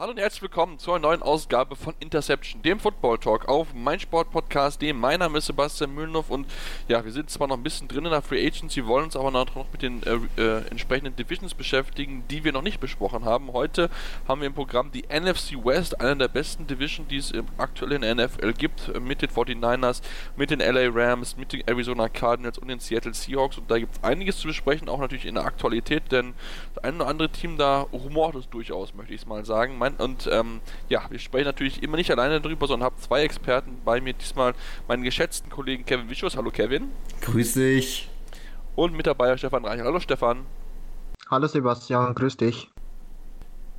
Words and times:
Hallo 0.00 0.12
und 0.12 0.20
herzlich 0.20 0.42
willkommen 0.42 0.78
zu 0.78 0.92
einer 0.92 1.00
neuen 1.00 1.22
Ausgabe 1.22 1.74
von 1.74 1.92
Interception, 1.98 2.62
dem 2.62 2.78
Football 2.78 3.18
Talk 3.18 3.48
auf 3.48 3.74
meinsportpodcast.de. 3.74 4.92
Mein 4.92 5.18
Name 5.18 5.38
ist 5.38 5.46
Sebastian 5.46 5.92
Mühlenhoff 5.92 6.30
und 6.30 6.46
ja, 6.86 7.04
wir 7.04 7.10
sind 7.10 7.30
zwar 7.30 7.48
noch 7.48 7.56
ein 7.56 7.64
bisschen 7.64 7.88
drin 7.88 8.04
in 8.04 8.12
der 8.12 8.22
Free 8.22 8.46
Agency, 8.46 8.86
wollen 8.86 9.06
uns 9.06 9.16
aber 9.16 9.32
noch 9.32 9.48
mit 9.72 9.82
den 9.82 10.04
äh, 10.04 10.40
äh, 10.40 10.68
entsprechenden 10.70 11.16
Divisions 11.16 11.52
beschäftigen, 11.52 12.22
die 12.30 12.44
wir 12.44 12.52
noch 12.52 12.62
nicht 12.62 12.78
besprochen 12.78 13.24
haben. 13.24 13.52
Heute 13.52 13.90
haben 14.28 14.40
wir 14.40 14.46
im 14.46 14.54
Programm 14.54 14.92
die 14.92 15.02
NFC 15.02 15.64
West, 15.64 16.00
eine 16.00 16.16
der 16.16 16.28
besten 16.28 16.68
Divisions, 16.68 17.08
die 17.08 17.16
es 17.16 17.32
aktuell 17.56 17.90
in 17.90 18.02
der 18.02 18.14
NFL 18.14 18.52
gibt, 18.52 18.90
äh, 18.90 19.00
mit 19.00 19.20
den 19.20 19.30
49ers, 19.30 20.02
mit 20.36 20.50
den 20.52 20.60
LA 20.60 20.90
Rams, 20.92 21.36
mit 21.36 21.52
den 21.52 21.66
Arizona 21.66 22.08
Cardinals 22.08 22.58
und 22.58 22.68
den 22.68 22.78
Seattle 22.78 23.14
Seahawks. 23.14 23.58
Und 23.58 23.68
da 23.68 23.80
gibt 23.80 23.96
es 23.96 24.04
einiges 24.04 24.38
zu 24.38 24.46
besprechen, 24.46 24.88
auch 24.88 25.00
natürlich 25.00 25.26
in 25.26 25.34
der 25.34 25.44
Aktualität, 25.44 26.12
denn 26.12 26.34
das 26.76 26.84
ein 26.84 26.94
oder 27.00 27.08
andere 27.08 27.30
Team 27.30 27.58
da 27.58 27.80
rumort 27.80 28.36
es 28.36 28.48
durchaus, 28.48 28.94
möchte 28.94 29.12
ich 29.12 29.22
es 29.22 29.26
mal 29.26 29.44
sagen. 29.44 29.76
Mein 29.76 29.87
mein, 29.88 29.96
und 29.96 30.28
ähm, 30.30 30.60
ja, 30.88 31.02
wir 31.10 31.18
sprechen 31.18 31.46
natürlich 31.46 31.82
immer 31.82 31.96
nicht 31.96 32.10
alleine 32.10 32.40
darüber, 32.40 32.66
sondern 32.66 32.86
habe 32.86 33.00
zwei 33.00 33.22
Experten 33.22 33.80
bei 33.84 34.00
mir. 34.00 34.12
Diesmal 34.12 34.54
meinen 34.86 35.02
geschätzten 35.02 35.50
Kollegen 35.50 35.84
Kevin 35.84 36.08
Wischus. 36.10 36.36
Hallo 36.36 36.50
Kevin. 36.50 36.90
Grüß 37.22 37.54
dich. 37.54 38.08
Und 38.76 38.94
mit 38.94 39.06
dabei 39.06 39.36
Stefan 39.36 39.64
Reicher. 39.64 39.84
Hallo 39.84 40.00
Stefan. 40.00 40.46
Hallo 41.30 41.46
Sebastian, 41.46 42.14
grüß 42.14 42.36
dich. 42.36 42.70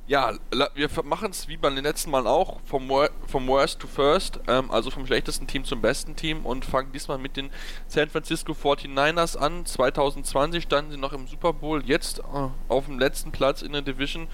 Ja, 0.06 0.32
wir 0.74 0.88
machen 1.04 1.30
es 1.30 1.46
wie 1.46 1.56
beim 1.56 1.76
letzten 1.76 2.10
Mal 2.10 2.26
auch, 2.26 2.60
vom, 2.64 2.90
vom 3.28 3.46
Worst 3.46 3.78
to 3.78 3.86
First, 3.86 4.40
ähm, 4.48 4.68
also 4.72 4.90
vom 4.90 5.06
schlechtesten 5.06 5.46
Team 5.46 5.64
zum 5.64 5.80
besten 5.80 6.16
Team 6.16 6.44
und 6.44 6.64
fangen 6.64 6.90
diesmal 6.90 7.18
mit 7.18 7.36
den 7.36 7.50
San 7.86 8.08
Francisco 8.08 8.52
49ers 8.52 9.36
an. 9.36 9.64
2020 9.64 10.64
standen 10.64 10.90
sie 10.90 10.96
noch 10.96 11.12
im 11.12 11.28
Super 11.28 11.52
Bowl, 11.52 11.84
jetzt 11.84 12.18
äh, 12.18 12.48
auf 12.68 12.86
dem 12.86 12.98
letzten 12.98 13.30
Platz 13.30 13.62
in 13.62 13.72
der 13.72 13.82
Division. 13.82 14.26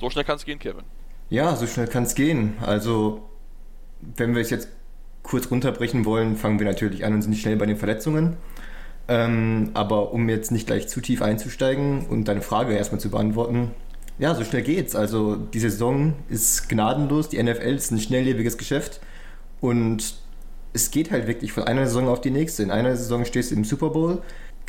So 0.00 0.10
schnell 0.10 0.24
kann 0.24 0.36
es 0.36 0.44
gehen, 0.44 0.60
Kevin. 0.60 0.84
Ja, 1.28 1.56
so 1.56 1.66
schnell 1.66 1.88
kann 1.88 2.04
es 2.04 2.14
gehen. 2.14 2.54
Also, 2.60 3.22
wenn 4.16 4.34
wir 4.34 4.42
es 4.42 4.50
jetzt 4.50 4.68
kurz 5.22 5.50
runterbrechen 5.50 6.04
wollen, 6.04 6.36
fangen 6.36 6.58
wir 6.60 6.66
natürlich 6.66 7.04
an 7.04 7.14
und 7.14 7.22
sind 7.22 7.36
schnell 7.36 7.56
bei 7.56 7.66
den 7.66 7.76
Verletzungen. 7.76 8.36
Ähm, 9.08 9.70
aber 9.74 10.12
um 10.12 10.28
jetzt 10.28 10.50
nicht 10.50 10.66
gleich 10.66 10.88
zu 10.88 11.00
tief 11.00 11.22
einzusteigen 11.22 12.06
und 12.06 12.26
deine 12.26 12.42
Frage 12.42 12.74
erstmal 12.74 13.00
zu 13.00 13.10
beantworten, 13.10 13.72
ja, 14.18 14.34
so 14.34 14.44
schnell 14.44 14.62
geht's. 14.62 14.96
Also 14.96 15.36
die 15.36 15.60
Saison 15.60 16.14
ist 16.28 16.68
gnadenlos, 16.68 17.28
die 17.28 17.42
NFL 17.42 17.74
ist 17.74 17.90
ein 17.90 18.00
schnelllebiges 18.00 18.56
Geschäft 18.56 19.00
und 19.60 20.16
es 20.72 20.90
geht 20.90 21.10
halt 21.10 21.26
wirklich 21.26 21.52
von 21.52 21.64
einer 21.64 21.86
Saison 21.86 22.08
auf 22.08 22.20
die 22.20 22.30
nächste. 22.30 22.62
In 22.62 22.70
einer 22.70 22.96
Saison 22.96 23.24
stehst 23.24 23.50
du 23.50 23.56
im 23.56 23.64
Super 23.64 23.90
Bowl, 23.90 24.22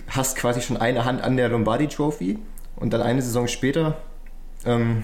hast 0.07 0.37
quasi 0.37 0.61
schon 0.61 0.77
eine 0.77 1.05
Hand 1.05 1.21
an 1.21 1.37
der 1.37 1.49
Lombardi 1.49 1.87
Trophy 1.87 2.39
und 2.75 2.93
dann 2.93 3.01
eine 3.01 3.21
Saison 3.21 3.47
später 3.47 3.97
ähm, 4.65 5.03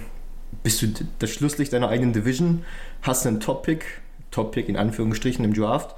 bist 0.64 0.82
du 0.82 0.88
das 1.20 1.30
Schlusslicht 1.30 1.74
deiner 1.74 1.90
eigenen 1.90 2.14
Division, 2.14 2.64
hast 3.02 3.26
einen 3.26 3.40
Top-Pick, 3.40 3.86
Top-Pick 4.32 4.70
in 4.70 4.78
Anführungsstrichen 4.78 5.44
im 5.44 5.54
Draft 5.54 5.96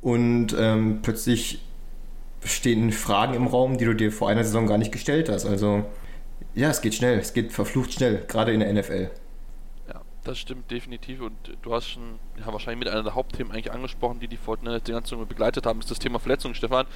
und 0.00 0.54
ähm, 0.58 1.00
plötzlich 1.02 1.62
stehen 2.44 2.92
Fragen 2.92 3.34
im 3.34 3.46
Raum, 3.46 3.78
die 3.78 3.84
du 3.84 3.94
dir 3.94 4.12
vor 4.12 4.28
einer 4.28 4.44
Saison 4.44 4.66
gar 4.66 4.78
nicht 4.78 4.92
gestellt 4.92 5.28
hast. 5.28 5.44
Also 5.44 5.84
ja, 6.54 6.70
es 6.70 6.80
geht 6.80 6.94
schnell, 6.94 7.18
es 7.18 7.32
geht 7.32 7.52
verflucht 7.52 7.92
schnell, 7.92 8.24
gerade 8.26 8.52
in 8.52 8.60
der 8.60 8.72
NFL. 8.72 9.10
Ja, 9.88 10.02
das 10.24 10.38
stimmt 10.38 10.70
definitiv 10.70 11.20
und 11.20 11.36
du 11.62 11.74
hast 11.74 11.88
schon 11.88 12.18
ja, 12.38 12.52
wahrscheinlich 12.52 12.78
mit 12.78 12.88
einer 12.88 13.02
der 13.02 13.14
Hauptthemen 13.14 13.52
eigentlich 13.52 13.72
angesprochen, 13.72 14.20
die 14.20 14.28
die 14.28 14.36
Fortnite 14.36 14.80
die 14.80 14.92
ganze 14.92 15.16
Zeit 15.16 15.28
begleitet 15.28 15.66
haben, 15.66 15.80
ist 15.80 15.90
das 15.90 15.98
Thema 15.98 16.18
Verletzungen, 16.18 16.54
Stefan. 16.54 16.86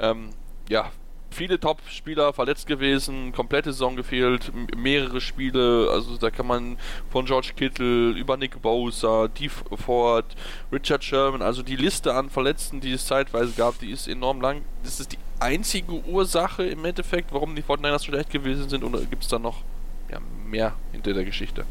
Ähm, 0.00 0.30
ja, 0.68 0.90
viele 1.30 1.60
Top-Spieler 1.60 2.32
verletzt 2.32 2.66
gewesen, 2.66 3.32
komplette 3.32 3.72
Saison 3.72 3.96
gefehlt, 3.96 4.52
mehrere 4.76 5.20
Spiele, 5.20 5.90
also 5.90 6.16
da 6.16 6.30
kann 6.30 6.46
man 6.46 6.78
von 7.10 7.26
George 7.26 7.52
Kittle 7.56 8.10
über 8.10 8.36
Nick 8.36 8.60
Bosa, 8.62 9.28
Dee 9.28 9.48
Ford, 9.48 10.24
Richard 10.72 11.04
Sherman, 11.04 11.42
also 11.42 11.62
die 11.62 11.76
Liste 11.76 12.14
an 12.14 12.30
Verletzten, 12.30 12.80
die 12.80 12.92
es 12.92 13.06
zeitweise 13.06 13.52
gab, 13.52 13.78
die 13.78 13.90
ist 13.90 14.08
enorm 14.08 14.40
lang. 14.40 14.62
Das 14.82 15.00
ist 15.00 15.12
die 15.12 15.18
einzige 15.40 15.92
Ursache 16.06 16.64
im 16.64 16.84
Endeffekt, 16.84 17.32
warum 17.32 17.54
die 17.54 17.62
Fortniners 17.62 18.02
so 18.02 18.12
schlecht 18.12 18.30
gewesen 18.30 18.68
sind 18.68 18.84
oder 18.84 19.00
gibt 19.00 19.22
es 19.22 19.28
da 19.28 19.38
noch 19.38 19.62
ja, 20.10 20.18
mehr 20.48 20.74
hinter 20.92 21.12
der 21.12 21.24
Geschichte? 21.24 21.64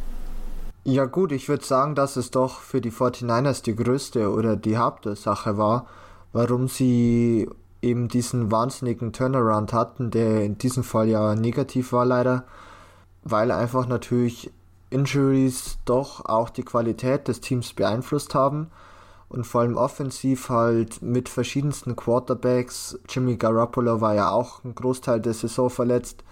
Ja 0.84 1.06
gut, 1.06 1.32
ich 1.32 1.50
würde 1.50 1.66
sagen, 1.66 1.96
dass 1.96 2.16
es 2.16 2.30
doch 2.30 2.60
für 2.60 2.80
die 2.80 2.92
49ers 2.92 3.64
die 3.64 3.76
größte 3.76 4.30
oder 4.32 4.56
die 4.56 4.78
Hauptsache 4.78 5.58
war, 5.58 5.88
warum 6.32 6.68
sie 6.68 7.50
eben 7.86 8.08
diesen 8.08 8.52
wahnsinnigen 8.52 9.14
Turnaround 9.14 9.72
hatten, 9.72 10.12
der 10.12 10.44
in 10.44 10.58
diesem 10.58 10.84
Fall 10.84 11.08
ja 11.08 11.36
negativ 11.36 11.94
war 11.94 12.06
leider, 12.06 12.46
weil 13.24 13.52
einfach 13.52 13.88
natürlich 13.88 14.52
Injuries 14.90 15.78
doch 15.86 16.26
auch 16.26 16.50
die 16.50 16.64
Qualität 16.64 17.28
des 17.28 17.42
Teams 17.42 17.74
beeinflusst 17.74 18.34
haben 18.34 18.72
und 19.30 19.46
vor 19.46 19.62
allem 19.62 19.78
offensiv 19.78 20.50
halt 20.50 21.02
mit 21.02 21.30
verschiedensten 21.30 21.96
Quarterbacks. 21.96 22.98
Jimmy 23.08 23.38
Garoppolo 23.38 24.02
war 24.02 24.16
ja 24.16 24.32
auch 24.32 24.64
ein 24.64 24.76
Großteil 24.76 25.22
der 25.22 25.34
Saison 25.34 25.70
verletzt, 25.70 26.24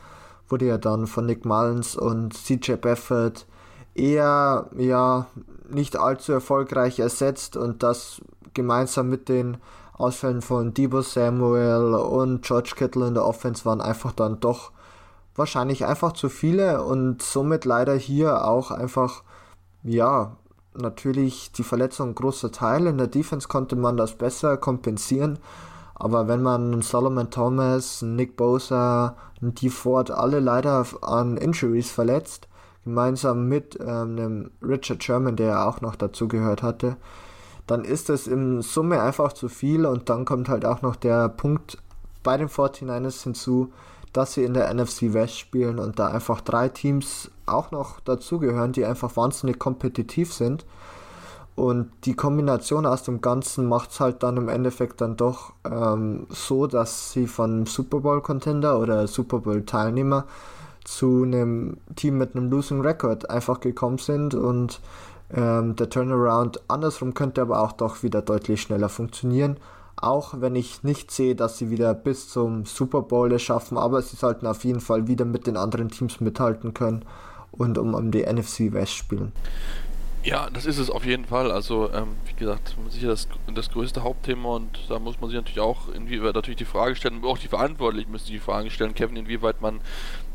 wurde 0.50 0.66
ja 0.66 0.78
dann 0.78 1.08
von 1.08 1.26
Nick 1.26 1.46
Mullins 1.46 1.96
und 1.96 2.34
CJ 2.34 2.74
Beathard 2.74 3.46
eher 3.96 4.70
ja 4.76 5.28
nicht 5.70 5.98
allzu 5.98 6.32
erfolgreich 6.32 7.00
ersetzt 7.00 7.58
und 7.58 7.84
das 7.84 8.22
gemeinsam 8.54 9.10
mit 9.10 9.30
den 9.30 9.58
Ausfällen 9.94 10.42
von 10.42 10.74
Debo 10.74 11.02
Samuel 11.02 11.94
und 11.94 12.44
George 12.44 12.74
Kittle 12.76 13.08
in 13.08 13.14
der 13.14 13.26
Offense 13.26 13.66
waren 13.66 13.82
einfach 13.82 14.12
dann 14.12 14.40
doch 14.40 14.72
wahrscheinlich 15.36 15.86
einfach 15.86 16.14
zu 16.14 16.30
viele 16.30 16.84
und 16.84 17.22
somit 17.22 17.66
leider 17.66 17.96
hier 17.96 18.46
auch 18.46 18.72
einfach, 18.72 19.24
ja, 19.84 20.36
natürlich 20.76 21.52
die 21.52 21.64
Verletzung 21.64 22.10
ein 22.10 22.16
großer 22.16 22.52
Teil. 22.52 22.88
In 22.88 22.98
der 22.98 23.08
Defense 23.08 23.48
konnte 23.48 23.76
man 23.76 23.98
das 23.98 24.16
besser 24.16 24.58
kompensieren. 24.58 25.40
Aber 25.96 26.28
wenn 26.28 26.42
man 26.42 26.82
Solomon 26.82 27.30
Thomas, 27.30 28.02
Nick 28.02 28.36
Bosa, 28.36 29.16
Dee 29.42 29.70
Ford 29.70 30.10
alle 30.12 30.40
leider 30.40 30.86
an 31.02 31.38
Injuries 31.38 31.92
verletzt, 31.92 32.48
gemeinsam 32.84 33.48
mit 33.48 33.78
ähm, 33.80 33.88
einem 33.88 34.52
Richard 34.62 35.04
Sherman, 35.04 35.36
der 35.36 35.68
auch 35.68 35.82
noch 35.82 35.96
dazu 35.96 36.28
gehört 36.28 36.64
hatte, 36.64 36.98
dann 37.68 37.86
ist 37.86 38.10
es 38.10 38.28
im 38.28 38.62
Summe 38.62 39.02
einfach 39.02 39.34
zu 39.34 39.48
viel 39.50 39.86
und 39.86 40.10
dann 40.10 40.26
kommt 40.26 40.50
halt 40.50 40.66
auch 40.66 40.82
noch 40.82 40.96
der 40.96 41.30
Punkt 41.30 41.78
bei 42.24 42.38
den 42.38 42.50
49ers 42.50 43.24
hinzu, 43.24 43.72
dass 44.12 44.34
sie 44.34 44.44
in 44.44 44.54
der 44.54 44.74
NFC 44.74 45.14
West 45.14 45.40
spielen 45.40 45.80
und 45.80 45.98
da 46.00 46.08
einfach 46.08 46.42
drei 46.42 46.70
Teams 46.70 47.32
auch 47.46 47.72
noch 47.72 48.00
dazugehören, 48.02 48.72
die 48.72 48.86
einfach 48.86 49.16
wahnsinnig 49.16 49.60
kompetitiv 49.60 50.34
sind. 50.34 50.66
Und 51.56 51.92
die 52.06 52.16
Kombination 52.16 52.86
aus 52.86 53.04
dem 53.04 53.22
Ganzen 53.22 53.68
macht 53.68 53.92
es 53.92 54.00
halt 54.00 54.24
dann 54.24 54.38
im 54.38 54.50
Endeffekt 54.50 55.02
dann 55.02 55.18
doch 55.18 55.54
ähm, 55.70 56.26
so, 56.30 56.66
dass 56.66 57.12
sie 57.12 57.28
von 57.28 57.68
Super 57.68 58.00
Bowl 58.00 58.22
Contender 58.22 58.80
oder 58.80 59.08
Super 59.08 59.40
Bowl 59.40 59.64
Teilnehmer 59.64 60.26
zu 60.84 61.24
einem 61.24 61.78
Team 61.96 62.18
mit 62.18 62.36
einem 62.36 62.50
Losing 62.50 62.82
Record 62.82 63.30
einfach 63.30 63.60
gekommen 63.60 64.00
sind 64.00 64.34
und 64.34 64.82
ähm, 65.32 65.76
der 65.76 65.90
Turnaround 65.90 66.62
andersrum 66.68 67.14
könnte 67.14 67.42
aber 67.42 67.62
auch 67.62 67.72
doch 67.72 68.04
wieder 68.04 68.22
deutlich 68.22 68.62
schneller 68.62 68.90
funktionieren. 68.90 69.58
Auch 69.96 70.34
wenn 70.42 70.56
ich 70.56 70.84
nicht 70.84 71.12
sehe, 71.12 71.36
dass 71.36 71.58
sie 71.58 71.70
wieder 71.70 71.94
bis 71.94 72.28
zum 72.28 72.66
Super 72.66 73.04
Bowl 73.04 73.32
es 73.32 73.42
schaffen, 73.42 73.78
aber 73.78 74.02
sie 74.02 74.16
sollten 74.16 74.48
auf 74.48 74.64
jeden 74.64 74.82
Fall 74.82 75.08
wieder 75.08 75.26
mit 75.26 75.48
den 75.48 75.56
anderen 75.56 75.90
Teams 75.90 76.20
mithalten 76.20 76.74
können 76.74 77.06
und 77.52 77.78
um, 77.78 77.94
um 77.94 78.12
die 78.12 78.24
NFC 78.24 78.74
West 78.74 78.94
spielen. 78.94 79.32
Ja, 80.24 80.50
das 80.50 80.66
ist 80.66 80.78
es 80.78 80.90
auf 80.90 81.06
jeden 81.06 81.26
Fall. 81.26 81.52
Also, 81.52 81.92
ähm, 81.92 82.16
wie 82.26 82.34
gesagt, 82.34 82.78
sicher 82.90 83.10
das, 83.10 83.28
das 83.54 83.70
größte 83.70 84.04
Hauptthema 84.04 84.56
und 84.56 84.80
da 84.88 84.98
muss 84.98 85.20
man 85.20 85.30
sich 85.30 85.36
natürlich 85.36 85.60
auch 85.60 85.90
inwieweit 85.90 86.36
natürlich 86.36 86.58
die 86.58 86.66
Frage 86.66 86.96
stellen, 86.96 87.24
auch 87.26 87.38
die 87.38 87.50
Verantwortlichen 87.50 88.10
müssen 88.10 88.28
die 88.28 88.40
Frage 88.40 88.70
stellen, 88.70 88.96
Kevin, 88.96 89.18
inwieweit 89.18 89.62
man 89.62 89.82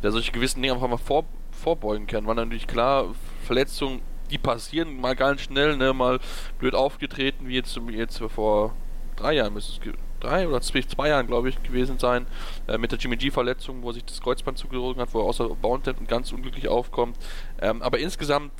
ja 0.02 0.10
solche 0.10 0.30
gewissen 0.30 0.60
Dinge 0.60 0.74
einfach 0.74 0.88
mal 0.88 0.98
vor, 0.98 1.24
vorbeugen 1.52 2.06
kann. 2.06 2.26
Weil 2.26 2.34
natürlich 2.34 2.66
klar, 2.66 3.14
Verletzungen 3.44 4.00
die 4.30 4.38
passieren 4.38 5.00
mal 5.00 5.16
ganz 5.16 5.42
schnell, 5.42 5.76
ne, 5.76 5.92
mal 5.92 6.20
blöd 6.58 6.74
aufgetreten, 6.74 7.48
wie 7.48 7.54
jetzt, 7.54 7.78
jetzt 7.90 8.18
vor 8.28 8.74
drei 9.16 9.34
Jahren 9.34 9.54
müsste 9.54 9.72
es 9.72 9.94
drei 10.20 10.48
oder 10.48 10.60
zwei, 10.60 10.82
zwei 10.82 11.08
Jahren, 11.08 11.26
glaube 11.26 11.48
ich, 11.48 11.62
gewesen 11.62 11.98
sein, 11.98 12.26
äh, 12.66 12.78
mit 12.78 12.92
der 12.92 12.98
Jimmy 12.98 13.16
G-Verletzung, 13.16 13.82
wo 13.82 13.92
sich 13.92 14.04
das 14.04 14.20
Kreuzband 14.20 14.58
zugezogen 14.58 15.00
hat, 15.00 15.14
wo 15.14 15.20
er 15.20 15.24
außer 15.24 15.48
Bounded 15.48 15.98
und 15.98 16.08
ganz 16.08 16.32
unglücklich 16.32 16.68
aufkommt. 16.68 17.16
Ähm, 17.60 17.82
aber 17.82 17.98
insgesamt 17.98 18.52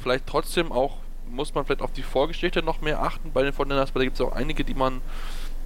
vielleicht 0.00 0.26
trotzdem 0.26 0.72
auch, 0.72 0.98
muss 1.28 1.54
man 1.54 1.64
vielleicht 1.64 1.82
auf 1.82 1.92
die 1.92 2.02
Vorgeschichte 2.02 2.62
noch 2.62 2.80
mehr 2.80 3.02
achten 3.02 3.32
bei 3.32 3.42
den 3.42 3.52
Fortinanders, 3.52 3.94
weil 3.94 4.00
da 4.00 4.04
gibt 4.04 4.16
es 4.18 4.20
auch 4.20 4.32
einige, 4.32 4.64
die 4.64 4.74
man, 4.74 5.00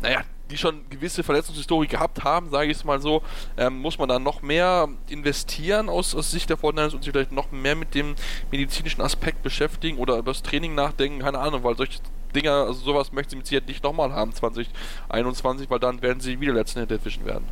naja, 0.01 0.23
die 0.51 0.59
schon 0.59 0.89
gewisse 0.91 1.23
Verletzungshistorie 1.23 1.87
gehabt 1.87 2.25
haben, 2.25 2.51
sage 2.51 2.71
ich 2.71 2.79
es 2.79 2.85
mal 2.85 3.01
so, 3.01 3.23
ähm, 3.57 3.79
muss 3.79 3.99
man 3.99 4.09
da 4.09 4.19
noch 4.19 4.43
mehr 4.43 4.89
investieren 5.09 5.89
aus, 5.89 6.15
aus 6.15 6.31
Sicht 6.31 6.51
der 6.51 6.57
Fortnite 6.57 6.95
und 6.95 7.03
sich 7.03 7.13
vielleicht 7.13 7.33
noch 7.33 7.51
mehr 7.53 7.77
mit 7.77 7.95
dem 7.95 8.15
medizinischen 8.51 9.01
Aspekt 9.01 9.43
beschäftigen 9.43 9.99
oder 9.99 10.19
über 10.19 10.33
das 10.33 10.43
Training 10.43 10.75
nachdenken, 10.75 11.21
keine 11.21 11.39
Ahnung, 11.39 11.65
weil 11.65 11.77
solche 11.77 12.01
Dinger, 12.35 12.53
also 12.53 12.81
sowas 12.81 13.13
möchten 13.13 13.31
sie 13.31 13.37
mit 13.37 13.47
Sicherheit 13.47 13.69
nicht 13.69 13.83
nochmal 13.83 14.13
haben 14.13 14.33
2021, 14.33 15.71
weil 15.71 15.79
dann 15.79 16.03
werden 16.03 16.21
sie 16.21 16.41
wieder 16.41 16.53
letzten 16.53 16.87
der 16.87 16.99
Division 16.99 17.25
werden. 17.25 17.45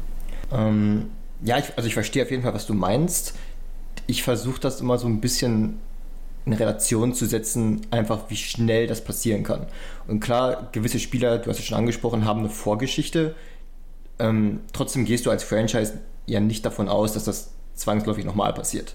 Ähm, 0.53 1.11
ja, 1.43 1.59
ich, 1.59 1.77
also 1.77 1.87
ich 1.87 1.95
verstehe 1.95 2.23
auf 2.23 2.31
jeden 2.31 2.43
Fall, 2.43 2.55
was 2.55 2.67
du 2.67 2.75
meinst. 2.75 3.37
Ich 4.07 4.23
versuche 4.23 4.61
das 4.61 4.81
immer 4.81 4.99
so 4.99 5.07
ein 5.07 5.21
bisschen 5.21 5.81
in 6.49 6.55
Relation 6.55 7.15
zu 7.15 7.27
setzen, 7.27 7.83
einfach 7.91 8.31
wie 8.31 8.37
schnell 8.37 8.87
das 8.87 9.05
passieren 9.05 9.45
kann. 9.45 9.67
Und 10.07 10.21
klar, 10.21 10.69
gewisse 10.73 10.99
Spieler, 10.99 11.39
du 11.39 11.51
hast 11.51 11.59
es 11.59 11.67
schon 11.67 11.77
angesprochen, 11.77 12.25
haben 12.25 12.41
eine 12.41 12.51
Vorgeschichte. 12.51 13.35
Ähm, 14.19 14.61
trotzdem 14.73 15.05
gehst 15.05 15.27
du 15.27 15.31
als 15.31 15.45
Franchise 15.45 16.01
ja 16.27 16.41
nicht 16.41 16.65
davon 16.65 16.89
aus, 16.89 17.13
dass 17.13 17.25
das 17.25 17.51
zwangsläufig 17.75 18.25
nochmal 18.25 18.53
passiert. 18.55 18.95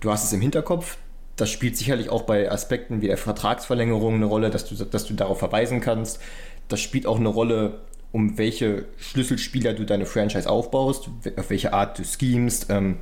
Du 0.00 0.10
hast 0.10 0.24
es 0.24 0.32
im 0.32 0.40
Hinterkopf, 0.40 0.96
das 1.36 1.50
spielt 1.50 1.76
sicherlich 1.76 2.10
auch 2.10 2.22
bei 2.22 2.50
Aspekten 2.50 3.02
wie 3.02 3.08
der 3.08 3.16
Vertragsverlängerung 3.18 4.14
eine 4.14 4.26
Rolle, 4.26 4.50
dass 4.50 4.66
du, 4.66 4.76
dass 4.84 5.04
du 5.04 5.14
darauf 5.14 5.40
verweisen 5.40 5.80
kannst. 5.80 6.20
Das 6.68 6.80
spielt 6.80 7.06
auch 7.06 7.18
eine 7.18 7.28
Rolle, 7.28 7.80
um 8.12 8.38
welche 8.38 8.86
Schlüsselspieler 8.98 9.74
du 9.74 9.84
deine 9.84 10.06
Franchise 10.06 10.48
aufbaust, 10.48 11.10
auf 11.36 11.50
welche 11.50 11.72
Art 11.72 11.98
du 11.98 12.04
schemst, 12.04 12.66
ähm, 12.70 12.98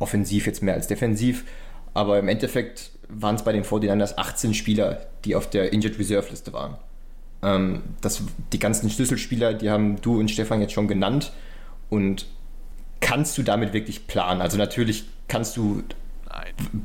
offensiv 0.00 0.46
jetzt 0.46 0.62
mehr 0.62 0.74
als 0.74 0.88
defensiv. 0.88 1.44
Aber 1.94 2.18
im 2.18 2.26
Endeffekt 2.26 2.90
waren 3.20 3.36
es 3.36 3.42
bei 3.42 3.52
den 3.52 3.64
49ers 3.64 4.16
18 4.16 4.54
Spieler, 4.54 5.06
die 5.24 5.36
auf 5.36 5.48
der 5.48 5.72
Injured 5.72 5.98
Reserve 5.98 6.28
Liste 6.30 6.52
waren. 6.52 6.76
Ähm, 7.42 7.82
das, 8.00 8.22
die 8.52 8.58
ganzen 8.58 8.90
Schlüsselspieler, 8.90 9.54
die 9.54 9.70
haben 9.70 10.00
du 10.00 10.18
und 10.18 10.30
Stefan 10.30 10.60
jetzt 10.60 10.72
schon 10.72 10.88
genannt. 10.88 11.32
Und 11.90 12.26
kannst 13.00 13.36
du 13.38 13.42
damit 13.42 13.72
wirklich 13.72 14.06
planen? 14.06 14.40
Also 14.40 14.56
natürlich 14.56 15.04
kannst 15.28 15.56
du 15.56 15.82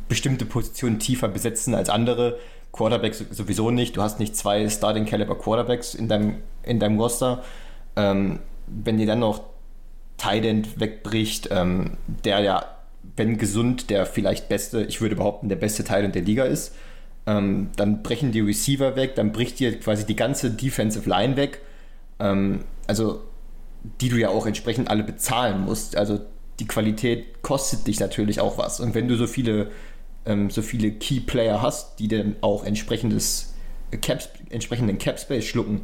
bestimmte 0.08 0.46
Positionen 0.46 1.00
tiefer 1.00 1.28
besetzen 1.28 1.74
als 1.74 1.90
andere. 1.90 2.38
Quarterbacks 2.72 3.24
sowieso 3.32 3.72
nicht. 3.72 3.98
Du 3.98 4.02
hast 4.02 4.20
nicht 4.20 4.36
zwei 4.36 4.70
Starting 4.70 5.06
Caliber 5.06 5.38
Quarterbacks 5.38 5.96
in 5.96 6.08
deinem, 6.08 6.38
in 6.64 6.80
deinem 6.80 7.00
Roster. 7.00 7.44
Ähm, 7.96 8.40
wenn 8.68 8.98
dir 8.98 9.08
dann 9.08 9.20
noch 9.20 9.44
Tident 10.18 10.80
wegbricht, 10.80 11.50
ähm, 11.52 11.98
der 12.08 12.40
ja, 12.42 12.66
wenn 13.16 13.38
gesund, 13.38 13.90
der 13.90 14.06
vielleicht 14.06 14.50
beste, 14.50 14.84
ich 14.84 15.02
würde 15.02 15.16
behaupten, 15.16 15.50
der 15.50 15.56
beste 15.56 15.84
Tident 15.84 16.16
der 16.16 16.22
Liga 16.22 16.44
ist, 16.44 16.74
ähm, 17.26 17.70
dann 17.76 18.02
brechen 18.02 18.32
die 18.32 18.40
Receiver 18.40 18.96
weg, 18.96 19.16
dann 19.16 19.32
bricht 19.32 19.60
dir 19.60 19.80
quasi 19.80 20.06
die 20.06 20.16
ganze 20.16 20.52
Defensive 20.52 21.08
Line 21.08 21.36
weg. 21.36 21.62
Ähm, 22.20 22.62
also, 22.88 23.22
die 24.02 24.10
du 24.10 24.18
ja 24.18 24.30
auch 24.30 24.46
entsprechend 24.46 24.90
alle 24.90 25.04
bezahlen 25.04 25.62
musst. 25.62 25.96
Also, 25.96 26.20
die 26.60 26.68
Qualität 26.68 27.42
kostet 27.42 27.88
dich 27.88 28.00
natürlich 28.00 28.40
auch 28.40 28.58
was. 28.58 28.80
Und 28.80 28.96
wenn 28.96 29.08
du 29.08 29.16
so 29.16 29.28
viele, 29.28 29.72
ähm, 30.26 30.50
so 30.50 30.62
viele 30.62 30.92
Key 30.92 31.20
Player 31.22 31.62
hast, 31.62 32.00
die 32.00 32.08
dann 32.08 32.36
auch 32.42 32.66
entsprechendes 32.66 33.54
Cap, 34.02 34.28
entsprechenden 34.50 34.98
Cap 34.98 35.20
Space 35.20 35.46
schlucken, 35.46 35.84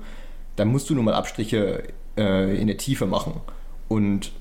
dann 0.55 0.69
musst 0.69 0.89
du 0.89 0.95
nun 0.95 1.05
mal 1.05 1.13
Abstriche 1.13 1.83
äh, 2.17 2.59
in 2.59 2.67
der 2.67 2.77
Tiefe 2.77 3.05
machen. 3.05 3.41
Und 3.87 4.31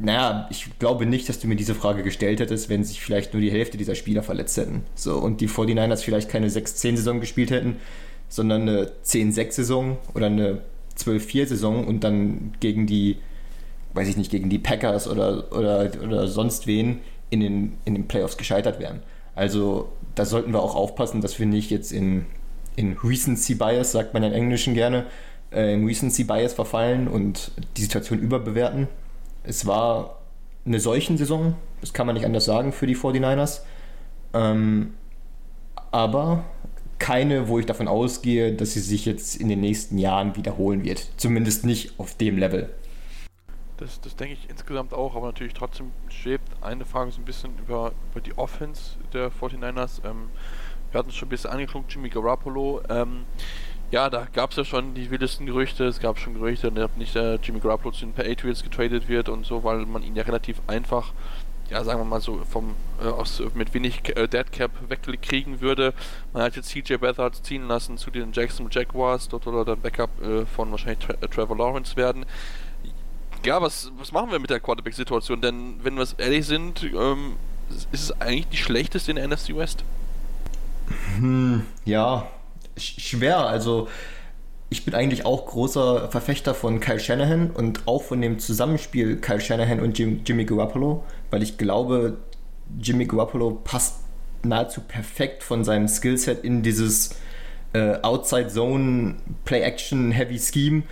naja, 0.00 0.46
ich 0.50 0.78
glaube 0.78 1.06
nicht, 1.06 1.28
dass 1.28 1.40
du 1.40 1.48
mir 1.48 1.56
diese 1.56 1.74
Frage 1.74 2.02
gestellt 2.02 2.40
hättest, 2.40 2.68
wenn 2.68 2.84
sich 2.84 3.00
vielleicht 3.00 3.32
nur 3.32 3.42
die 3.42 3.50
Hälfte 3.50 3.76
dieser 3.76 3.94
Spieler 3.94 4.22
verletzt 4.22 4.56
hätten. 4.56 4.84
So, 4.94 5.18
und 5.18 5.40
die 5.40 5.48
49ers 5.48 6.02
vielleicht 6.02 6.28
keine 6.28 6.48
6-10-Saison 6.48 7.20
gespielt 7.20 7.50
hätten, 7.50 7.76
sondern 8.28 8.62
eine 8.62 8.92
10-6-Saison 9.04 9.98
oder 10.14 10.26
eine 10.26 10.60
12-4-Saison 10.98 11.86
und 11.86 12.04
dann 12.04 12.52
gegen 12.60 12.86
die 12.86 13.16
weiß 13.98 14.08
ich 14.08 14.16
nicht, 14.16 14.30
gegen 14.30 14.48
die 14.48 14.58
Packers 14.58 15.08
oder, 15.08 15.52
oder, 15.52 15.90
oder 16.02 16.28
sonst 16.28 16.66
wen 16.66 17.00
in 17.30 17.40
den, 17.40 17.78
in 17.84 17.94
den 17.94 18.08
Playoffs 18.08 18.36
gescheitert 18.36 18.78
wären. 18.78 19.02
Also 19.34 19.90
da 20.14 20.24
sollten 20.24 20.52
wir 20.52 20.62
auch 20.62 20.74
aufpassen, 20.74 21.20
dass 21.20 21.38
wir 21.38 21.46
nicht 21.46 21.70
jetzt 21.70 21.92
in, 21.92 22.26
in 22.76 22.96
Recency 23.02 23.54
Bias, 23.54 23.92
sagt 23.92 24.14
man 24.14 24.22
im 24.22 24.32
Englischen 24.32 24.74
gerne, 24.74 25.06
äh, 25.52 25.74
in 25.74 25.84
Recency 25.84 26.24
Bias 26.24 26.52
verfallen 26.52 27.08
und 27.08 27.52
die 27.76 27.82
Situation 27.82 28.18
überbewerten. 28.18 28.88
Es 29.44 29.66
war 29.66 30.18
eine 30.66 30.80
solchen 30.80 31.16
Saison, 31.16 31.54
das 31.80 31.92
kann 31.92 32.06
man 32.06 32.14
nicht 32.14 32.26
anders 32.26 32.44
sagen 32.44 32.72
für 32.72 32.86
die 32.86 32.96
49ers. 32.96 33.60
Ähm, 34.34 34.94
aber 35.90 36.44
keine, 36.98 37.48
wo 37.48 37.58
ich 37.58 37.66
davon 37.66 37.88
ausgehe, 37.88 38.52
dass 38.52 38.72
sie 38.72 38.80
sich 38.80 39.06
jetzt 39.06 39.36
in 39.36 39.48
den 39.48 39.60
nächsten 39.60 39.98
Jahren 39.98 40.36
wiederholen 40.36 40.84
wird. 40.84 41.08
Zumindest 41.16 41.64
nicht 41.64 41.98
auf 41.98 42.16
dem 42.16 42.38
Level. 42.38 42.68
Das, 43.76 44.00
das 44.00 44.16
denke 44.16 44.34
ich 44.34 44.50
insgesamt 44.50 44.92
auch, 44.92 45.14
aber 45.14 45.26
natürlich 45.26 45.54
trotzdem 45.54 45.92
schwebt 46.08 46.48
eine 46.60 46.84
Frage 46.84 47.12
so 47.12 47.20
ein 47.20 47.24
bisschen 47.24 47.56
über, 47.58 47.92
über 48.10 48.20
die 48.20 48.36
Offense 48.36 48.96
der 49.12 49.30
49ers. 49.30 50.04
Ähm, 50.04 50.30
wir 50.90 50.98
hatten 50.98 51.10
es 51.10 51.16
schon 51.16 51.28
ein 51.28 51.30
bisschen 51.30 51.50
angeklungen, 51.50 51.88
Jimmy 51.88 52.08
Garoppolo. 52.08 52.82
Ähm, 52.88 53.24
ja, 53.90 54.10
da 54.10 54.26
gab 54.32 54.50
es 54.50 54.56
ja 54.56 54.64
schon 54.64 54.94
die 54.94 55.10
wildesten 55.10 55.46
Gerüchte. 55.46 55.84
Es 55.84 56.00
gab 56.00 56.18
schon 56.18 56.34
Gerüchte, 56.34 56.70
dass 56.70 56.90
nicht 56.96 57.16
äh, 57.16 57.36
Jimmy 57.36 57.60
Garoppolo 57.60 57.92
zu 57.92 58.06
den 58.06 58.12
Patriots 58.12 58.62
getradet 58.62 59.08
wird 59.08 59.28
und 59.28 59.46
so, 59.46 59.64
weil 59.64 59.86
man 59.86 60.02
ihn 60.02 60.14
ja 60.14 60.24
relativ 60.24 60.60
einfach, 60.66 61.12
ja, 61.70 61.82
sagen 61.84 62.00
wir 62.00 62.04
mal 62.04 62.20
so, 62.20 62.42
vom 62.50 62.74
äh, 63.02 63.06
aus, 63.06 63.42
mit 63.54 63.72
wenig 63.74 64.16
äh, 64.16 64.28
Dead 64.28 64.50
Cap 64.52 64.70
wegkriegen 64.88 65.60
würde. 65.60 65.94
Man 66.32 66.42
hat 66.42 66.56
jetzt 66.56 66.68
CJ 66.68 66.96
Beathard 66.96 67.34
ziehen 67.44 67.66
lassen 67.66 67.96
zu 67.96 68.10
den 68.10 68.32
Jackson 68.32 68.68
Jaguars. 68.70 69.28
Dort 69.28 69.44
soll 69.44 69.56
er 69.56 69.64
der 69.64 69.76
Backup 69.76 70.10
äh, 70.22 70.44
von 70.46 70.70
wahrscheinlich 70.70 70.98
Tra 70.98 71.14
Trevor 71.14 71.56
Lawrence 71.56 71.96
werden 71.96 72.26
ja, 73.44 73.60
was, 73.62 73.90
was 73.98 74.12
machen 74.12 74.30
wir 74.30 74.38
mit 74.38 74.50
der 74.50 74.60
Quarterback-Situation? 74.60 75.40
Denn 75.40 75.74
wenn 75.82 75.96
wir 75.96 76.06
ehrlich 76.18 76.46
sind, 76.46 76.82
ähm, 76.82 77.36
ist 77.92 78.02
es 78.02 78.20
eigentlich 78.20 78.48
die 78.48 78.56
schlechteste 78.56 79.10
in 79.10 79.16
der 79.16 79.28
NFC 79.28 79.54
West? 79.54 79.84
Hm, 81.18 81.66
ja, 81.84 82.26
schwer. 82.78 83.46
Also 83.46 83.88
ich 84.70 84.84
bin 84.84 84.94
eigentlich 84.94 85.24
auch 85.24 85.46
großer 85.46 86.10
Verfechter 86.10 86.54
von 86.54 86.80
Kyle 86.80 87.00
Shanahan 87.00 87.50
und 87.50 87.86
auch 87.86 88.02
von 88.02 88.20
dem 88.20 88.38
Zusammenspiel 88.38 89.16
Kyle 89.16 89.40
Shanahan 89.40 89.80
und 89.80 89.98
Jim, 89.98 90.20
Jimmy 90.26 90.44
Garoppolo, 90.44 91.04
weil 91.30 91.42
ich 91.42 91.56
glaube, 91.56 92.18
Jimmy 92.80 93.06
Garoppolo 93.06 93.52
passt 93.52 94.00
nahezu 94.42 94.82
perfekt 94.82 95.42
von 95.42 95.64
seinem 95.64 95.88
Skillset 95.88 96.44
in 96.44 96.62
dieses 96.62 97.10
äh, 97.72 97.96
Outside 98.02 98.48
Zone 98.48 99.16
Play 99.44 99.62
Action 99.62 100.10
Heavy 100.12 100.38
Scheme. 100.38 100.82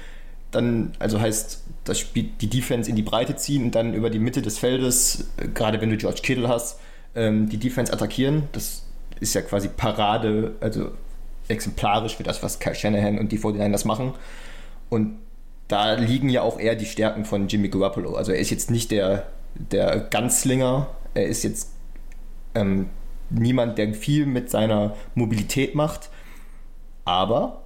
Dann, 0.51 0.93
also 0.99 1.21
heißt 1.21 1.65
das 1.85 1.99
Spiel, 1.99 2.31
die 2.41 2.49
Defense 2.49 2.89
in 2.89 2.97
die 2.97 3.03
Breite 3.03 3.37
ziehen 3.37 3.65
und 3.65 3.75
dann 3.75 3.95
über 3.95 4.11
die 4.11 4.19
Mitte 4.19 4.43
des 4.43 4.59
Feldes, 4.59 5.29
äh, 5.37 5.49
gerade 5.49 5.81
wenn 5.81 5.91
du 5.91 5.97
George 5.99 6.21
Kittle 6.23 6.49
hast, 6.49 6.81
ähm, 7.15 7.49
die 7.49 7.59
Defense 7.59 7.93
attackieren. 7.93 8.45
Das 8.53 8.85
ist 9.21 9.35
ja 9.35 9.43
quasi 9.43 9.69
Parade, 9.69 10.55
also 10.61 10.93
exemplarisch 11.49 12.17
für 12.17 12.23
das, 12.23 12.43
was 12.43 12.59
Kyle 12.59 12.75
Shanahan 12.75 13.19
und 13.19 13.33
die 13.33 13.39
49ers 13.39 13.87
machen. 13.87 14.15
Und 14.89 15.19
da 15.69 15.95
liegen 15.95 16.29
ja 16.29 16.43
auch 16.43 16.59
eher 16.59 16.77
die 16.77 16.87
Stärken 16.87 17.25
von 17.25 17.49
Jimmy 17.49 17.69
Garoppolo. 17.69 18.15
Also 18.15 18.33
er 18.33 18.39
ist 18.39 18.51
jetzt 18.51 18.71
nicht 18.71 18.91
der, 18.91 19.27
der 19.55 20.01
Ganzlinger, 20.01 20.89
er 21.15 21.27
ist 21.27 21.43
jetzt 21.43 21.73
ähm, 22.55 22.89
niemand, 23.31 23.79
der 23.79 23.95
viel 23.95 24.27
mit 24.27 24.51
seiner 24.51 24.95
Mobilität 25.15 25.75
macht, 25.75 26.11
aber 27.05 27.63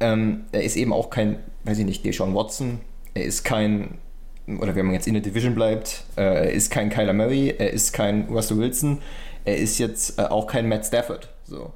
ähm, 0.00 0.44
er 0.52 0.62
ist 0.62 0.76
eben 0.76 0.92
auch 0.92 1.10
kein, 1.10 1.38
weiß 1.64 1.78
ich 1.78 1.86
nicht, 1.86 2.04
Deshaun 2.04 2.34
Watson 2.34 2.80
er 3.14 3.24
ist 3.24 3.44
kein, 3.44 3.98
oder 4.46 4.74
wenn 4.74 4.86
man 4.86 4.94
jetzt 4.94 5.06
in 5.06 5.14
der 5.14 5.22
Division 5.22 5.54
bleibt, 5.54 6.04
äh, 6.16 6.22
er 6.22 6.50
ist 6.50 6.70
kein 6.70 6.90
Kyler 6.90 7.12
Murray, 7.12 7.54
er 7.56 7.70
ist 7.70 7.92
kein 7.92 8.26
Russell 8.28 8.58
Wilson, 8.58 8.98
er 9.44 9.56
ist 9.56 9.78
jetzt 9.78 10.18
äh, 10.18 10.22
auch 10.22 10.46
kein 10.46 10.68
Matt 10.68 10.86
Stafford. 10.86 11.28
So. 11.44 11.72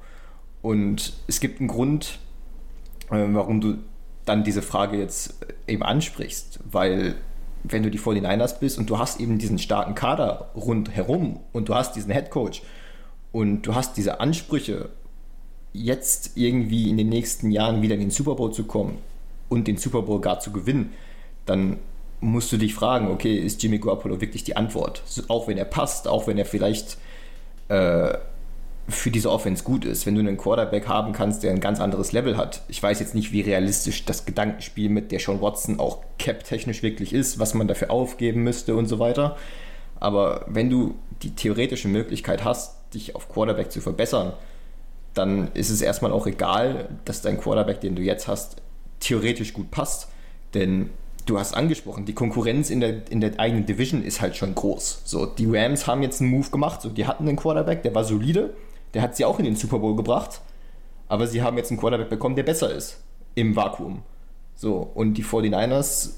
Und 0.61 1.13
es 1.27 1.39
gibt 1.39 1.59
einen 1.59 1.69
Grund, 1.69 2.19
äh, 3.09 3.25
warum 3.29 3.61
du 3.61 3.75
dann 4.25 4.43
diese 4.43 4.61
Frage 4.61 4.97
jetzt 4.97 5.35
eben 5.67 5.83
ansprichst, 5.83 6.59
weil 6.69 7.15
wenn 7.63 7.83
du 7.83 7.91
die 7.91 7.99
49ers 7.99 8.59
bist 8.59 8.77
und 8.77 8.89
du 8.89 8.97
hast 8.99 9.19
eben 9.19 9.37
diesen 9.37 9.59
starken 9.59 9.95
Kader 9.95 10.51
rundherum 10.55 11.39
und 11.53 11.69
du 11.69 11.75
hast 11.75 11.95
diesen 11.95 12.11
Head 12.11 12.29
Coach 12.29 12.61
und 13.31 13.63
du 13.63 13.75
hast 13.75 13.97
diese 13.97 14.19
Ansprüche, 14.19 14.89
jetzt 15.73 16.31
irgendwie 16.35 16.89
in 16.89 16.97
den 16.97 17.09
nächsten 17.09 17.51
Jahren 17.51 17.81
wieder 17.81 17.95
in 17.95 18.01
den 18.01 18.09
Super 18.09 18.35
Bowl 18.35 18.51
zu 18.51 18.63
kommen 18.63 18.97
und 19.49 19.67
den 19.67 19.77
Super 19.77 20.01
Bowl 20.01 20.21
gar 20.21 20.39
zu 20.39 20.51
gewinnen, 20.51 20.93
dann 21.45 21.77
musst 22.19 22.51
du 22.51 22.57
dich 22.57 22.73
fragen, 22.73 23.09
okay, 23.09 23.37
ist 23.37 23.61
Jimmy 23.61 23.77
Garoppolo 23.77 24.19
wirklich 24.19 24.43
die 24.43 24.57
Antwort? 24.57 25.03
Auch 25.27 25.47
wenn 25.47 25.57
er 25.57 25.65
passt, 25.65 26.07
auch 26.07 26.27
wenn 26.27 26.37
er 26.37 26.45
vielleicht 26.45 26.97
äh, 27.69 28.17
für 28.89 29.11
diese 29.11 29.31
Offense 29.31 29.63
gut 29.63 29.83
ist. 29.83 30.05
Wenn 30.05 30.15
du 30.15 30.21
einen 30.21 30.37
Quarterback 30.37 30.87
haben 30.87 31.11
kannst, 31.11 31.43
der 31.43 31.51
ein 31.51 31.59
ganz 31.59 31.79
anderes 31.79 32.13
Level 32.13 32.37
hat. 32.37 32.61
Ich 32.69 32.81
weiß 32.81 32.99
jetzt 32.99 33.15
nicht, 33.15 33.31
wie 33.33 33.41
realistisch 33.41 34.05
das 34.05 34.25
Gedankenspiel 34.25 34.89
mit 34.89 35.11
der 35.11 35.19
Sean 35.19 35.41
Watson 35.41 35.79
auch 35.79 35.99
cap-technisch 36.17 36.83
wirklich 36.83 37.13
ist, 37.13 37.37
was 37.37 37.53
man 37.53 37.67
dafür 37.67 37.91
aufgeben 37.91 38.43
müsste 38.43 38.75
und 38.75 38.87
so 38.87 38.99
weiter. 38.99 39.35
Aber 39.99 40.45
wenn 40.47 40.69
du 40.69 40.95
die 41.21 41.31
theoretische 41.31 41.89
Möglichkeit 41.89 42.45
hast, 42.45 42.75
dich 42.93 43.15
auf 43.15 43.27
Quarterback 43.27 43.71
zu 43.71 43.81
verbessern, 43.81 44.33
dann 45.13 45.51
ist 45.53 45.69
es 45.69 45.81
erstmal 45.81 46.11
auch 46.11 46.27
egal, 46.27 46.89
dass 47.03 47.21
dein 47.21 47.39
Quarterback, 47.39 47.81
den 47.81 47.95
du 47.95 48.01
jetzt 48.01 48.27
hast, 48.27 48.61
theoretisch 48.99 49.53
gut 49.53 49.71
passt. 49.71 50.07
Denn 50.53 50.91
du 51.25 51.37
hast 51.37 51.55
angesprochen, 51.55 52.05
die 52.05 52.13
Konkurrenz 52.13 52.69
in 52.69 52.79
der, 52.79 53.11
in 53.11 53.19
der 53.19 53.39
eigenen 53.39 53.65
Division 53.65 54.03
ist 54.03 54.21
halt 54.21 54.37
schon 54.37 54.55
groß. 54.55 55.01
So, 55.03 55.25
die 55.25 55.47
Rams 55.49 55.87
haben 55.87 56.03
jetzt 56.03 56.21
einen 56.21 56.29
Move 56.29 56.49
gemacht, 56.49 56.81
so, 56.81 56.89
die 56.89 57.05
hatten 57.05 57.27
einen 57.27 57.37
Quarterback, 57.37 57.83
der 57.83 57.93
war 57.93 58.05
solide, 58.05 58.53
der 58.93 59.01
hat 59.01 59.15
sie 59.15 59.25
auch 59.25 59.39
in 59.39 59.45
den 59.45 59.55
Super 59.55 59.79
Bowl 59.79 59.95
gebracht, 59.95 60.41
aber 61.07 61.27
sie 61.27 61.41
haben 61.41 61.57
jetzt 61.57 61.71
einen 61.71 61.79
Quarterback 61.79 62.09
bekommen, 62.09 62.35
der 62.35 62.43
besser 62.43 62.71
ist 62.71 63.01
im 63.35 63.55
Vakuum. 63.55 64.03
So, 64.55 64.89
und 64.95 65.13
die 65.13 65.23
49ers, 65.23 66.13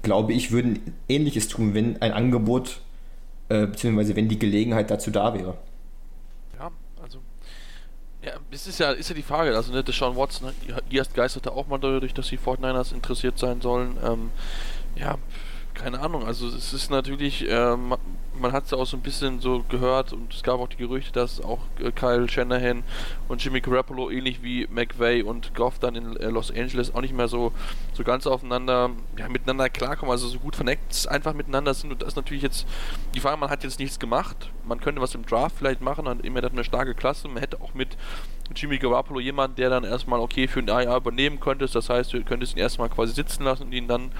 glaube 0.00 0.32
ich, 0.32 0.50
würden 0.50 0.94
ähnliches 1.08 1.48
tun, 1.48 1.74
wenn 1.74 2.00
ein 2.00 2.12
Angebot, 2.12 2.80
äh, 3.50 3.66
beziehungsweise 3.66 4.16
wenn 4.16 4.28
die 4.28 4.38
Gelegenheit 4.38 4.90
dazu 4.90 5.10
da 5.10 5.34
wäre. 5.34 5.58
Ja, 6.58 6.70
also. 7.02 7.18
Ja, 8.24 8.32
es 8.50 8.66
ist 8.66 8.78
ja, 8.78 8.92
ist 8.92 9.10
ja 9.10 9.14
die 9.14 9.22
Frage, 9.22 9.54
also 9.54 9.72
ne, 9.72 9.84
Deshaun 9.84 10.16
Watson, 10.16 10.50
die 10.90 11.02
geisterte 11.14 11.52
auch 11.52 11.66
mal 11.66 11.78
dadurch, 11.78 12.14
dass 12.14 12.28
die 12.28 12.38
49ers 12.38 12.94
interessiert 12.94 13.38
sein 13.38 13.60
sollen. 13.60 13.98
Ähm, 14.02 14.30
ja, 14.96 15.18
keine 15.74 16.00
Ahnung, 16.00 16.24
also 16.24 16.46
es 16.48 16.72
ist 16.72 16.90
natürlich, 16.90 17.48
äh, 17.48 17.76
man 17.76 18.52
hat 18.52 18.64
es 18.64 18.70
ja 18.70 18.78
auch 18.78 18.86
so 18.86 18.96
ein 18.96 19.02
bisschen 19.02 19.40
so 19.40 19.64
gehört 19.68 20.12
und 20.12 20.32
es 20.34 20.42
gab 20.42 20.60
auch 20.60 20.68
die 20.68 20.76
Gerüchte, 20.76 21.12
dass 21.12 21.40
auch 21.40 21.60
äh, 21.80 21.90
Kyle 21.92 22.28
Shanahan 22.28 22.82
und 23.28 23.42
Jimmy 23.42 23.60
Garoppolo 23.60 24.10
ähnlich 24.10 24.42
wie 24.42 24.66
McVay 24.66 25.22
und 25.22 25.54
Goff 25.54 25.78
dann 25.78 25.94
in 25.94 26.16
äh, 26.16 26.28
Los 26.28 26.50
Angeles 26.50 26.94
auch 26.94 27.00
nicht 27.00 27.14
mehr 27.14 27.28
so, 27.28 27.52
so 27.94 28.04
ganz 28.04 28.26
aufeinander, 28.26 28.90
ja, 29.18 29.28
miteinander 29.28 29.68
klarkommen, 29.68 30.10
also 30.10 30.28
so 30.28 30.38
gut 30.38 30.56
vernetzt 30.56 31.08
einfach 31.08 31.34
miteinander 31.34 31.74
sind 31.74 31.92
und 31.92 32.02
das 32.02 32.10
ist 32.10 32.16
natürlich 32.16 32.42
jetzt 32.42 32.66
die 33.14 33.20
Frage, 33.20 33.38
man 33.38 33.50
hat 33.50 33.64
jetzt 33.64 33.78
nichts 33.78 33.98
gemacht, 33.98 34.50
man 34.66 34.80
könnte 34.80 35.00
was 35.00 35.14
im 35.14 35.24
Draft 35.24 35.56
vielleicht 35.56 35.80
machen, 35.80 36.04
dann 36.04 36.20
immer 36.20 36.42
eine 36.42 36.64
starke 36.64 36.94
Klasse, 36.94 37.28
man 37.28 37.38
hätte 37.38 37.60
auch 37.60 37.74
mit 37.74 37.96
Jimmy 38.54 38.78
Garoppolo 38.78 39.20
jemanden, 39.20 39.56
der 39.56 39.70
dann 39.70 39.84
erstmal 39.84 40.20
okay 40.20 40.48
für 40.48 40.60
ein 40.60 40.66
Jahr 40.66 40.96
übernehmen 40.96 41.40
könnte, 41.40 41.66
das 41.66 41.88
heißt, 41.88 42.12
du 42.12 42.22
könntest 42.24 42.56
ihn 42.56 42.60
erstmal 42.60 42.88
quasi 42.88 43.14
sitzen 43.14 43.44
lassen 43.44 43.64
und 43.64 43.72
ihn 43.72 43.88
dann 43.88 44.10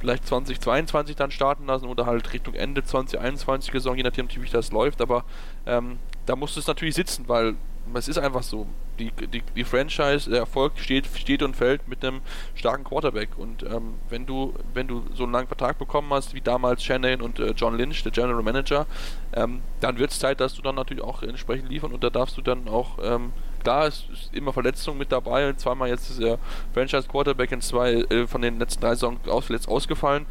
vielleicht 0.00 0.26
2022 0.26 1.14
dann 1.14 1.30
starten 1.30 1.66
lassen 1.66 1.86
oder 1.86 2.06
halt 2.06 2.32
Richtung 2.32 2.54
Ende 2.54 2.82
2021 2.82 3.72
Saison, 3.72 3.96
je 3.96 4.02
nachdem 4.02 4.28
wie 4.30 4.48
das 4.48 4.72
läuft, 4.72 5.00
aber 5.00 5.24
ähm, 5.66 5.98
da 6.26 6.36
muss 6.36 6.56
es 6.56 6.66
natürlich 6.66 6.94
sitzen, 6.94 7.28
weil 7.28 7.54
es 7.94 8.08
ist 8.08 8.18
einfach 8.18 8.42
so. 8.42 8.66
Die, 8.98 9.10
die, 9.12 9.42
die 9.56 9.64
Franchise, 9.64 10.28
der 10.28 10.40
Erfolg 10.40 10.72
steht, 10.76 11.06
steht 11.14 11.42
und 11.42 11.56
fällt 11.56 11.88
mit 11.88 12.04
einem 12.04 12.20
starken 12.54 12.84
Quarterback. 12.84 13.30
Und 13.38 13.62
ähm, 13.62 13.94
wenn 14.10 14.26
du, 14.26 14.54
wenn 14.74 14.86
du 14.86 15.04
so 15.14 15.22
einen 15.22 15.32
langen 15.32 15.46
Vertrag 15.46 15.78
bekommen 15.78 16.12
hast, 16.12 16.34
wie 16.34 16.42
damals 16.42 16.84
Shannon 16.84 17.22
und 17.22 17.38
äh, 17.38 17.52
John 17.56 17.76
Lynch, 17.76 18.02
der 18.02 18.12
General 18.12 18.42
Manager, 18.42 18.86
ähm, 19.32 19.62
dann 19.80 19.98
wird 19.98 20.10
es 20.10 20.18
Zeit, 20.18 20.40
dass 20.40 20.54
du 20.54 20.60
dann 20.60 20.74
natürlich 20.74 21.02
auch 21.02 21.22
entsprechend 21.22 21.70
liefern 21.70 21.92
und 21.92 22.04
da 22.04 22.10
darfst 22.10 22.36
du 22.36 22.42
dann 22.42 22.68
auch 22.68 22.98
ähm, 23.02 23.32
Klar, 23.62 23.86
es 23.86 24.04
ist 24.10 24.34
immer 24.34 24.52
Verletzung 24.52 24.96
mit 24.96 25.12
dabei. 25.12 25.52
Zweimal 25.52 25.90
jetzt 25.90 26.08
ist 26.08 26.20
der 26.20 26.38
Franchise 26.72 27.06
Quarterback 27.06 27.52
in 27.52 27.60
zwei 27.60 27.92
äh, 27.92 28.26
von 28.26 28.40
den 28.40 28.58
letzten 28.58 28.80
drei 28.80 28.94
Saisons 28.94 29.28
aus, 29.28 29.50
ausgefallen. 29.68 30.26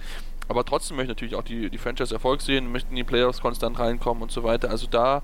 Aber 0.48 0.66
trotzdem 0.66 0.98
möchte 0.98 1.12
ich 1.12 1.18
natürlich 1.18 1.36
auch 1.36 1.44
die, 1.44 1.70
die 1.70 1.78
Franchise 1.78 2.14
Erfolg 2.14 2.42
sehen, 2.42 2.72
möchten 2.72 2.90
in 2.90 2.96
die 2.96 3.04
Playoffs 3.04 3.40
konstant 3.40 3.78
reinkommen 3.78 4.24
und 4.24 4.32
so 4.32 4.44
weiter. 4.44 4.72
Also 4.72 4.88
da, 4.88 5.22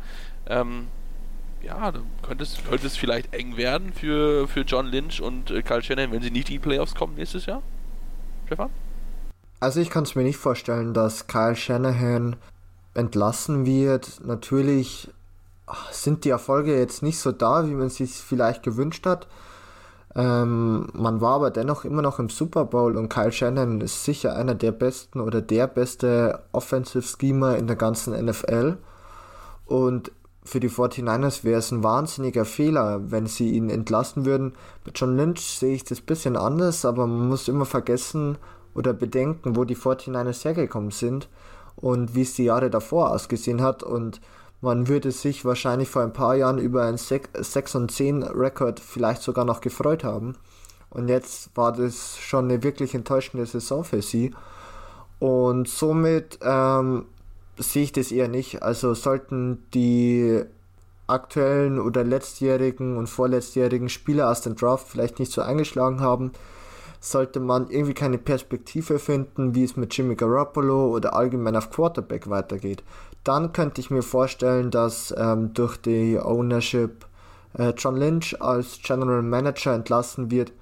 ähm, 0.48 0.88
ja, 1.66 1.92
da 1.92 2.00
könnte 2.22 2.44
es, 2.44 2.58
könnte 2.70 2.88
es 2.88 2.96
vielleicht 2.96 3.34
eng 3.34 3.58
werden 3.58 3.92
für, 3.92 4.48
für 4.48 4.62
John 4.62 4.86
Lynch 4.88 5.22
und 5.22 5.52
äh, 5.52 5.64
Kyle 5.64 5.82
Shannon, 5.82 6.12
wenn 6.12 6.22
sie 6.22 6.32
nicht 6.32 6.50
in 6.50 6.56
die 6.56 6.60
Playoffs 6.60 6.96
kommen 6.96 7.16
nächstes 7.16 7.48
Jahr. 7.48 7.62
Stefan? 8.46 8.70
Also 9.60 9.80
ich 9.80 9.90
kann 9.90 10.04
es 10.04 10.16
mir 10.16 10.24
nicht 10.24 10.38
vorstellen, 10.38 10.94
dass 10.94 11.28
Kyle 11.28 11.56
Shanahan 11.56 12.36
entlassen 12.94 13.66
wird. 13.66 14.22
Natürlich 14.24 15.10
sind 15.92 16.24
die 16.24 16.30
Erfolge 16.30 16.78
jetzt 16.78 17.02
nicht 17.02 17.20
so 17.20 17.32
da, 17.32 17.68
wie 17.68 17.74
man 17.74 17.90
sich 17.90 18.12
vielleicht 18.12 18.62
gewünscht 18.62 19.06
hat. 19.08 19.28
Ähm, 20.14 20.88
man 20.94 21.20
war 21.20 21.36
aber 21.36 21.52
dennoch 21.52 21.84
immer 21.84 22.04
noch 22.04 22.20
im 22.20 22.30
Super 22.30 22.66
Bowl 22.66 22.96
und 22.96 23.10
Kyle 23.10 23.32
Shannon 23.32 23.82
ist 23.82 24.06
sicher 24.06 24.36
einer 24.36 24.56
der 24.56 24.72
besten 24.72 25.20
oder 25.20 25.42
der 25.42 25.68
beste 25.68 26.44
Offensive 26.52 27.02
Schemer 27.02 27.58
in 27.58 27.68
der 27.68 27.76
ganzen 27.76 28.14
NFL. 28.14 28.78
Und 29.66 30.12
für 30.46 30.60
die 30.60 30.70
49ers 30.70 31.44
wäre 31.44 31.60
es 31.60 31.72
ein 31.72 31.84
wahnsinniger 31.84 32.46
Fehler, 32.46 33.12
wenn 33.12 33.26
sie 33.26 33.50
ihn 33.50 33.72
entlassen 33.72 34.26
würden. 34.26 34.54
Bei 34.84 34.92
John 34.94 35.18
Lynch 35.18 35.42
sehe 35.42 35.74
ich 35.74 35.84
das 35.84 36.00
ein 36.00 36.06
bisschen 36.06 36.38
anders, 36.38 36.86
aber 36.86 37.08
man 37.08 37.28
muss 37.28 37.48
immer 37.48 37.66
vergessen 37.66 38.38
oder 38.76 38.94
bedenken, 38.94 39.56
wo 39.56 39.64
die 39.64 39.76
49ers 39.76 40.46
hergekommen 40.46 40.92
sind 40.92 41.30
und 41.76 42.14
wie 42.14 42.22
es 42.22 42.36
die 42.36 42.44
Jahre 42.44 42.70
davor 42.70 43.10
ausgesehen 43.10 43.64
hat. 43.64 43.82
Und 43.82 44.22
man 44.62 44.88
würde 44.88 45.12
sich 45.12 45.46
wahrscheinlich 45.46 45.90
vor 45.90 46.04
ein 46.04 46.14
paar 46.14 46.36
Jahren 46.36 46.60
über 46.60 46.84
einen 46.84 46.98
6 46.98 47.76
und 47.76 47.92
10 47.92 48.22
Rekord 48.22 48.80
vielleicht 48.80 49.24
sogar 49.24 49.46
noch 49.46 49.62
gefreut 49.62 50.04
haben. 50.04 50.36
Und 50.92 51.10
jetzt 51.10 51.58
war 51.58 51.72
das 51.72 52.18
schon 52.20 52.46
eine 52.46 52.62
wirklich 52.62 52.94
enttäuschende 52.94 53.48
Saison 53.48 53.84
für 53.84 54.04
sie. 54.04 54.34
Und 55.20 55.68
somit 55.68 56.38
ähm, 56.42 57.06
sehe 57.58 57.84
ich 57.84 57.92
das 57.92 58.12
eher 58.12 58.28
nicht. 58.28 58.64
Also 58.64 58.94
sollten 58.94 59.64
die 59.74 60.44
aktuellen 61.08 61.80
oder 61.80 62.04
letztjährigen 62.04 62.98
und 62.98 63.08
vorletztjährigen 63.08 63.90
Spieler 63.90 64.30
aus 64.32 64.42
dem 64.42 64.56
Draft 64.56 64.88
vielleicht 64.88 65.20
nicht 65.20 65.32
so 65.32 65.42
eingeschlagen 65.42 66.02
haben, 66.02 66.32
sollte 67.00 67.40
man 67.40 67.70
irgendwie 67.70 67.94
keine 67.94 68.18
Perspektive 68.18 68.98
finden, 68.98 69.54
wie 69.54 69.64
es 69.64 69.76
mit 69.76 69.96
Jimmy 69.96 70.16
Garoppolo 70.16 70.88
oder 70.88 71.14
allgemein 71.14 71.56
auf 71.56 71.70
Quarterback 71.70 72.30
weitergeht 72.30 72.84
dann 73.26 73.54
könnte 73.54 73.82
ich 73.82 73.90
mir 73.90 74.04
vorstellen, 74.04 74.72
dass 74.72 75.14
ähm, 75.18 75.54
durch 75.54 75.78
die 75.78 76.18
Ownership 76.20 77.06
äh, 77.58 77.74
John 77.76 77.98
Lynch 77.98 78.40
als 78.40 78.80
General 78.82 79.24
Manager 79.24 79.74
entlassen 79.74 80.32
wird, 80.32 80.54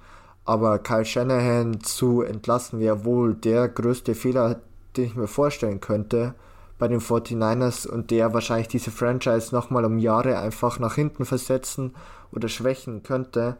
aber 0.46 0.78
Kyle 0.78 1.04
Shanahan 1.04 1.80
zu 1.82 2.22
entlassen 2.22 2.80
wäre 2.80 3.04
wohl 3.04 3.34
der 3.34 3.68
größte 3.68 4.14
Fehler, 4.14 4.60
den 4.96 5.04
ich 5.04 5.14
mir 5.14 5.26
vorstellen 5.26 5.80
könnte 5.80 6.34
bei 6.78 6.88
den 6.88 7.00
49ers 7.00 7.86
und 7.86 8.10
der 8.10 8.34
wahrscheinlich 8.34 8.68
diese 8.68 8.90
Franchise 8.90 9.54
nochmal 9.54 9.84
um 9.84 9.98
Jahre 9.98 10.38
einfach 10.38 10.78
nach 10.78 10.94
hinten 10.94 11.24
versetzen 11.24 11.94
oder 12.32 12.48
schwächen 12.48 13.02
könnte. 13.02 13.56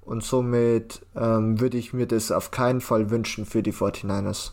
Und 0.00 0.22
somit 0.22 1.00
ähm, 1.16 1.60
würde 1.60 1.78
ich 1.78 1.92
mir 1.92 2.06
das 2.06 2.30
auf 2.30 2.50
keinen 2.50 2.80
Fall 2.80 3.10
wünschen 3.10 3.46
für 3.46 3.62
die 3.62 3.72
49ers 3.72 4.52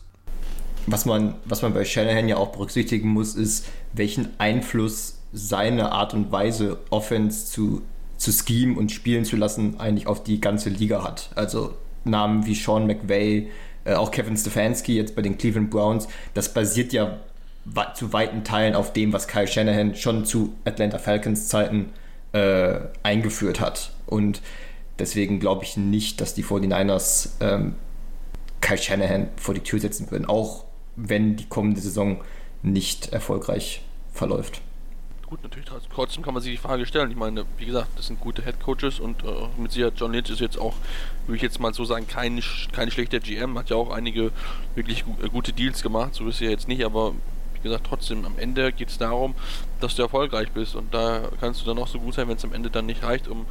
was 0.86 1.04
man, 1.04 1.34
was 1.44 1.62
man 1.62 1.74
bei 1.74 1.84
Shanahan 1.84 2.28
ja 2.28 2.36
auch 2.36 2.52
berücksichtigen 2.52 3.08
muss, 3.08 3.34
ist, 3.34 3.66
welchen 3.92 4.28
Einfluss 4.38 5.18
seine 5.32 5.92
Art 5.92 6.14
und 6.14 6.32
Weise, 6.32 6.78
Offense 6.90 7.46
zu, 7.46 7.82
zu 8.16 8.32
schemen 8.32 8.76
und 8.76 8.92
spielen 8.92 9.24
zu 9.24 9.36
lassen, 9.36 9.78
eigentlich 9.80 10.06
auf 10.06 10.22
die 10.22 10.40
ganze 10.40 10.68
Liga 10.68 11.04
hat. 11.04 11.30
Also 11.34 11.74
Namen 12.04 12.46
wie 12.46 12.54
Sean 12.54 12.86
McVay, 12.86 13.50
äh, 13.84 13.94
auch 13.94 14.10
Kevin 14.10 14.36
Stefanski 14.36 14.96
jetzt 14.96 15.14
bei 15.14 15.22
den 15.22 15.38
Cleveland 15.38 15.70
Browns, 15.70 16.08
das 16.34 16.52
basiert 16.52 16.92
ja 16.92 17.18
zu 17.94 18.12
weiten 18.12 18.44
Teilen 18.44 18.74
auf 18.74 18.92
dem, 18.92 19.12
was 19.12 19.28
Kyle 19.28 19.46
Shanahan 19.46 19.94
schon 19.94 20.24
zu 20.24 20.54
Atlanta 20.64 20.98
Falcons 20.98 21.48
Zeiten 21.48 21.92
äh, 22.32 22.80
eingeführt 23.02 23.60
hat. 23.60 23.92
Und 24.06 24.42
deswegen 24.98 25.40
glaube 25.40 25.64
ich 25.64 25.76
nicht, 25.76 26.20
dass 26.20 26.34
die 26.34 26.44
49ers 26.44 27.30
ähm, 27.40 27.76
Kyle 28.60 28.78
Shanahan 28.78 29.28
vor 29.36 29.54
die 29.54 29.60
Tür 29.60 29.80
setzen 29.80 30.10
würden. 30.10 30.26
Auch 30.26 30.64
wenn 30.96 31.36
die 31.36 31.46
kommende 31.46 31.80
Saison 31.80 32.22
nicht 32.62 33.12
erfolgreich 33.12 33.82
verläuft. 34.12 34.60
Gut, 35.26 35.42
natürlich, 35.42 35.66
trotzdem 35.94 36.22
kann 36.22 36.34
man 36.34 36.42
sich 36.42 36.52
die 36.52 36.58
Frage 36.58 36.84
stellen. 36.84 37.10
Ich 37.10 37.16
meine, 37.16 37.46
wie 37.56 37.64
gesagt, 37.64 37.88
das 37.96 38.08
sind 38.08 38.20
gute 38.20 38.44
Head 38.44 38.60
Coaches 38.60 39.00
und 39.00 39.24
äh, 39.24 39.28
mit 39.56 39.72
Sicherheit 39.72 39.94
John 39.96 40.12
Lynch 40.12 40.28
ist 40.28 40.40
jetzt 40.40 40.58
auch, 40.58 40.74
würde 41.26 41.36
ich 41.36 41.42
jetzt 41.42 41.58
mal 41.58 41.72
so 41.72 41.86
sagen, 41.86 42.06
kein, 42.06 42.42
kein 42.72 42.90
schlechter 42.90 43.18
GM, 43.18 43.56
hat 43.58 43.70
ja 43.70 43.76
auch 43.76 43.90
einige 43.90 44.30
wirklich 44.74 45.04
äh, 45.22 45.30
gute 45.30 45.54
Deals 45.54 45.80
gemacht, 45.82 46.14
so 46.14 46.28
ist 46.28 46.42
er 46.42 46.50
jetzt 46.50 46.68
nicht, 46.68 46.84
aber 46.84 47.14
gesagt, 47.62 47.86
trotzdem, 47.88 48.24
am 48.24 48.38
Ende 48.38 48.72
geht 48.72 48.88
es 48.88 48.98
darum, 48.98 49.34
dass 49.80 49.94
du 49.94 50.02
erfolgreich 50.02 50.50
bist 50.52 50.76
und 50.76 50.92
da 50.92 51.28
kannst 51.40 51.62
du 51.62 51.66
dann 51.66 51.78
auch 51.78 51.88
so 51.88 51.98
gut 51.98 52.14
sein, 52.14 52.28
wenn 52.28 52.36
es 52.36 52.44
am 52.44 52.52
Ende 52.52 52.70
dann 52.70 52.86
nicht 52.86 53.02
reicht, 53.02 53.28
um 53.28 53.46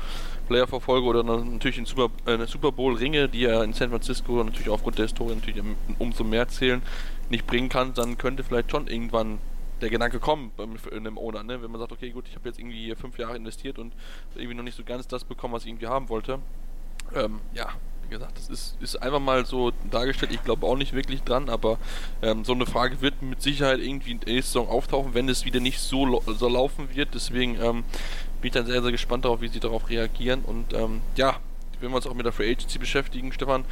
Player-Verfolge 0.47 1.07
oder 1.07 1.23
natürlich 1.23 1.77
in 1.77 1.85
Super, 1.85 2.09
äh, 2.25 2.45
Super 2.45 2.71
Bowl-Ringe, 2.71 3.29
die 3.29 3.41
ja 3.41 3.63
in 3.63 3.73
San 3.73 3.89
Francisco 3.89 4.43
natürlich 4.43 4.69
aufgrund 4.69 4.97
der 4.97 5.05
Historie 5.05 5.35
natürlich 5.35 5.63
umso 5.99 6.23
mehr 6.23 6.47
zählen, 6.47 6.81
nicht 7.29 7.47
bringen 7.47 7.69
kann, 7.69 7.93
dann 7.93 8.17
könnte 8.17 8.43
vielleicht 8.43 8.71
schon 8.71 8.87
irgendwann 8.87 9.39
der 9.81 9.89
Gedanke 9.89 10.19
kommen 10.19 10.51
beim 10.55 10.75
einem 10.91 11.17
Owner, 11.17 11.43
ne? 11.43 11.61
wenn 11.61 11.71
man 11.71 11.79
sagt, 11.79 11.91
okay 11.91 12.11
gut, 12.11 12.27
ich 12.27 12.35
habe 12.35 12.47
jetzt 12.47 12.59
irgendwie 12.59 12.93
fünf 12.95 13.17
Jahre 13.17 13.35
investiert 13.35 13.79
und 13.79 13.93
irgendwie 14.35 14.53
noch 14.53 14.63
nicht 14.63 14.77
so 14.77 14.83
ganz 14.83 15.07
das 15.07 15.23
bekommen, 15.23 15.53
was 15.53 15.63
ich 15.63 15.69
irgendwie 15.69 15.87
haben 15.87 16.09
wollte. 16.09 16.39
Ähm, 17.15 17.39
ja, 17.53 17.69
gesagt, 18.11 18.37
das 18.37 18.49
ist, 18.49 18.75
ist 18.81 19.01
einfach 19.01 19.19
mal 19.19 19.45
so 19.45 19.71
dargestellt. 19.89 20.31
Ich 20.31 20.43
glaube 20.43 20.67
auch 20.67 20.75
nicht 20.75 20.93
wirklich 20.93 21.23
dran, 21.23 21.49
aber 21.49 21.79
ähm, 22.21 22.45
so 22.45 22.53
eine 22.53 22.67
Frage 22.67 23.01
wird 23.01 23.21
mit 23.21 23.41
Sicherheit 23.41 23.79
irgendwie 23.79 24.11
in 24.11 24.19
der 24.19 24.41
Saison 24.41 24.69
auftauchen, 24.69 25.15
wenn 25.15 25.27
es 25.29 25.45
wieder 25.45 25.59
nicht 25.59 25.79
so, 25.79 26.21
so 26.27 26.47
laufen 26.47 26.93
wird. 26.93 27.09
Deswegen 27.15 27.55
ähm, 27.55 27.83
bin 28.41 28.49
ich 28.49 28.51
dann 28.51 28.67
sehr, 28.67 28.83
sehr 28.83 28.91
gespannt 28.91 29.25
darauf, 29.25 29.41
wie 29.41 29.47
sie 29.47 29.59
darauf 29.59 29.89
reagieren. 29.89 30.43
Und 30.43 30.73
ähm, 30.73 31.01
ja, 31.15 31.37
wenn 31.79 31.89
wir 31.89 31.95
uns 31.95 32.05
auch 32.05 32.13
mit 32.13 32.25
der 32.25 32.33
Free 32.33 32.51
Agency 32.51 32.77
beschäftigen, 32.77 33.31
Stefan, 33.33 33.65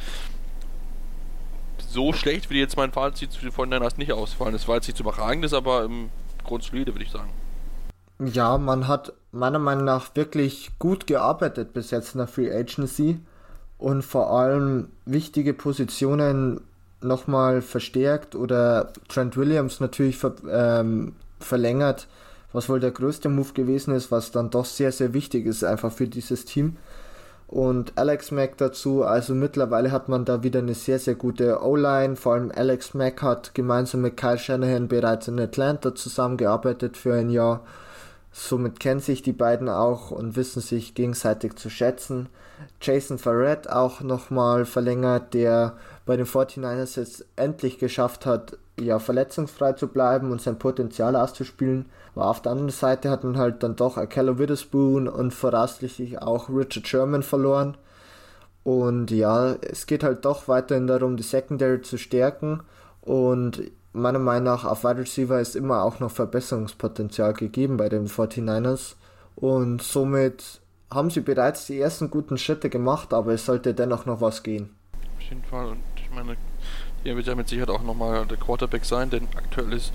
so 1.78 2.12
schlecht 2.12 2.50
würde 2.50 2.60
jetzt 2.60 2.76
mein 2.76 2.92
Fazit 2.92 3.32
zu 3.32 3.40
den 3.40 3.50
49ers 3.50 3.98
nicht 3.98 4.12
ausfallen. 4.12 4.54
Es 4.54 4.66
war 4.68 4.76
jetzt 4.76 4.86
nichts 4.86 5.00
Überragendes, 5.00 5.52
aber 5.52 5.84
im 5.84 6.08
Grundsolide, 6.44 6.94
würde 6.94 7.04
ich 7.04 7.10
sagen. 7.10 7.30
Ja, 8.20 8.58
man 8.58 8.86
hat 8.86 9.12
meiner 9.32 9.58
Meinung 9.58 9.84
nach 9.84 10.14
wirklich 10.14 10.72
gut 10.78 11.06
gearbeitet 11.06 11.72
bis 11.72 11.90
jetzt 11.90 12.14
in 12.14 12.18
der 12.18 12.26
Free 12.26 12.52
Agency 12.52 13.18
und 13.80 14.02
vor 14.02 14.30
allem 14.30 14.88
wichtige 15.06 15.54
Positionen 15.54 16.60
nochmal 17.00 17.62
verstärkt 17.62 18.34
oder 18.34 18.92
Trent 19.08 19.36
Williams 19.36 19.80
natürlich 19.80 20.18
ver 20.18 20.34
ähm, 20.50 21.14
verlängert, 21.40 22.06
was 22.52 22.68
wohl 22.68 22.80
der 22.80 22.90
größte 22.90 23.30
Move 23.30 23.54
gewesen 23.54 23.94
ist, 23.94 24.10
was 24.10 24.30
dann 24.30 24.50
doch 24.50 24.66
sehr, 24.66 24.92
sehr 24.92 25.14
wichtig 25.14 25.46
ist 25.46 25.64
einfach 25.64 25.92
für 25.92 26.06
dieses 26.06 26.44
Team. 26.44 26.76
und 27.50 27.98
Alex 27.98 28.30
Mack 28.30 28.58
dazu. 28.58 29.02
Also 29.02 29.34
mittlerweile 29.34 29.90
hat 29.90 30.08
man 30.08 30.24
da 30.24 30.42
wieder 30.44 30.60
eine 30.60 30.74
sehr, 30.74 31.00
sehr 31.00 31.16
gute 31.16 31.62
O-Line. 31.62 32.14
Vor 32.14 32.34
allem 32.34 32.52
Alex 32.54 32.94
Mack 32.94 33.22
hat 33.22 33.54
gemeinsam 33.54 34.02
mit 34.02 34.16
Kyle 34.16 34.38
Shanahan 34.38 34.86
bereits 34.86 35.26
in 35.26 35.40
Atlanta 35.40 35.94
zusammengearbeitet 35.94 36.96
für 36.96 37.14
ein 37.14 37.30
Jahr. 37.30 37.64
Somit 38.30 38.78
kennen 38.78 39.00
sich 39.00 39.22
die 39.22 39.32
beiden 39.32 39.68
auch 39.68 40.12
und 40.12 40.36
wissen 40.36 40.60
sich 40.60 40.94
gegenseitig 40.94 41.56
zu 41.56 41.70
schätzen. 41.70 42.28
Jason 42.80 43.18
Farrett 43.18 43.68
auch 43.68 44.00
nochmal 44.00 44.64
verlängert, 44.64 45.34
der 45.34 45.74
bei 46.06 46.16
den 46.16 46.26
49ers 46.26 47.00
es 47.00 47.24
endlich 47.36 47.78
geschafft 47.78 48.26
hat, 48.26 48.58
ja, 48.78 48.98
verletzungsfrei 48.98 49.74
zu 49.74 49.88
bleiben 49.88 50.32
und 50.32 50.40
sein 50.40 50.58
Potenzial 50.58 51.14
auszuspielen. 51.16 51.86
Aber 52.14 52.26
auf 52.28 52.42
der 52.42 52.52
anderen 52.52 52.70
Seite 52.70 53.10
hat 53.10 53.24
man 53.24 53.38
halt 53.38 53.62
dann 53.62 53.76
doch 53.76 53.96
Akello 53.96 54.38
Witherspoon 54.38 55.08
und 55.08 55.32
voraussichtlich 55.32 56.20
auch 56.20 56.48
Richard 56.48 56.88
Sherman 56.88 57.22
verloren. 57.22 57.76
Und 58.64 59.10
ja, 59.10 59.54
es 59.62 59.86
geht 59.86 60.02
halt 60.02 60.24
doch 60.24 60.48
weiterhin 60.48 60.86
darum, 60.86 61.16
die 61.16 61.22
Secondary 61.22 61.82
zu 61.82 61.98
stärken. 61.98 62.62
Und 63.00 63.62
meiner 63.92 64.18
Meinung 64.18 64.44
nach 64.44 64.64
auf 64.64 64.84
Wide 64.84 65.00
Receiver 65.00 65.40
ist 65.40 65.56
immer 65.56 65.82
auch 65.82 66.00
noch 66.00 66.10
Verbesserungspotenzial 66.10 67.34
gegeben 67.34 67.76
bei 67.76 67.88
den 67.88 68.08
49ers. 68.08 68.94
Und 69.36 69.82
somit 69.82 70.59
haben 70.92 71.10
sie 71.10 71.20
bereits 71.20 71.66
die 71.66 71.80
ersten 71.80 72.10
guten 72.10 72.36
Schritte 72.38 72.68
gemacht, 72.68 73.14
aber 73.14 73.32
es 73.32 73.46
sollte 73.46 73.74
dennoch 73.74 74.06
noch 74.06 74.20
was 74.20 74.42
gehen. 74.42 74.70
Auf 75.16 75.22
jeden 75.22 75.44
Fall. 75.44 75.68
Und 75.68 75.80
ich 75.96 76.10
meine, 76.10 76.36
hier 77.02 77.16
wird 77.16 77.26
ja 77.26 77.34
mit 77.34 77.48
Sicherheit 77.48 77.70
auch 77.70 77.82
nochmal 77.82 78.26
der 78.26 78.36
Quarterback 78.36 78.84
sein, 78.84 79.10
denn 79.10 79.28
aktuell 79.36 79.72
ist 79.72 79.92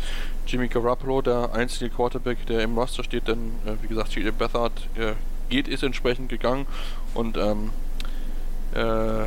Jimmy 0.47 0.67
Garoppolo 0.67 1.21
der 1.21 1.53
einzige 1.53 1.89
Quarterback, 1.89 2.45
der 2.47 2.61
im 2.61 2.77
Roster 2.77 3.03
steht, 3.03 3.27
denn 3.27 3.51
äh, 3.65 3.73
wie 3.81 3.87
gesagt, 3.87 4.13
J.J. 4.13 4.37
Bethard 4.37 4.71
äh, 4.95 5.13
geht, 5.49 5.67
ist 5.67 5.83
entsprechend 5.83 6.29
gegangen 6.29 6.65
und 7.13 7.37
ähm, 7.37 7.69
äh, 8.73 9.25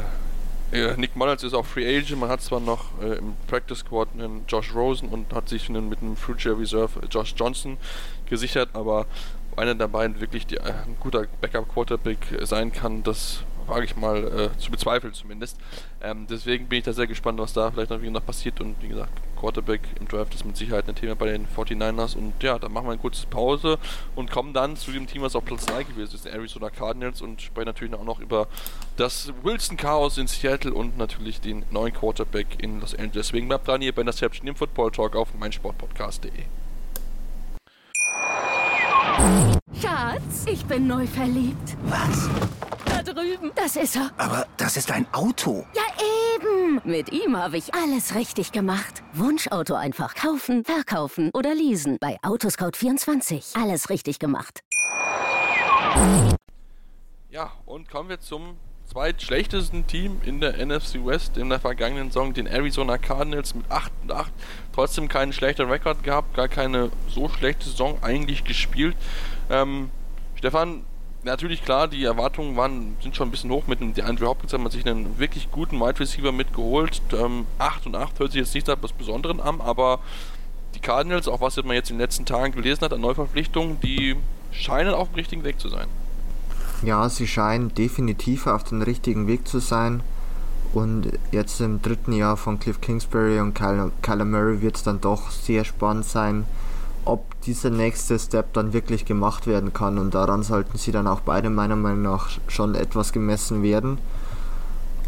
Nick 0.70 1.16
Mullins 1.16 1.42
ist 1.44 1.54
auch 1.54 1.64
Free 1.64 1.86
Agent. 1.86 2.20
Man 2.20 2.28
hat 2.28 2.42
zwar 2.42 2.60
noch 2.60 3.00
äh, 3.00 3.14
im 3.14 3.34
Practice 3.46 3.78
Squad 3.78 4.08
einen 4.12 4.44
Josh 4.48 4.74
Rosen 4.74 5.08
und 5.08 5.32
hat 5.32 5.48
sich 5.48 5.68
einen, 5.70 5.88
mit 5.88 6.02
einem 6.02 6.14
Future 6.14 6.58
Reserve 6.58 7.00
Josh 7.10 7.34
Johnson 7.36 7.78
gesichert, 8.26 8.68
aber 8.74 9.06
einer 9.58 9.74
der 9.74 9.88
beiden 9.88 10.20
wirklich 10.20 10.46
die, 10.46 10.56
äh, 10.56 10.72
ein 10.86 10.96
guter 11.00 11.26
Backup 11.40 11.68
Quarterback 11.68 12.18
sein 12.42 12.72
kann, 12.72 13.02
das 13.02 13.44
wage 13.68 13.84
ich 13.84 13.96
mal 13.96 14.24
äh, 14.24 14.58
zu 14.58 14.70
bezweifeln 14.70 15.12
zumindest. 15.12 15.58
Ähm, 16.00 16.26
deswegen 16.28 16.66
bin 16.66 16.78
ich 16.78 16.84
da 16.84 16.92
sehr 16.92 17.06
gespannt, 17.06 17.38
was 17.38 17.52
da 17.52 17.70
vielleicht 17.70 17.90
noch, 17.90 18.00
noch 18.00 18.24
passiert. 18.24 18.60
Und 18.60 18.80
wie 18.82 18.88
gesagt, 18.88 19.12
Quarterback 19.38 19.82
im 20.00 20.08
Draft 20.08 20.34
ist 20.34 20.44
mit 20.44 20.56
Sicherheit 20.56 20.88
ein 20.88 20.94
Thema 20.94 21.14
bei 21.14 21.26
den 21.26 21.46
49ers. 21.46 22.16
Und 22.16 22.42
ja, 22.42 22.58
dann 22.58 22.72
machen 22.72 22.86
wir 22.86 22.92
eine 22.92 23.00
kurze 23.00 23.26
Pause 23.26 23.78
und 24.16 24.30
kommen 24.30 24.52
dann 24.52 24.76
zu 24.76 24.90
dem 24.90 25.06
Team, 25.06 25.22
was 25.22 25.36
auf 25.36 25.44
Platz 25.44 25.66
3 25.66 25.84
gewesen 25.84 26.14
ist, 26.14 26.24
den 26.24 26.32
Arizona 26.32 26.70
Cardinals. 26.70 27.22
Und 27.22 27.42
sprechen 27.42 27.66
natürlich 27.66 27.94
auch 27.94 28.04
noch 28.04 28.20
über 28.20 28.48
das 28.96 29.32
Wilson-Chaos 29.42 30.18
in 30.18 30.26
Seattle 30.26 30.72
und 30.72 30.98
natürlich 30.98 31.40
den 31.40 31.64
neuen 31.70 31.92
Quarterback 31.92 32.62
in 32.62 32.80
Los 32.80 32.94
Angeles. 32.94 33.28
Deswegen 33.28 33.48
bleibt 33.48 33.68
dran 33.68 33.80
hier 33.80 33.94
bei 33.94 34.02
Interception 34.02 34.48
im 34.48 34.56
Football 34.56 34.90
Talk 34.90 35.14
auf 35.14 35.34
meinsportpodcast.de. 35.34 36.44
Schatz, 39.80 40.44
ich 40.46 40.64
bin 40.66 40.86
neu 40.86 41.06
verliebt. 41.06 41.76
Was? 41.84 42.28
Da 42.84 43.02
drüben. 43.02 43.52
Das 43.54 43.76
ist 43.76 43.96
er. 43.96 44.10
Aber 44.16 44.46
das 44.56 44.76
ist 44.76 44.90
ein 44.90 45.06
Auto. 45.12 45.64
Ja, 45.74 45.82
eben. 46.36 46.80
Mit 46.84 47.12
ihm 47.12 47.36
habe 47.36 47.56
ich 47.56 47.74
alles 47.74 48.14
richtig 48.14 48.52
gemacht. 48.52 49.02
Wunschauto 49.12 49.74
einfach 49.74 50.14
kaufen, 50.14 50.64
verkaufen 50.64 51.30
oder 51.34 51.54
leasen. 51.54 51.98
Bei 52.00 52.18
Autoscout24. 52.22 53.60
Alles 53.60 53.90
richtig 53.90 54.18
gemacht. 54.18 54.60
Ja, 57.30 57.52
und 57.66 57.90
kommen 57.90 58.08
wir 58.08 58.20
zum 58.20 58.56
zweitschlechtesten 58.86 59.86
Team 59.86 60.20
in 60.24 60.40
der 60.40 60.64
NFC 60.64 61.04
West 61.04 61.36
in 61.36 61.50
der 61.50 61.60
vergangenen 61.60 62.10
Saison, 62.10 62.32
den 62.32 62.46
Arizona 62.46 62.96
Cardinals 62.96 63.54
mit 63.54 63.70
8 63.70 63.92
und 64.02 64.12
8. 64.12 64.32
Trotzdem 64.78 65.08
keinen 65.08 65.32
schlechten 65.32 65.68
Rekord 65.68 66.04
gehabt, 66.04 66.36
gar 66.36 66.46
keine 66.46 66.92
so 67.08 67.28
schlechte 67.28 67.68
Saison 67.68 67.98
eigentlich 68.00 68.44
gespielt. 68.44 68.94
Ähm, 69.50 69.90
Stefan, 70.36 70.84
natürlich 71.24 71.64
klar, 71.64 71.88
die 71.88 72.04
Erwartungen 72.04 72.56
waren, 72.56 72.96
sind 73.02 73.16
schon 73.16 73.26
ein 73.26 73.32
bisschen 73.32 73.50
hoch 73.50 73.66
mit 73.66 73.80
dem 73.80 73.92
Andrew 74.04 74.28
Hopkins, 74.28 74.52
hat 74.52 74.60
man 74.60 74.70
sich 74.70 74.86
einen 74.86 75.18
wirklich 75.18 75.50
guten 75.50 75.80
Wide 75.80 75.98
Receiver 75.98 76.30
mitgeholt. 76.30 77.02
Ähm, 77.12 77.46
8 77.58 77.86
und 77.86 77.96
8 77.96 78.20
hört 78.20 78.30
sich 78.30 78.38
jetzt 78.38 78.54
nicht 78.54 78.68
etwas 78.68 78.92
Besonderes 78.92 79.40
an, 79.40 79.60
aber 79.60 79.98
die 80.76 80.80
Cardinals, 80.80 81.26
auch 81.26 81.40
was 81.40 81.56
man 81.56 81.74
jetzt 81.74 81.90
in 81.90 81.96
den 81.96 82.02
letzten 82.02 82.24
Tagen 82.24 82.52
gelesen 82.52 82.82
hat 82.82 82.92
an 82.92 83.00
Neuverpflichtungen, 83.00 83.80
die 83.80 84.14
scheinen 84.52 84.94
auf 84.94 85.08
dem 85.08 85.16
richtigen 85.16 85.42
Weg 85.42 85.58
zu 85.58 85.70
sein. 85.70 85.88
Ja, 86.82 87.08
sie 87.08 87.26
scheinen 87.26 87.74
definitiv 87.74 88.46
auf 88.46 88.62
dem 88.62 88.82
richtigen 88.82 89.26
Weg 89.26 89.48
zu 89.48 89.58
sein. 89.58 90.04
Und 90.74 91.10
jetzt 91.32 91.60
im 91.60 91.80
dritten 91.80 92.12
Jahr 92.12 92.36
von 92.36 92.60
Cliff 92.60 92.80
Kingsbury 92.80 93.40
und 93.40 93.54
Kyler 93.54 94.24
Murray 94.24 94.60
wird 94.60 94.76
es 94.76 94.82
dann 94.82 95.00
doch 95.00 95.30
sehr 95.30 95.64
spannend 95.64 96.04
sein, 96.04 96.44
ob 97.04 97.40
dieser 97.42 97.70
nächste 97.70 98.18
Step 98.18 98.52
dann 98.52 98.72
wirklich 98.72 99.06
gemacht 99.06 99.46
werden 99.46 99.72
kann. 99.72 99.98
Und 99.98 100.14
daran 100.14 100.42
sollten 100.42 100.76
sie 100.76 100.92
dann 100.92 101.06
auch 101.06 101.20
beide 101.20 101.48
meiner 101.48 101.76
Meinung 101.76 102.02
nach 102.02 102.28
schon 102.48 102.74
etwas 102.74 103.12
gemessen 103.12 103.62
werden. 103.62 103.98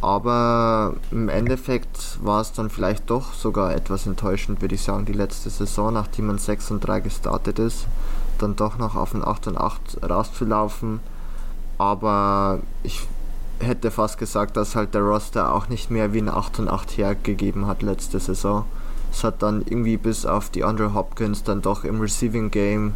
Aber 0.00 0.94
im 1.10 1.28
Endeffekt 1.28 2.18
war 2.24 2.40
es 2.40 2.52
dann 2.52 2.70
vielleicht 2.70 3.10
doch 3.10 3.34
sogar 3.34 3.74
etwas 3.74 4.06
enttäuschend, 4.06 4.62
würde 4.62 4.74
ich 4.74 4.82
sagen, 4.82 5.04
die 5.04 5.12
letzte 5.12 5.50
Saison, 5.50 5.92
nachdem 5.92 6.28
man 6.28 6.38
6 6.38 6.70
und 6.70 6.80
3 6.80 7.00
gestartet 7.00 7.58
ist, 7.58 7.86
dann 8.38 8.56
doch 8.56 8.78
noch 8.78 8.96
auf 8.96 9.14
ein 9.14 9.22
8 9.22 9.48
und 9.48 9.58
8 9.58 9.98
rauszulaufen. 10.08 11.00
Aber 11.76 12.60
ich 12.82 13.06
hätte 13.60 13.90
fast 13.90 14.18
gesagt, 14.18 14.56
dass 14.56 14.74
halt 14.74 14.94
der 14.94 15.02
Roster 15.02 15.54
auch 15.54 15.68
nicht 15.68 15.90
mehr 15.90 16.12
wie 16.12 16.20
ein 16.20 16.28
8 16.28 16.60
und 16.60 16.68
8 16.68 16.96
hergegeben 16.96 17.66
hat 17.66 17.82
letzte 17.82 18.18
Saison. 18.18 18.64
Es 19.12 19.24
hat 19.24 19.42
dann 19.42 19.62
irgendwie 19.62 19.96
bis 19.96 20.26
auf 20.26 20.50
die 20.50 20.64
Andrew 20.64 20.94
Hopkins 20.94 21.42
dann 21.42 21.62
doch 21.62 21.84
im 21.84 22.00
Receiving 22.00 22.50
Game 22.50 22.94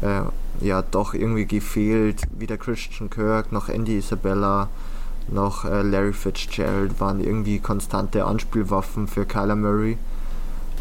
äh, 0.00 0.22
ja 0.60 0.82
doch 0.82 1.14
irgendwie 1.14 1.46
gefehlt. 1.46 2.22
Weder 2.38 2.56
Christian 2.56 3.10
Kirk 3.10 3.52
noch 3.52 3.68
Andy 3.68 3.98
Isabella 3.98 4.68
noch 5.28 5.64
äh, 5.64 5.82
Larry 5.82 6.12
Fitzgerald 6.12 7.00
waren 7.00 7.20
irgendwie 7.20 7.58
konstante 7.58 8.24
Anspielwaffen 8.24 9.06
für 9.06 9.24
Kyler 9.24 9.56
Murray. 9.56 9.98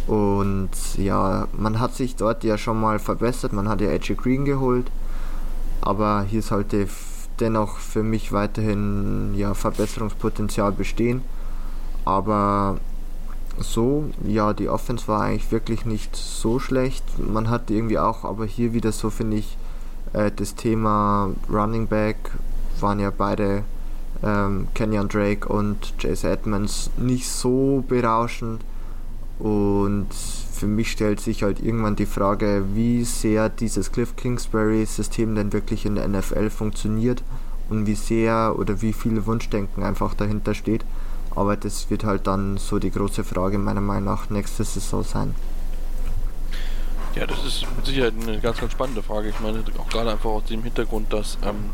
Und 0.08 0.70
ja, 0.98 1.48
man 1.58 1.80
hat 1.80 1.96
sich 1.96 2.16
dort 2.16 2.44
ja 2.44 2.58
schon 2.58 2.80
mal 2.80 3.00
verbessert. 3.00 3.54
Man 3.54 3.70
hat 3.70 3.82
ja 3.82 3.90
AJ 3.90 4.16
Green 4.16 4.46
geholt. 4.46 4.92
Aber 5.82 6.24
hier 6.28 6.42
sollte 6.42 6.88
dennoch 7.42 7.78
für 7.78 8.04
mich 8.04 8.32
weiterhin 8.32 9.34
ja, 9.36 9.54
Verbesserungspotenzial 9.54 10.72
bestehen. 10.72 11.22
Aber 12.06 12.78
so, 13.60 14.06
ja, 14.26 14.54
die 14.54 14.70
Offense 14.70 15.08
war 15.08 15.22
eigentlich 15.22 15.52
wirklich 15.52 15.86
nicht 15.86 16.16
so 16.16 16.60
schlecht. 16.60 17.04
Man 17.20 17.50
hat 17.50 17.70
irgendwie 17.70 18.00
auch, 18.00 18.24
aber 18.24 18.46
hier 18.46 18.74
wieder 18.74 18.92
so 18.92 19.10
finde 19.10 19.38
ich, 19.38 19.58
äh, 20.14 20.32
das 20.34 20.56
Thema 20.56 21.32
Running 21.52 21.88
Back 21.88 22.18
waren 22.80 23.00
ja 23.00 23.12
beide 23.16 23.64
ähm, 24.24 24.68
Kenyon 24.74 25.10
Drake 25.10 25.48
und 25.48 25.94
Chase 26.00 26.30
Edmonds 26.30 26.90
nicht 26.98 27.30
so 27.30 27.84
berauschend. 27.88 28.62
Und 29.40 30.08
für 30.62 30.68
mich 30.68 30.92
stellt 30.92 31.20
sich 31.20 31.42
halt 31.42 31.60
irgendwann 31.60 31.96
die 31.96 32.06
Frage, 32.06 32.64
wie 32.76 33.04
sehr 33.04 33.50
dieses 33.50 33.92
Cliff 33.92 34.16
Kingsbury-System 34.16 35.34
denn 35.34 35.54
wirklich 35.54 35.88
in 35.88 35.96
der 35.96 36.08
NFL 36.08 36.52
funktioniert 36.52 37.24
und 37.72 37.88
wie 37.88 37.96
sehr 37.96 38.54
oder 38.60 38.80
wie 38.84 38.94
viel 38.94 39.26
Wunschdenken 39.26 39.82
einfach 39.82 40.14
dahinter 40.14 40.54
steht. 40.54 40.86
Aber 41.32 41.58
das 41.58 41.90
wird 41.90 42.04
halt 42.04 42.28
dann 42.28 42.60
so 42.60 42.78
die 42.78 42.92
große 42.92 43.24
Frage 43.24 43.58
meiner 43.58 43.82
Meinung 43.82 44.04
nach 44.04 44.30
nächste 44.30 44.64
Saison 44.64 45.04
sein. 45.04 45.34
Ja, 47.16 47.26
das 47.26 47.44
ist 47.44 47.66
mit 47.76 47.88
Sicherheit 47.88 48.14
eine 48.22 48.40
ganz, 48.40 48.60
ganz 48.60 48.72
spannende 48.72 49.02
Frage. 49.02 49.30
Ich 49.30 49.40
meine, 49.40 49.64
auch 49.80 49.90
gerade 49.90 50.12
einfach 50.12 50.30
aus 50.30 50.46
dem 50.46 50.62
Hintergrund, 50.62 51.12
dass 51.12 51.40
ähm, 51.44 51.72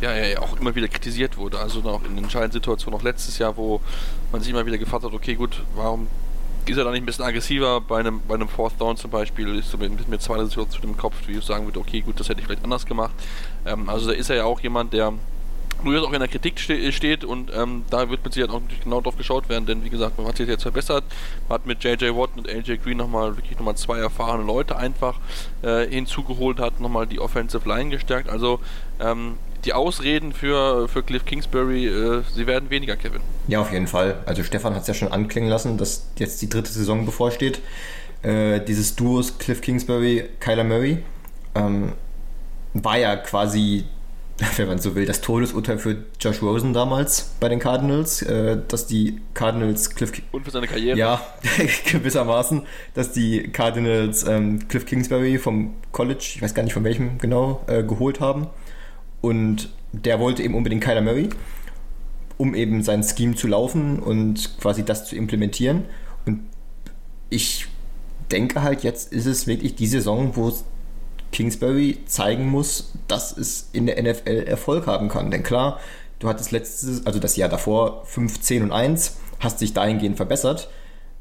ja, 0.00 0.12
er 0.12 0.40
auch 0.40 0.60
immer 0.60 0.76
wieder 0.76 0.86
kritisiert 0.86 1.36
wurde. 1.36 1.58
Also 1.58 1.82
auch 1.82 2.04
in 2.04 2.16
entscheidenden 2.18 2.52
Situationen, 2.52 3.00
auch 3.00 3.02
letztes 3.02 3.38
Jahr, 3.38 3.56
wo 3.56 3.80
man 4.30 4.40
sich 4.40 4.52
immer 4.52 4.64
wieder 4.64 4.78
gefragt 4.78 5.02
hat, 5.02 5.12
okay, 5.12 5.34
gut, 5.34 5.64
warum 5.74 6.06
ist 6.66 6.76
er 6.76 6.84
da 6.84 6.90
nicht 6.90 7.02
ein 7.02 7.06
bisschen 7.06 7.24
aggressiver 7.24 7.80
bei 7.80 8.00
einem, 8.00 8.20
bei 8.26 8.34
einem 8.34 8.48
Fourth 8.48 8.80
Down 8.80 8.96
zum 8.96 9.10
Beispiel? 9.10 9.58
Ist 9.58 9.70
so 9.70 9.78
mit, 9.78 10.08
mit 10.08 10.22
zweiter 10.22 10.46
Situation 10.46 10.82
im 10.84 10.96
Kopf, 10.96 11.16
wie 11.26 11.32
ich 11.32 11.44
sagen 11.44 11.64
würde, 11.64 11.80
okay, 11.80 12.00
gut, 12.00 12.18
das 12.20 12.28
hätte 12.28 12.40
ich 12.40 12.46
vielleicht 12.46 12.64
anders 12.64 12.86
gemacht. 12.86 13.12
Ähm, 13.66 13.88
also 13.88 14.08
da 14.08 14.12
ist 14.12 14.30
er 14.30 14.36
ja 14.36 14.44
auch 14.44 14.60
jemand, 14.60 14.92
der 14.92 15.12
durchaus 15.84 16.06
auch 16.06 16.12
in 16.12 16.20
der 16.20 16.28
Kritik 16.28 16.60
ste 16.60 16.92
steht 16.92 17.24
und 17.24 17.50
ähm, 17.54 17.84
da 17.90 18.08
wird 18.08 18.24
mit 18.24 18.32
Sicherheit 18.32 18.54
auch 18.54 18.60
natürlich 18.60 18.84
genau 18.84 19.00
drauf 19.00 19.16
geschaut 19.16 19.48
werden, 19.48 19.66
denn 19.66 19.84
wie 19.84 19.90
gesagt, 19.90 20.16
man 20.18 20.26
hat 20.26 20.36
sich 20.36 20.48
jetzt 20.48 20.62
verbessert, 20.62 21.04
man 21.48 21.58
hat 21.58 21.66
mit 21.66 21.82
JJ 21.82 22.10
Watt 22.14 22.30
und 22.36 22.48
AJ 22.48 22.78
Green 22.78 22.96
nochmal 22.96 23.36
wirklich 23.36 23.58
nochmal 23.58 23.76
zwei 23.76 23.98
erfahrene 23.98 24.44
Leute 24.44 24.76
einfach 24.76 25.18
äh, 25.62 25.88
hinzugeholt, 25.88 26.60
hat 26.60 26.80
nochmal 26.80 27.06
die 27.06 27.20
Offensive 27.20 27.68
Line 27.68 27.90
gestärkt, 27.90 28.28
also 28.28 28.60
ähm, 29.00 29.38
die 29.64 29.72
Ausreden 29.72 30.32
für, 30.32 30.88
für 30.88 31.02
Cliff 31.02 31.24
Kingsbury, 31.24 31.86
äh, 31.86 32.22
sie 32.34 32.46
werden 32.46 32.70
weniger, 32.70 32.96
Kevin. 32.96 33.20
Ja, 33.48 33.60
auf 33.60 33.72
jeden 33.72 33.86
Fall. 33.86 34.22
Also 34.26 34.42
Stefan 34.42 34.74
hat 34.74 34.82
es 34.82 34.88
ja 34.88 34.94
schon 34.94 35.08
anklingen 35.08 35.48
lassen, 35.48 35.78
dass 35.78 36.08
jetzt 36.16 36.42
die 36.42 36.48
dritte 36.48 36.70
Saison 36.70 37.06
bevorsteht. 37.06 37.60
Äh, 38.22 38.60
dieses 38.60 38.96
Duos 38.96 39.38
Cliff 39.38 39.60
Kingsbury, 39.60 40.24
Kyler 40.40 40.64
Murray 40.64 40.98
ähm, 41.54 41.92
war 42.74 42.98
ja 42.98 43.16
quasi 43.16 43.84
wenn 44.56 44.68
man 44.68 44.78
so 44.78 44.94
will, 44.94 45.06
das 45.06 45.20
Todesurteil 45.20 45.78
für 45.78 46.04
Josh 46.20 46.42
Rosen 46.42 46.72
damals 46.72 47.32
bei 47.40 47.48
den 47.48 47.58
Cardinals, 47.58 48.22
äh, 48.22 48.58
dass 48.66 48.86
die 48.86 49.20
Cardinals 49.34 49.94
Cliff 49.94 50.12
und 50.32 50.44
für 50.44 50.50
seine 50.50 50.66
Karriere. 50.66 50.98
Ja, 50.98 51.22
gewissermaßen, 51.90 52.62
dass 52.94 53.12
die 53.12 53.50
Cardinals 53.50 54.26
ähm, 54.26 54.68
Cliff 54.68 54.86
Kingsbury 54.86 55.38
vom 55.38 55.74
College, 55.92 56.32
ich 56.36 56.42
weiß 56.42 56.54
gar 56.54 56.62
nicht 56.62 56.72
von 56.72 56.84
welchem 56.84 57.18
genau, 57.18 57.62
äh, 57.66 57.82
geholt 57.82 58.20
haben. 58.20 58.48
Und 59.22 59.70
der 59.92 60.20
wollte 60.20 60.42
eben 60.42 60.54
unbedingt 60.54 60.84
Kyler 60.84 61.00
Murray, 61.00 61.30
um 62.36 62.54
eben 62.54 62.82
sein 62.82 63.02
Scheme 63.02 63.34
zu 63.34 63.46
laufen 63.46 63.98
und 63.98 64.58
quasi 64.58 64.84
das 64.84 65.06
zu 65.06 65.16
implementieren. 65.16 65.84
Und 66.26 66.40
ich 67.30 67.66
denke 68.30 68.62
halt, 68.62 68.82
jetzt 68.82 69.12
ist 69.12 69.26
es 69.26 69.46
wirklich 69.46 69.74
die 69.74 69.86
Saison, 69.86 70.36
wo 70.36 70.52
Kingsbury 71.32 71.98
zeigen 72.06 72.48
muss, 72.48 72.92
dass 73.08 73.36
es 73.36 73.70
in 73.72 73.86
der 73.86 74.02
NFL 74.02 74.44
Erfolg 74.46 74.86
haben 74.86 75.08
kann. 75.08 75.30
Denn 75.30 75.42
klar, 75.42 75.80
du 76.18 76.28
hattest 76.28 76.52
letztes, 76.52 77.06
also 77.06 77.18
das 77.18 77.36
Jahr 77.36 77.48
davor 77.48 78.04
15 78.04 78.62
und 78.62 78.72
1, 78.72 79.16
hast 79.40 79.60
dich 79.60 79.72
dahingehend 79.72 80.16
verbessert. 80.16 80.68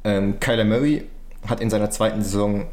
Ähm, 0.03 0.39
Kyler 0.39 0.65
Murray 0.65 1.05
hat 1.47 1.61
in 1.61 1.69
seiner 1.69 1.89
zweiten 1.89 2.21
Saison 2.21 2.67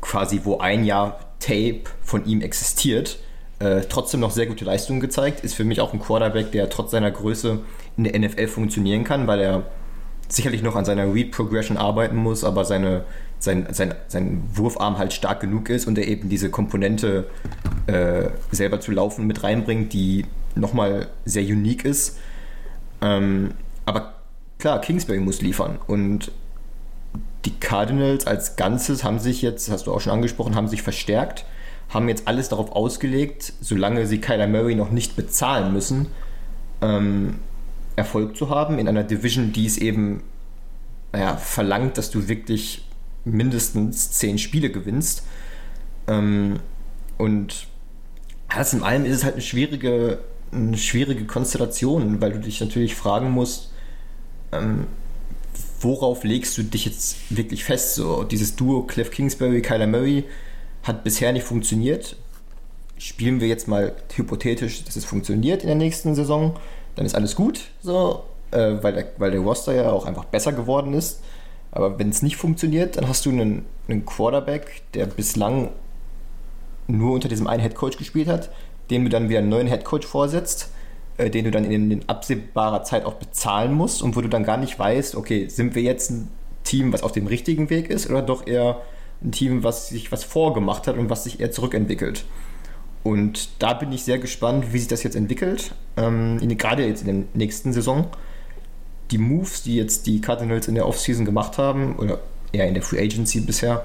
quasi, 0.00 0.40
wo 0.44 0.58
ein 0.58 0.84
Jahr 0.84 1.18
Tape 1.38 1.82
von 2.02 2.24
ihm 2.26 2.40
existiert, 2.40 3.18
äh, 3.64 3.82
trotzdem 3.88 4.20
noch 4.20 4.30
sehr 4.30 4.46
gute 4.46 4.64
Leistungen 4.64 5.00
gezeigt. 5.00 5.40
Ist 5.40 5.54
für 5.54 5.64
mich 5.64 5.80
auch 5.80 5.92
ein 5.92 6.00
Quarterback, 6.00 6.52
der 6.52 6.68
trotz 6.68 6.90
seiner 6.90 7.10
Größe 7.10 7.60
in 7.96 8.04
der 8.04 8.18
NFL 8.18 8.48
funktionieren 8.48 9.04
kann, 9.04 9.26
weil 9.26 9.40
er 9.40 9.62
sicherlich 10.28 10.62
noch 10.62 10.76
an 10.76 10.84
seiner 10.84 11.12
Read 11.12 11.32
Progression 11.32 11.76
arbeiten 11.76 12.16
muss, 12.16 12.44
aber 12.44 12.64
seine 12.64 13.04
sein, 13.38 13.66
sein, 13.70 13.94
sein 14.08 14.42
Wurfarm 14.54 14.98
halt 14.98 15.12
stark 15.12 15.40
genug 15.40 15.68
ist 15.68 15.86
und 15.86 15.98
er 15.98 16.08
eben 16.08 16.28
diese 16.28 16.50
Komponente 16.50 17.26
äh, 17.86 18.30
selber 18.50 18.80
zu 18.80 18.90
laufen 18.90 19.26
mit 19.26 19.42
reinbringt, 19.42 19.92
die 19.92 20.24
nochmal 20.54 21.08
sehr 21.24 21.42
unique 21.42 21.84
ist. 21.84 22.18
Ähm, 23.02 23.52
aber 23.84 24.14
klar, 24.58 24.80
Kingsbury 24.80 25.20
muss 25.20 25.42
liefern 25.42 25.78
und 25.86 26.32
die 27.44 27.54
Cardinals 27.60 28.26
als 28.26 28.56
Ganzes 28.56 29.04
haben 29.04 29.18
sich 29.18 29.42
jetzt, 29.42 29.70
hast 29.70 29.86
du 29.86 29.92
auch 29.92 30.00
schon 30.00 30.12
angesprochen, 30.12 30.54
haben 30.54 30.68
sich 30.68 30.82
verstärkt, 30.82 31.44
haben 31.88 32.08
jetzt 32.08 32.26
alles 32.26 32.48
darauf 32.48 32.72
ausgelegt, 32.72 33.52
solange 33.60 34.06
sie 34.06 34.20
Kyler 34.20 34.48
Murray 34.48 34.74
noch 34.74 34.90
nicht 34.90 35.16
bezahlen 35.16 35.72
müssen, 35.72 36.08
ähm, 36.82 37.38
Erfolg 37.96 38.36
zu 38.36 38.50
haben 38.50 38.78
in 38.78 38.88
einer 38.88 39.04
Division, 39.04 39.52
die 39.52 39.66
es 39.66 39.78
eben 39.78 40.22
naja, 41.12 41.36
verlangt, 41.36 41.96
dass 41.96 42.10
du 42.10 42.26
wirklich 42.26 42.84
mindestens 43.24 44.10
zehn 44.10 44.38
Spiele 44.38 44.70
gewinnst. 44.70 45.24
Ähm, 46.08 46.58
und 47.18 47.68
alles 48.48 48.72
in 48.72 48.82
allem 48.82 49.04
ist 49.04 49.16
es 49.18 49.24
halt 49.24 49.34
eine 49.34 49.42
schwierige, 49.42 50.18
eine 50.52 50.76
schwierige 50.76 51.24
Konstellation, 51.24 52.20
weil 52.20 52.32
du 52.32 52.40
dich 52.40 52.60
natürlich 52.60 52.96
fragen 52.96 53.30
musst, 53.30 53.72
ähm, 54.50 54.86
worauf 55.80 56.24
legst 56.24 56.58
du 56.58 56.62
dich 56.62 56.84
jetzt 56.86 57.16
wirklich 57.30 57.64
fest? 57.64 57.94
So, 57.94 58.24
dieses 58.24 58.56
Duo 58.56 58.82
Cliff 58.82 59.10
Kingsbury, 59.10 59.62
Kyler 59.62 59.86
Murray 59.86 60.24
hat 60.84 61.02
bisher 61.02 61.32
nicht 61.32 61.44
funktioniert. 61.44 62.16
Spielen 62.98 63.40
wir 63.40 63.48
jetzt 63.48 63.66
mal 63.66 63.92
hypothetisch, 64.14 64.84
dass 64.84 64.96
es 64.96 65.04
funktioniert 65.04 65.62
in 65.62 65.66
der 65.66 65.76
nächsten 65.76 66.14
Saison, 66.14 66.54
dann 66.94 67.04
ist 67.04 67.14
alles 67.14 67.34
gut, 67.34 67.70
so, 67.82 68.24
äh, 68.52 68.76
weil, 68.82 68.92
der, 68.92 69.06
weil 69.18 69.32
der 69.32 69.40
Roster 69.40 69.74
ja 69.74 69.90
auch 69.90 70.06
einfach 70.06 70.26
besser 70.26 70.52
geworden 70.52 70.94
ist. 70.94 71.20
Aber 71.72 71.98
wenn 71.98 72.10
es 72.10 72.22
nicht 72.22 72.36
funktioniert, 72.36 72.96
dann 72.96 73.08
hast 73.08 73.26
du 73.26 73.30
einen, 73.30 73.64
einen 73.88 74.06
Quarterback, 74.06 74.82
der 74.94 75.06
bislang 75.06 75.70
nur 76.86 77.14
unter 77.14 77.28
diesem 77.28 77.48
einen 77.48 77.62
Headcoach 77.62 77.96
gespielt 77.98 78.28
hat, 78.28 78.50
dem 78.90 79.04
du 79.04 79.10
dann 79.10 79.28
wieder 79.28 79.40
einen 79.40 79.48
neuen 79.48 79.66
Headcoach 79.66 80.04
vorsetzt, 80.04 80.70
äh, 81.16 81.30
den 81.30 81.46
du 81.46 81.50
dann 81.50 81.64
in, 81.64 81.90
in 81.90 82.08
absehbarer 82.08 82.84
Zeit 82.84 83.04
auch 83.04 83.14
bezahlen 83.14 83.72
musst 83.72 84.02
und 84.02 84.14
wo 84.14 84.20
du 84.20 84.28
dann 84.28 84.44
gar 84.44 84.56
nicht 84.56 84.78
weißt, 84.78 85.16
okay, 85.16 85.48
sind 85.48 85.74
wir 85.74 85.82
jetzt 85.82 86.10
ein 86.10 86.30
Team, 86.62 86.92
was 86.92 87.02
auf 87.02 87.12
dem 87.12 87.26
richtigen 87.26 87.70
Weg 87.70 87.90
ist 87.90 88.08
oder 88.08 88.22
doch 88.22 88.46
eher 88.46 88.80
ein 89.24 89.32
Team, 89.32 89.64
was 89.64 89.88
sich 89.88 90.12
was 90.12 90.22
vorgemacht 90.22 90.86
hat 90.86 90.96
und 90.96 91.10
was 91.10 91.24
sich 91.24 91.40
eher 91.40 91.50
zurückentwickelt. 91.50 92.24
Und 93.02 93.50
da 93.58 93.74
bin 93.74 93.92
ich 93.92 94.04
sehr 94.04 94.18
gespannt, 94.18 94.72
wie 94.72 94.78
sich 94.78 94.88
das 94.88 95.02
jetzt 95.02 95.16
entwickelt, 95.16 95.74
ähm, 95.96 96.38
in, 96.40 96.56
gerade 96.56 96.86
jetzt 96.86 97.02
in 97.02 97.06
der 97.06 97.26
nächsten 97.34 97.72
Saison 97.72 98.08
die 99.10 99.18
Moves, 99.18 99.62
die 99.62 99.76
jetzt 99.76 100.06
die 100.06 100.20
Cardinals 100.20 100.68
in 100.68 100.74
der 100.74 100.86
Offseason 100.86 101.24
gemacht 101.24 101.58
haben, 101.58 101.96
oder 101.96 102.20
eher 102.52 102.66
in 102.66 102.74
der 102.74 102.82
Free 102.82 103.00
Agency 103.00 103.40
bisher, 103.40 103.84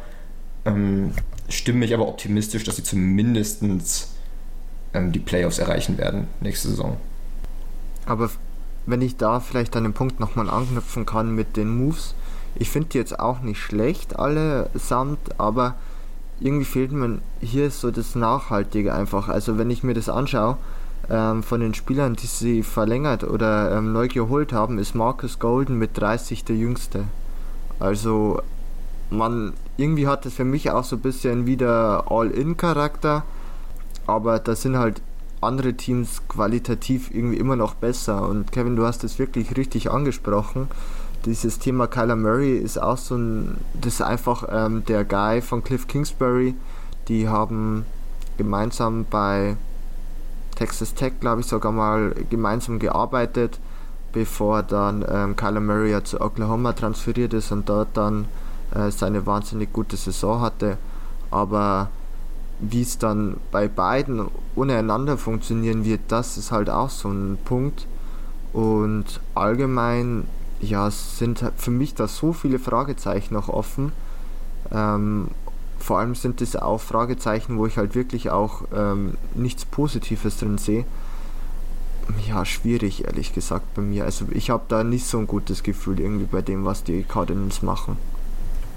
ähm, 0.66 1.12
stimmen 1.50 1.80
mich 1.80 1.94
aber 1.94 2.08
optimistisch, 2.08 2.64
dass 2.64 2.78
sie 2.78 2.84
zumindest 2.84 3.62
ähm, 4.94 5.12
die 5.12 5.20
Playoffs 5.20 5.60
erreichen 5.60 5.98
werden 5.98 6.28
nächste 6.40 6.70
Saison. 6.70 6.98
Aber 8.06 8.30
wenn 8.86 9.02
ich 9.02 9.18
da 9.18 9.40
vielleicht 9.40 9.76
an 9.76 9.84
den 9.84 9.94
Punkt 9.94 10.20
nochmal 10.20 10.50
anknüpfen 10.50 11.06
kann 11.06 11.36
mit 11.36 11.58
den 11.58 11.70
Moves, 11.70 12.16
ich 12.56 12.70
finde 12.70 12.90
die 12.90 12.98
jetzt 12.98 13.20
auch 13.20 13.42
nicht 13.42 13.60
schlecht 13.60 14.18
allesamt, 14.18 15.20
aber 15.38 15.76
irgendwie 16.40 16.66
fehlt 16.66 16.92
mir 16.92 17.20
hier 17.42 17.70
so 17.72 17.92
das 17.92 18.16
Nachhaltige 18.16 18.94
einfach. 18.94 19.28
Also 19.30 19.58
wenn 19.58 19.70
ich 19.70 19.84
mir 19.84 19.94
das 19.94 20.10
anschaue, 20.10 20.58
ähm, 21.10 21.44
von 21.44 21.60
den 21.60 21.74
Spielern, 21.74 22.16
die 22.16 22.28
sie 22.28 22.64
verlängert 22.64 23.24
oder 23.24 23.76
ähm, 23.76 23.94
neu 23.94 24.08
geholt 24.08 24.54
haben, 24.54 24.78
ist 24.78 24.96
Marcus 24.96 25.40
Golden 25.40 25.78
mit 25.78 25.98
30 25.98 26.46
der 26.46 26.56
jüngste. 26.56 27.06
Also 27.80 28.42
man 29.10 29.54
irgendwie 29.78 30.08
hat 30.08 30.26
es 30.26 30.34
für 30.34 30.46
mich 30.46 30.70
auch 30.72 30.84
so 30.84 30.98
ein 30.98 31.02
bisschen 31.02 31.46
wieder 31.46 32.12
All-In-Charakter, 32.12 33.24
aber 34.06 34.40
da 34.40 34.56
sind 34.56 34.78
halt 34.78 35.02
andere 35.42 35.74
Teams 35.74 36.22
qualitativ 36.28 37.12
irgendwie 37.12 37.38
immer 37.38 37.56
noch 37.56 37.74
besser. 37.74 38.28
Und 38.28 38.52
Kevin, 38.52 38.76
du 38.76 38.86
hast 38.86 39.04
es 39.04 39.20
wirklich 39.20 39.56
richtig 39.58 39.90
angesprochen. 39.90 40.68
Dieses 41.26 41.60
Thema 41.60 41.88
Kyler 41.88 42.16
Murray 42.16 42.58
ist 42.58 42.82
auch 42.82 42.98
so 42.98 43.16
ein, 43.16 43.58
das 43.74 43.96
ist 43.96 44.02
einfach 44.02 44.46
ähm, 44.50 44.86
der 44.86 45.04
Guy 45.04 45.42
von 45.42 45.64
Cliff 45.64 45.88
Kingsbury. 45.88 46.56
Die 47.08 47.28
haben 47.28 47.86
gemeinsam 48.38 49.06
bei 49.10 49.58
Texas 50.56 50.94
Tech, 50.94 51.14
glaube 51.20 51.42
ich, 51.42 51.48
sogar 51.48 51.72
mal 51.72 52.16
gemeinsam 52.30 52.80
gearbeitet, 52.80 53.60
bevor 54.14 54.64
dann 54.64 55.06
ähm, 55.10 55.36
Kyler 55.36 55.62
Murray 55.62 55.92
ja 55.92 56.04
zu 56.04 56.22
Oklahoma 56.22 56.74
transferiert 56.74 57.34
ist 57.34 57.52
und 57.52 57.68
dort 57.68 57.90
dann 57.96 58.26
äh, 58.74 58.92
seine 58.92 59.26
wahnsinnig 59.26 59.74
gute 59.74 59.98
Saison 59.98 60.42
hatte. 60.42 60.78
Aber 61.32 61.90
wie 62.60 62.82
es 62.82 62.98
dann 62.98 63.38
bei 63.52 63.68
beiden 63.68 64.28
untereinander 64.56 65.18
funktionieren 65.18 65.86
wird, 65.86 66.02
das 66.10 66.38
ist 66.38 66.52
halt 66.52 66.70
auch 66.70 66.90
so 66.90 67.10
ein 67.10 67.38
Punkt. 67.46 67.88
Und 68.52 69.22
allgemein, 69.36 70.26
ja, 70.62 70.90
sind 70.92 71.44
für 71.58 71.72
mich 71.72 71.96
da 71.96 72.08
so 72.08 72.34
viele 72.34 72.60
Fragezeichen 72.60 73.34
noch 73.34 73.50
offen. 73.50 73.92
Ähm, 74.72 75.30
vor 75.80 76.00
allem 76.00 76.16
sind 76.16 76.42
es 76.42 76.56
auch 76.56 76.80
Fragezeichen, 76.82 77.58
wo 77.58 77.66
ich 77.66 77.78
halt 77.78 77.96
wirklich 77.96 78.30
auch 78.30 78.64
ähm, 78.76 79.18
nichts 79.34 79.66
Positives 79.66 80.38
drin 80.38 80.58
sehe. 80.58 80.86
Ja, 82.28 82.44
schwierig, 82.44 83.06
ehrlich 83.06 83.34
gesagt, 83.34 83.74
bei 83.76 83.82
mir. 83.82 84.04
Also 84.04 84.26
ich 84.32 84.50
habe 84.50 84.64
da 84.68 84.84
nicht 84.84 85.06
so 85.06 85.20
ein 85.20 85.28
gutes 85.28 85.64
Gefühl 85.64 86.00
irgendwie 86.00 86.26
bei 86.26 86.42
dem, 86.42 86.66
was 86.66 86.84
die 86.84 87.04
Cardinals 87.04 87.62
machen. 87.62 87.98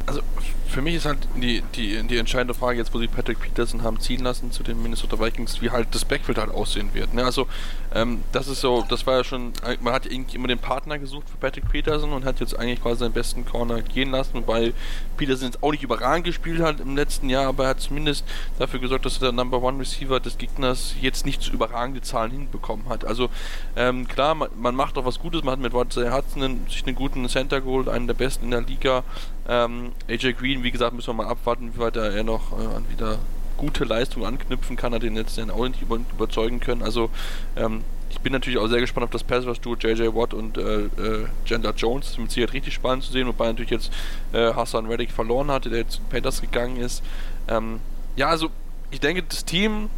Also 0.07 0.21
für 0.69 0.83
mich 0.83 0.97
ist 0.97 1.07
halt 1.07 1.19
die, 1.37 1.63
die, 1.75 2.03
die 2.07 2.17
entscheidende 2.17 2.55
Frage 2.55 2.79
jetzt, 2.79 2.93
wo 2.93 2.99
sie 2.99 3.07
Patrick 3.07 3.41
Peterson 3.41 3.83
haben 3.83 4.01
ziehen 4.01 4.23
lassen 4.23 4.51
zu 4.51 4.63
den 4.63 4.83
Minnesota 4.83 5.19
Vikings, 5.19 5.61
wie 5.63 5.71
halt 5.71 5.89
das 5.93 6.05
Backfield 6.05 6.39
halt 6.39 6.51
aussehen 6.51 6.91
wird. 6.93 7.15
Ne? 7.15 7.25
Also 7.25 7.47
ähm, 7.95 8.23
das 8.33 8.49
ist 8.49 8.61
so, 8.61 8.85
das 8.89 9.07
war 9.07 9.19
ja 9.19 9.25
schon, 9.25 9.53
man 9.81 9.93
hat 9.93 10.07
eigentlich 10.07 10.35
immer 10.35 10.49
den 10.49 10.59
Partner 10.59 10.99
gesucht 10.99 11.29
für 11.29 11.37
Patrick 11.37 11.69
Peterson 11.69 12.13
und 12.13 12.25
hat 12.25 12.41
jetzt 12.41 12.59
eigentlich 12.59 12.83
quasi 12.83 13.01
seinen 13.01 13.13
besten 13.13 13.45
Corner 13.45 13.83
gehen 13.83 14.11
lassen, 14.11 14.35
wobei 14.35 14.73
Peterson 15.17 15.49
jetzt 15.49 15.63
auch 15.63 15.73
nicht 15.73 15.83
überragend 15.83 16.25
gespielt 16.25 16.61
hat 16.61 16.81
im 16.81 16.97
letzten 16.97 17.29
Jahr, 17.29 17.47
aber 17.47 17.65
er 17.65 17.71
hat 17.71 17.81
zumindest 17.81 18.25
dafür 18.59 18.81
gesorgt, 18.81 19.05
dass 19.05 19.17
er 19.17 19.21
der 19.21 19.33
Number 19.33 19.63
One 19.63 19.79
Receiver 19.79 20.21
des 20.21 20.39
Gegners 20.39 20.95
jetzt 21.01 21.27
nicht 21.27 21.43
so 21.43 21.53
überragende 21.53 22.01
Zahlen 22.01 22.31
hinbekommen 22.31 22.89
hat. 22.89 23.05
Also 23.05 23.29
ähm, 23.77 24.09
klar, 24.09 24.35
man, 24.35 24.49
man, 24.57 24.75
macht 24.75 24.97
auch 24.97 25.05
was 25.05 25.19
Gutes, 25.19 25.43
man 25.43 25.53
hat 25.53 25.61
mit 25.61 25.75
Watson 25.75 26.13
Hudson 26.13 26.67
sich 26.69 26.87
einen 26.87 26.97
guten 26.97 27.29
Center 27.29 27.61
geholt, 27.61 27.89
einen 27.89 28.07
der 28.07 28.15
besten 28.15 28.47
in 28.47 28.51
der 28.53 28.63
Liga. 28.63 29.05
Ähm, 29.49 29.93
AJ 30.09 30.35
Green, 30.35 30.63
wie 30.63 30.71
gesagt, 30.71 30.95
müssen 30.95 31.09
wir 31.09 31.25
mal 31.25 31.27
abwarten, 31.27 31.73
wie 31.75 31.79
weit 31.79 31.97
er 31.97 32.23
noch 32.23 32.53
äh, 32.53 32.93
wieder 32.93 33.19
gute 33.63 33.85
Leistung 33.85 34.27
anknüpfen 34.27 34.77
kann, 34.77 34.93
hat 34.93 35.05
den 35.05 35.15
jetzt 35.15 35.39
auch 35.39 35.69
nicht 35.69 35.83
über, 35.83 36.01
überzeugen 36.13 36.59
können. 36.59 36.83
Also 36.83 37.11
ähm, 37.55 37.85
ich 38.11 38.19
bin 38.19 38.33
natürlich 38.33 38.59
auch 38.59 38.67
sehr 38.67 38.81
gespannt 38.81 39.05
auf 39.05 39.11
das 39.11 39.23
Pass 39.23 39.47
Rush 39.47 39.61
Duo 39.61 39.77
JJ 39.77 40.09
Watt 40.15 40.35
und 40.35 40.59
äh, 40.59 40.87
äh, 40.87 41.27
Jones. 41.47 42.07
Das 42.07 42.11
ist 42.11 42.19
mit 42.19 42.33
Sicherheit 42.33 42.55
richtig 42.55 42.75
spannend 42.75 43.05
zu 43.05 43.13
sehen, 43.13 43.29
wobei 43.29 43.47
natürlich 43.47 43.71
jetzt 43.71 43.93
äh, 44.33 44.53
Hassan 44.53 44.87
Reddick 44.87 45.13
verloren 45.13 45.49
hatte, 45.53 45.71
der 45.71 45.79
jetzt 45.79 45.93
zu 45.93 46.03
Panthers 46.11 46.41
gegangen 46.41 46.77
ist. 46.79 47.05
Ähm, 47.47 47.79
ja, 48.17 48.29
also 48.29 48.51
ich 48.91 48.99
denke, 48.99 49.23
das 49.23 49.45
Team 49.45 49.89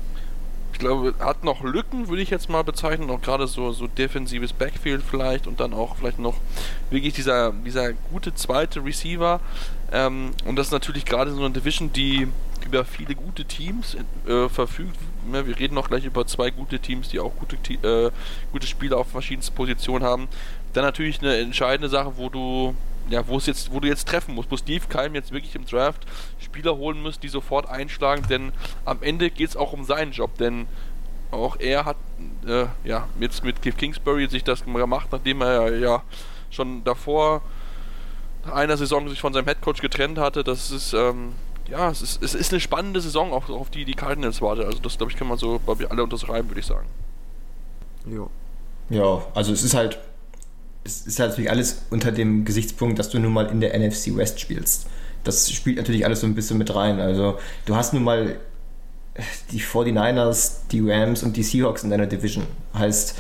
ich 0.75 0.81
glaube, 0.81 1.15
hat 1.21 1.45
noch 1.45 1.63
Lücken, 1.63 2.09
würde 2.09 2.21
ich 2.21 2.31
jetzt 2.31 2.51
mal 2.51 2.65
bezeichnen, 2.65 3.09
auch 3.09 3.23
gerade 3.23 3.47
so, 3.47 3.71
so 3.71 3.87
defensives 3.87 4.53
Backfield 4.53 5.05
vielleicht 5.09 5.47
und 5.47 5.61
dann 5.61 5.73
auch 5.73 5.95
vielleicht 5.95 6.19
noch 6.19 6.35
wirklich 6.91 7.15
dieser, 7.15 7.53
dieser 7.53 7.93
gute 7.93 8.35
zweite 8.35 8.85
Receiver. 8.85 9.39
Ähm, 9.93 10.33
und 10.45 10.57
das 10.57 10.67
ist 10.67 10.73
natürlich 10.73 11.05
gerade 11.05 11.33
so 11.33 11.45
eine 11.45 11.51
Division, 11.51 11.93
die 11.93 12.27
über 12.65 12.85
viele 12.85 13.15
gute 13.15 13.45
Teams 13.45 13.97
äh, 14.27 14.49
verfügt. 14.49 14.97
Wir 15.31 15.59
reden 15.59 15.75
noch 15.75 15.89
gleich 15.89 16.05
über 16.05 16.27
zwei 16.27 16.51
gute 16.51 16.79
Teams, 16.79 17.09
die 17.09 17.21
auch 17.21 17.33
gute, 17.37 17.57
äh, 17.87 18.11
gute 18.53 18.67
Spieler 18.67 18.99
auf 18.99 19.09
verschiedensten 19.09 19.55
Positionen 19.55 20.05
haben. 20.05 20.29
Dann 20.73 20.85
natürlich 20.85 21.21
eine 21.21 21.37
entscheidende 21.37 21.89
Sache, 21.89 22.13
wo 22.17 22.29
du 22.29 22.75
ja, 23.11 23.27
wo 23.29 23.37
es 23.37 23.47
jetzt, 23.47 23.71
wo 23.71 23.81
du 23.81 23.89
jetzt 23.89 24.09
treffen 24.09 24.35
musst, 24.35 24.51
wo 24.51 24.57
Steve 24.57 24.87
Keim 24.89 25.15
jetzt 25.15 25.31
wirklich 25.31 25.55
im 25.55 25.67
Draft 25.67 26.07
Spieler 26.39 26.77
holen 26.77 27.03
muss, 27.03 27.21
die 27.21 27.29
sofort 27.29 27.69
einschlagen, 27.69 28.27
denn 28.29 28.53
am 28.85 29.03
Ende 29.03 29.31
geht 29.31 29.51
es 29.51 29.57
auch 29.57 29.73
um 29.73 29.85
seinen 29.85 30.13
Job, 30.13 30.37
denn 30.39 30.67
auch 31.31 31.57
er 31.59 31.85
hat 31.85 31.97
äh, 32.47 32.67
ja 32.85 33.09
jetzt 33.21 33.45
mit 33.45 33.61
Cliff 33.61 33.77
Kingsbury 33.77 34.29
sich 34.29 34.45
das 34.45 34.65
gemacht, 34.65 35.09
nachdem 35.11 35.43
er 35.43 35.77
ja 35.77 36.03
schon 36.51 36.85
davor 36.85 37.43
einer 38.53 38.77
Saison 38.77 39.09
sich 39.09 39.21
von 39.21 39.33
seinem 39.33 39.47
Headcoach 39.47 39.81
getrennt 39.81 40.19
hatte. 40.19 40.45
Das 40.45 40.71
ist 40.71 40.93
ähm, 40.93 41.33
ja, 41.71 41.91
es 41.91 42.03
ist, 42.03 42.23
es 42.23 42.35
ist 42.35 42.53
eine 42.53 42.61
spannende 42.61 43.01
Saison, 43.01 43.33
auch 43.33 43.49
auf 43.49 43.71
die 43.71 43.85
die 43.85 43.95
Cardinals 43.95 44.41
wartet. 44.43 44.67
Also 44.67 44.79
das, 44.81 44.99
glaube 44.99 45.13
ich, 45.13 45.19
kann 45.19 45.29
man 45.29 45.39
so, 45.39 45.59
glaube 45.61 45.83
ich, 45.83 45.91
alle 45.91 46.03
unterschreiben, 46.03 46.49
würde 46.49 46.61
ich 46.61 46.67
sagen. 46.67 46.87
Jo. 48.07 48.31
Ja, 48.91 49.23
also 49.35 49.53
es 49.53 49.63
ist 49.63 49.75
halt, 49.75 49.99
es 50.85 51.07
ist 51.07 51.19
halt 51.19 51.31
natürlich 51.31 51.51
alles 51.51 51.83
unter 51.91 52.13
dem 52.13 52.45
Gesichtspunkt, 52.45 52.99
dass 52.99 53.09
du 53.09 53.19
nun 53.19 53.33
mal 53.33 53.47
in 53.47 53.61
der 53.61 53.79
NFC 53.79 54.15
West 54.15 54.41
spielst. 54.41 54.87
Das 55.25 55.51
spielt 55.51 55.79
natürlich 55.79 56.05
alles 56.05 56.21
so 56.21 56.27
ein 56.27 56.35
bisschen 56.35 56.59
mit 56.59 56.75
rein. 56.75 57.01
Also 57.01 57.39
du 57.65 57.75
hast 57.75 57.95
nun 57.95 58.05
mal 58.05 58.37
die 59.51 59.61
49ers, 59.61 60.57
die 60.71 60.81
Rams 60.81 61.23
und 61.23 61.37
die 61.37 61.43
Seahawks 61.43 61.83
in 61.83 61.91
deiner 61.91 62.07
Division. 62.07 62.45
Heißt, 62.75 63.17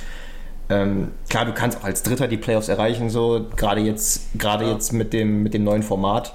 ähm, 0.68 1.12
klar, 1.28 1.46
du 1.46 1.52
kannst 1.52 1.78
auch 1.78 1.84
als 1.84 2.02
Dritter 2.02 2.28
die 2.28 2.36
Playoffs 2.36 2.68
erreichen, 2.68 3.10
so 3.10 3.46
gerade 3.56 3.80
jetzt, 3.80 4.38
gerade 4.38 4.64
ja. 4.64 4.72
jetzt 4.72 4.92
mit 4.92 5.12
dem, 5.12 5.42
mit 5.42 5.54
dem 5.54 5.64
neuen 5.64 5.82
Format. 5.82 6.34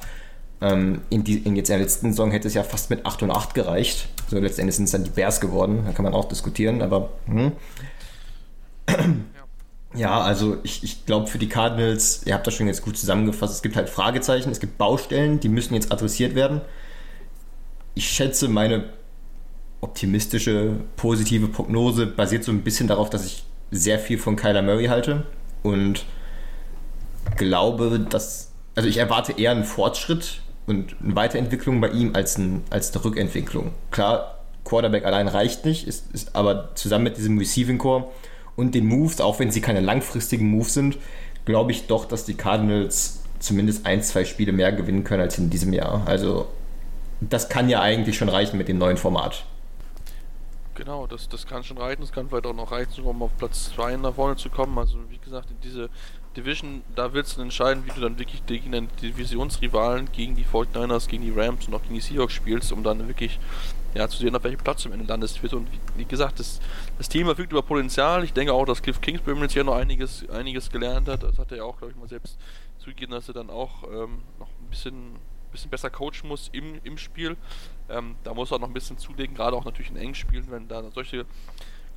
Ähm, 0.61 1.01
in, 1.09 1.23
die, 1.23 1.37
in 1.39 1.55
jetzt 1.55 1.69
in 1.69 1.73
der 1.73 1.83
letzten 1.83 2.11
Saison 2.11 2.31
hätte 2.31 2.47
es 2.47 2.53
ja 2.53 2.63
fast 2.63 2.89
mit 2.89 3.05
8 3.05 3.23
und 3.23 3.31
8 3.31 3.53
gereicht. 3.53 4.09
So 4.27 4.37
letztendlich 4.39 4.75
sind 4.75 4.85
es 4.85 4.91
dann 4.91 5.03
die 5.03 5.09
Bears 5.09 5.39
geworden. 5.39 5.83
Da 5.85 5.93
kann 5.93 6.03
man 6.03 6.13
auch 6.13 6.25
diskutieren, 6.25 6.81
aber. 6.81 7.09
Hm. 7.25 7.51
Ja, 9.95 10.21
also 10.21 10.57
ich, 10.61 10.83
ich 10.83 11.07
glaube 11.07 11.25
für 11.27 11.39
die 11.39 11.49
Cardinals, 11.49 12.21
ihr 12.25 12.35
habt 12.35 12.45
das 12.45 12.53
schon 12.53 12.67
jetzt 12.67 12.83
gut 12.83 12.95
zusammengefasst, 12.95 13.55
es 13.55 13.63
gibt 13.63 13.75
halt 13.75 13.89
Fragezeichen, 13.89 14.51
es 14.51 14.59
gibt 14.59 14.77
Baustellen, 14.77 15.39
die 15.39 15.49
müssen 15.49 15.73
jetzt 15.73 15.91
adressiert 15.91 16.35
werden. 16.35 16.61
Ich 17.95 18.07
schätze, 18.07 18.49
meine 18.49 18.85
optimistische, 19.81 20.75
positive 20.95 21.47
Prognose 21.47 22.05
basiert 22.05 22.43
so 22.43 22.51
ein 22.51 22.61
bisschen 22.61 22.87
darauf, 22.87 23.09
dass 23.09 23.25
ich 23.25 23.45
sehr 23.71 23.97
viel 23.97 24.19
von 24.19 24.35
Kyler 24.35 24.61
Murray 24.61 24.85
halte 24.87 25.25
und 25.63 26.05
glaube, 27.35 27.99
dass, 27.99 28.51
also 28.75 28.87
ich 28.87 28.97
erwarte 28.97 29.33
eher 29.39 29.51
einen 29.51 29.63
Fortschritt 29.63 30.41
und 30.69 30.95
eine 31.03 31.15
Weiterentwicklung 31.15 31.81
bei 31.81 31.89
ihm 31.89 32.15
als, 32.15 32.37
ein, 32.37 32.63
als 32.69 32.93
eine 32.93 33.03
Rückentwicklung. 33.03 33.71
Klar, 33.91 34.39
Quarterback 34.63 35.05
allein 35.05 35.27
reicht 35.27 35.65
nicht, 35.65 35.87
ist, 35.87 36.13
ist 36.13 36.35
aber 36.35 36.75
zusammen 36.75 37.05
mit 37.05 37.17
diesem 37.17 37.37
Receiving 37.37 37.79
Core 37.79 38.07
und 38.55 38.75
den 38.75 38.85
Moves, 38.85 39.19
auch 39.19 39.39
wenn 39.39 39.51
sie 39.51 39.61
keine 39.61 39.81
langfristigen 39.81 40.49
Moves 40.49 40.73
sind, 40.73 40.97
glaube 41.45 41.71
ich 41.71 41.87
doch, 41.87 42.05
dass 42.05 42.25
die 42.25 42.35
Cardinals 42.35 43.21
zumindest 43.39 43.85
ein, 43.85 44.03
zwei 44.03 44.25
Spiele 44.25 44.51
mehr 44.51 44.71
gewinnen 44.71 45.03
können 45.03 45.21
als 45.21 45.37
in 45.37 45.49
diesem 45.49 45.73
Jahr. 45.73 46.03
Also 46.05 46.47
das 47.21 47.49
kann 47.49 47.69
ja 47.69 47.81
eigentlich 47.81 48.17
schon 48.17 48.29
reichen 48.29 48.57
mit 48.57 48.67
dem 48.67 48.77
neuen 48.77 48.97
Format. 48.97 49.45
Genau, 50.75 51.07
das, 51.07 51.27
das 51.27 51.45
kann 51.45 51.63
schon 51.63 51.77
reichen. 51.77 52.01
Das 52.01 52.11
kann 52.11 52.29
vielleicht 52.29 52.45
auch 52.45 52.53
noch 52.53 52.71
reichen, 52.71 53.03
um 53.03 53.21
auf 53.21 53.31
Platz 53.37 53.71
2 53.75 53.97
nach 53.97 54.13
vorne 54.13 54.37
zu 54.37 54.49
kommen. 54.49 54.77
Also 54.77 54.97
wie 55.09 55.17
gesagt, 55.17 55.49
diese 55.63 55.89
Division, 56.39 56.83
da 56.95 57.13
wird 57.13 57.27
es 57.27 57.37
entscheiden, 57.37 57.85
wie 57.85 57.91
du 57.91 58.01
dann 58.01 58.17
wirklich 58.17 58.45
gegen 58.45 58.71
deine 58.71 58.87
Divisionsrivalen, 59.01 60.11
gegen 60.11 60.35
die 60.35 60.45
49ers, 60.45 61.07
gegen 61.07 61.23
die 61.23 61.31
Rams 61.31 61.67
und 61.67 61.73
auch 61.73 61.81
gegen 61.81 61.95
die 61.95 62.01
Seahawks 62.01 62.33
spielst, 62.33 62.71
um 62.71 62.83
dann 62.83 63.07
wirklich 63.07 63.39
ja, 63.93 64.07
zu 64.07 64.17
sehen, 64.17 64.35
auf 64.35 64.43
welchem 64.43 64.59
Platz 64.59 64.83
du 64.83 64.89
am 64.89 64.93
Ende 64.93 65.05
landest. 65.05 65.41
Und 65.53 65.67
wie, 65.71 65.99
wie, 65.99 66.05
gesagt, 66.05 66.39
das, 66.39 66.59
das 66.97 67.09
Team 67.09 67.25
verfügt 67.25 67.51
über 67.51 67.61
Potenzial. 67.61 68.23
Ich 68.23 68.33
denke 68.33 68.53
auch, 68.53 68.65
dass 68.65 68.81
Cliff 68.81 69.01
Kingsbury 69.01 69.39
jetzt 69.41 69.53
hier 69.53 69.63
noch 69.63 69.75
einiges, 69.75 70.27
einiges 70.29 70.69
gelernt 70.69 71.07
hat. 71.07 71.23
Das 71.23 71.37
hat 71.37 71.51
er 71.51 71.57
ja 71.57 71.63
auch, 71.63 71.77
glaube 71.77 71.91
ich, 71.91 71.99
mal 71.99 72.07
selbst 72.07 72.37
zugegeben, 72.77 73.11
dass 73.11 73.27
er 73.27 73.33
dann 73.33 73.49
auch 73.49 73.83
ähm, 73.83 74.19
noch 74.37 74.47
ein 74.47 74.69
bisschen, 74.69 75.15
bisschen 75.51 75.71
besser 75.71 75.89
coachen 75.89 76.27
muss 76.27 76.49
im, 76.53 76.79
im 76.83 76.97
Spiel. 76.97 77.35
Ähm, 77.89 78.15
da 78.23 78.33
muss 78.33 78.51
er 78.51 78.59
noch 78.59 78.67
ein 78.67 78.73
bisschen 78.73 78.97
zulegen, 78.97 79.35
gerade 79.35 79.57
auch 79.57 79.65
natürlich 79.65 79.91
in 79.91 79.97
engen 79.97 80.15
Spielen, 80.15 80.45
wenn 80.49 80.67
da 80.67 80.83
solche 80.91 81.25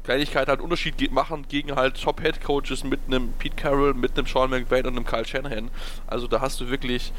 Kleinigkeiten 0.04 0.50
halt 0.50 0.60
Unterschied 0.60 1.12
machen 1.12 1.46
gegen 1.48 1.74
halt 1.76 2.00
Top-Head-Coaches 2.00 2.84
mit 2.84 3.00
einem 3.06 3.32
Pete 3.38 3.56
Carroll, 3.56 3.94
mit 3.94 4.16
einem 4.16 4.26
Sean 4.26 4.50
McVay 4.50 4.80
und 4.80 4.88
einem 4.88 5.04
Kyle 5.04 5.24
Shanahan. 5.24 5.70
Also 6.06 6.26
da 6.26 6.40
hast 6.40 6.60
du 6.60 6.68
wirklich 6.68 7.12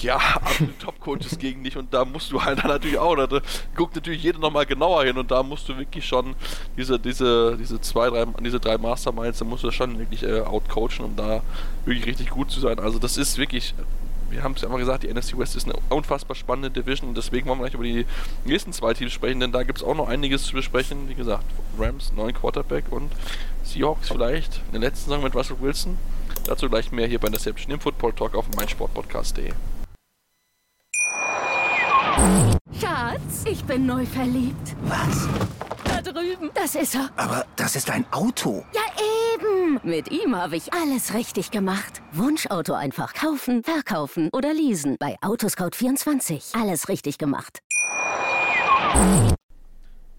ja, 0.00 0.18
Top-Coaches 0.80 1.38
gegen 1.38 1.62
dich 1.64 1.76
und 1.76 1.92
da 1.92 2.04
musst 2.04 2.32
du 2.32 2.42
halt 2.42 2.58
dann 2.58 2.68
natürlich 2.68 2.98
auch, 2.98 3.14
da 3.14 3.40
guckt 3.74 3.94
natürlich 3.94 4.22
jeder 4.22 4.38
nochmal 4.38 4.66
genauer 4.66 5.04
hin 5.04 5.16
und 5.16 5.30
da 5.30 5.42
musst 5.42 5.68
du 5.68 5.76
wirklich 5.78 6.04
schon 6.04 6.34
diese, 6.76 6.98
diese, 6.98 7.56
diese 7.56 7.80
zwei, 7.80 8.10
drei, 8.10 8.26
diese 8.40 8.60
drei 8.60 8.76
Masterminds, 8.76 9.38
da 9.38 9.44
musst 9.44 9.64
du 9.64 9.70
schon 9.70 9.98
wirklich 9.98 10.22
äh, 10.22 10.40
outcoachen, 10.40 11.04
um 11.04 11.16
da 11.16 11.42
wirklich 11.84 12.06
richtig 12.06 12.30
gut 12.30 12.50
zu 12.50 12.60
sein. 12.60 12.78
Also 12.78 12.98
das 12.98 13.16
ist 13.16 13.38
wirklich, 13.38 13.74
wir 14.34 14.42
haben 14.42 14.54
es 14.54 14.62
ja 14.62 14.68
immer 14.68 14.78
gesagt, 14.78 15.04
die 15.04 15.12
NFC 15.12 15.38
West 15.38 15.54
ist 15.56 15.66
eine 15.66 15.74
unfassbar 15.88 16.34
spannende 16.34 16.70
Division 16.70 17.08
und 17.08 17.16
deswegen 17.16 17.48
wollen 17.48 17.60
wir 17.60 17.68
gleich 17.70 17.74
über 17.74 17.84
die 17.84 18.04
nächsten 18.44 18.72
zwei 18.72 18.92
Teams 18.92 19.12
sprechen, 19.12 19.40
denn 19.40 19.52
da 19.52 19.62
gibt 19.62 19.78
es 19.78 19.84
auch 19.84 19.94
noch 19.94 20.08
einiges 20.08 20.44
zu 20.44 20.54
besprechen. 20.54 21.08
Wie 21.08 21.14
gesagt, 21.14 21.44
Rams, 21.78 22.12
neuen 22.14 22.34
Quarterback 22.34 22.90
und 22.90 23.12
Seahawks 23.62 24.08
vielleicht 24.08 24.60
in 24.66 24.72
der 24.72 24.90
letzten 24.90 25.10
Saison 25.10 25.22
mit 25.22 25.34
Russell 25.34 25.56
Wilson. 25.60 25.98
Dazu 26.46 26.68
gleich 26.68 26.90
mehr 26.90 27.06
hier 27.06 27.20
bei 27.20 27.28
Interception 27.28 27.72
im 27.72 27.80
Football 27.80 28.12
Talk 28.12 28.34
auf 28.34 28.46
meinsportpodcast.de. 28.56 29.52
Schatz, 32.80 33.44
ich 33.46 33.64
bin 33.64 33.86
neu 33.86 34.04
verliebt. 34.04 34.74
Was? 34.82 35.28
Da 35.84 36.02
drüben. 36.02 36.50
Das 36.54 36.74
ist 36.74 36.96
er. 36.96 37.08
Aber 37.16 37.46
das 37.56 37.76
ist 37.76 37.88
ein 37.90 38.04
Auto. 38.10 38.64
Ja, 38.72 38.82
eben. 38.98 39.23
Mit 39.82 40.10
ihm 40.10 40.36
habe 40.36 40.56
ich 40.56 40.72
alles 40.72 41.14
richtig 41.14 41.50
gemacht. 41.50 42.02
Wunschauto 42.12 42.72
einfach 42.74 43.12
kaufen, 43.14 43.62
verkaufen 43.62 44.30
oder 44.32 44.54
leasen. 44.54 44.96
Bei 44.98 45.16
Autoscout24. 45.20 46.60
Alles 46.60 46.88
richtig 46.88 47.18
gemacht. 47.18 47.60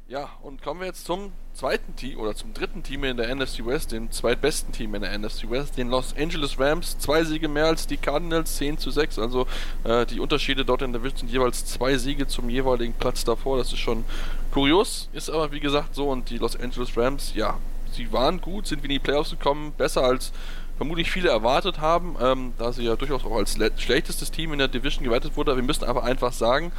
Ja, 0.07 0.29
und 0.43 0.61
kommen 0.61 0.81
wir 0.81 0.87
jetzt 0.87 1.05
zum 1.05 1.31
zweiten 1.55 1.95
Team 1.95 2.19
oder 2.19 2.35
zum 2.35 2.53
dritten 2.53 2.83
Team 2.83 3.03
in 3.05 3.17
der 3.17 3.33
NFC 3.33 3.65
West, 3.65 3.91
dem 3.91 4.11
zweitbesten 4.11 4.71
Team 4.71 4.93
in 4.93 5.01
der 5.01 5.17
NFC 5.17 5.49
West, 5.49 5.77
den 5.77 5.89
Los 5.89 6.13
Angeles 6.15 6.59
Rams. 6.59 6.99
Zwei 6.99 7.23
Siege 7.23 7.47
mehr 7.47 7.65
als 7.65 7.87
die 7.87 7.97
Cardinals, 7.97 8.57
10 8.57 8.77
zu 8.77 8.91
6. 8.91 9.17
Also 9.17 9.47
äh, 9.83 10.05
die 10.05 10.19
Unterschiede 10.19 10.63
dort 10.63 10.83
in 10.83 10.93
der 10.93 11.01
Welt 11.01 11.17
sind 11.17 11.31
jeweils 11.31 11.65
zwei 11.65 11.97
Siege 11.97 12.27
zum 12.27 12.49
jeweiligen 12.49 12.93
Platz 12.93 13.23
davor. 13.23 13.57
Das 13.57 13.73
ist 13.73 13.79
schon 13.79 14.05
kurios, 14.51 15.09
ist 15.13 15.31
aber 15.31 15.51
wie 15.51 15.59
gesagt 15.59 15.95
so. 15.95 16.09
Und 16.09 16.29
die 16.29 16.37
Los 16.37 16.55
Angeles 16.55 16.95
Rams, 16.95 17.33
ja, 17.33 17.57
sie 17.95 18.11
waren 18.11 18.41
gut, 18.41 18.67
sind 18.67 18.83
wie 18.83 18.87
in 18.87 18.93
die 18.93 18.99
Playoffs 18.99 19.31
gekommen, 19.31 19.73
besser 19.77 20.03
als 20.03 20.31
vermutlich 20.77 21.09
viele 21.09 21.29
erwartet 21.29 21.79
haben, 21.79 22.15
ähm, 22.21 22.53
da 22.57 22.73
sie 22.73 22.83
ja 22.83 22.95
durchaus 22.95 23.23
auch 23.23 23.35
als 23.35 23.57
schlechtestes 23.77 24.31
Team 24.31 24.51
in 24.51 24.59
der 24.59 24.67
Division 24.67 25.03
gewertet 25.03 25.37
wurde. 25.37 25.55
Wir 25.55 25.63
müssen 25.63 25.85
aber 25.85 26.03
einfach 26.03 26.33
sagen, 26.33 26.71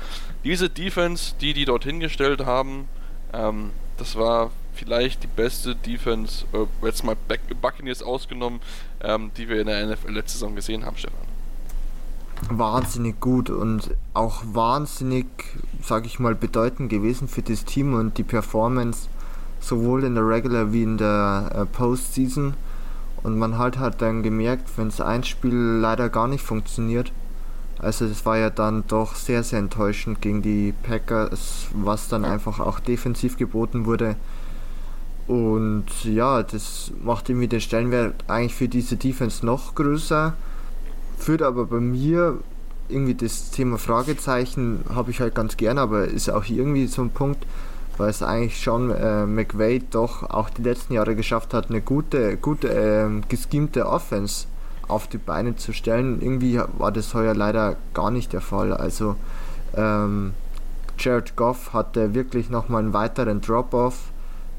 diese 0.44 0.68
Defense, 0.68 1.34
die 1.40 1.54
die 1.54 1.64
dort 1.64 1.84
hingestellt 1.84 2.44
haben, 2.44 2.88
ähm, 3.32 3.70
das 3.96 4.16
war 4.16 4.50
vielleicht 4.74 5.22
die 5.22 5.28
beste 5.28 5.74
Defense, 5.74 6.44
äh, 6.52 6.86
jetzt 6.86 7.04
mal 7.04 7.16
Buccaneers 7.60 8.02
ausgenommen, 8.02 8.60
ähm, 9.00 9.30
die 9.36 9.48
wir 9.48 9.60
in 9.60 9.66
der 9.66 9.86
NFL 9.86 10.12
letzte 10.12 10.32
Saison 10.32 10.54
gesehen 10.54 10.84
haben, 10.84 10.96
Stefan. 10.96 11.18
Wahnsinnig 12.50 13.18
gut 13.18 13.48
und 13.48 13.94
auch 14.12 14.42
wahnsinnig, 14.44 15.26
sag 15.82 16.04
ich 16.04 16.18
mal, 16.18 16.34
bedeutend 16.34 16.90
gewesen 16.90 17.28
für 17.28 17.40
das 17.40 17.64
Team 17.64 17.94
und 17.94 18.18
die 18.18 18.24
Performance 18.24 19.08
sowohl 19.66 20.04
in 20.04 20.14
der 20.14 20.26
Regular 20.26 20.72
wie 20.72 20.82
in 20.82 20.96
der 20.96 21.50
äh, 21.54 21.66
Postseason. 21.66 22.54
Und 23.22 23.38
man 23.38 23.58
halt 23.58 23.78
hat 23.78 24.00
dann 24.02 24.22
gemerkt, 24.22 24.70
wenn 24.76 24.88
es 24.88 25.00
ein 25.00 25.24
Spiel 25.24 25.54
leider 25.54 26.08
gar 26.08 26.28
nicht 26.28 26.44
funktioniert, 26.44 27.12
also 27.78 28.06
das 28.06 28.24
war 28.24 28.38
ja 28.38 28.50
dann 28.50 28.84
doch 28.88 29.14
sehr, 29.16 29.42
sehr 29.42 29.58
enttäuschend 29.58 30.22
gegen 30.22 30.40
die 30.40 30.72
Packers, 30.82 31.66
was 31.74 32.08
dann 32.08 32.24
einfach 32.24 32.58
auch 32.58 32.80
defensiv 32.80 33.36
geboten 33.36 33.84
wurde. 33.84 34.16
Und 35.26 36.04
ja, 36.04 36.42
das 36.42 36.92
macht 37.02 37.28
irgendwie 37.28 37.48
den 37.48 37.60
Stellenwert 37.60 38.14
eigentlich 38.28 38.54
für 38.54 38.68
diese 38.68 38.96
Defense 38.96 39.44
noch 39.44 39.74
größer. 39.74 40.34
Führt 41.18 41.42
aber 41.42 41.66
bei 41.66 41.80
mir 41.80 42.38
irgendwie 42.88 43.14
das 43.14 43.50
Thema 43.50 43.78
Fragezeichen 43.78 44.84
habe 44.94 45.10
ich 45.10 45.20
halt 45.20 45.34
ganz 45.34 45.56
gern, 45.56 45.78
aber 45.78 46.04
ist 46.04 46.30
auch 46.30 46.44
irgendwie 46.48 46.86
so 46.86 47.02
ein 47.02 47.10
Punkt, 47.10 47.44
weil 47.96 48.10
es 48.10 48.22
eigentlich 48.22 48.62
schon 48.62 48.90
äh, 48.90 49.26
McVay 49.26 49.82
doch 49.90 50.22
auch 50.22 50.50
die 50.50 50.62
letzten 50.62 50.94
Jahre 50.94 51.16
geschafft 51.16 51.54
hat, 51.54 51.70
eine 51.70 51.80
gute, 51.80 52.36
gute 52.36 52.68
äh, 52.68 53.08
geschemte 53.28 53.86
Offense 53.86 54.46
auf 54.88 55.06
die 55.06 55.18
Beine 55.18 55.56
zu 55.56 55.72
stellen. 55.72 56.20
Irgendwie 56.20 56.60
war 56.78 56.92
das 56.92 57.14
heuer 57.14 57.34
leider 57.34 57.76
gar 57.94 58.10
nicht 58.10 58.32
der 58.32 58.40
Fall. 58.40 58.72
Also 58.72 59.16
ähm, 59.74 60.34
Jared 60.98 61.36
Goff 61.36 61.72
hatte 61.72 62.14
wirklich 62.14 62.50
nochmal 62.50 62.82
einen 62.82 62.92
weiteren 62.92 63.40
Drop-Off. 63.40 64.10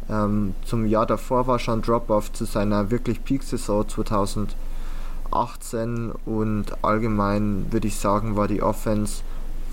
Ähm, 0.10 0.56
zum 0.65 0.86
Jahr 0.86 1.06
davor 1.06 1.47
war 1.47 1.60
schon 1.60 1.82
Drop-Off 1.82 2.32
zu 2.34 2.45
seiner 2.45 2.91
wirklich 2.91 3.23
Peak-Saison 3.23 3.88
2018 3.88 6.12
und 6.26 6.84
allgemein 6.84 7.67
würde 7.71 7.88
ich 7.88 7.97
sagen, 7.97 8.36
war 8.36 8.47
die 8.47 8.62
Offense 8.62 9.21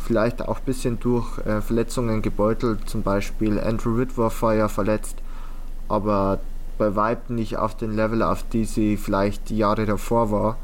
vielleicht 0.04 0.42
auch 0.42 0.58
ein 0.58 0.64
bisschen 0.64 1.00
durch 1.00 1.38
äh, 1.38 1.60
Verletzungen 1.60 2.22
gebeutelt. 2.22 2.88
Zum 2.88 3.02
Beispiel 3.02 3.58
Andrew 3.58 3.96
Whitworth 3.96 4.42
war 4.42 4.54
ja 4.54 4.68
verletzt, 4.68 5.16
aber 5.88 6.38
bei 6.78 6.94
Weitem 6.96 7.36
nicht 7.36 7.56
auf 7.56 7.76
dem 7.76 7.94
Level, 7.94 8.22
auf 8.22 8.44
die 8.52 8.64
sie 8.64 8.96
vielleicht 8.96 9.48
die 9.48 9.56
Jahre 9.56 9.86
davor 9.86 10.30
war. 10.30 10.56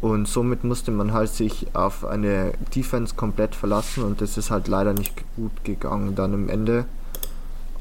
Und 0.00 0.26
somit 0.26 0.64
musste 0.64 0.90
man 0.90 1.12
halt 1.12 1.30
sich 1.30 1.68
auf 1.74 2.04
eine 2.04 2.54
Defense 2.74 3.14
komplett 3.14 3.54
verlassen 3.54 4.02
und 4.02 4.20
das 4.20 4.36
ist 4.36 4.50
halt 4.50 4.66
leider 4.66 4.94
nicht 4.94 5.14
gut 5.36 5.64
gegangen 5.64 6.16
dann 6.16 6.34
im 6.34 6.48
Ende. 6.48 6.86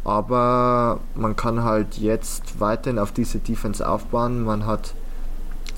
Aber 0.04 1.00
man 1.16 1.36
kann 1.36 1.64
halt 1.64 1.98
jetzt 1.98 2.60
weiterhin 2.60 3.00
auf 3.00 3.12
diese 3.12 3.40
Defense 3.40 3.88
aufbauen. 3.88 4.44
Man 4.44 4.68
hat, 4.68 4.94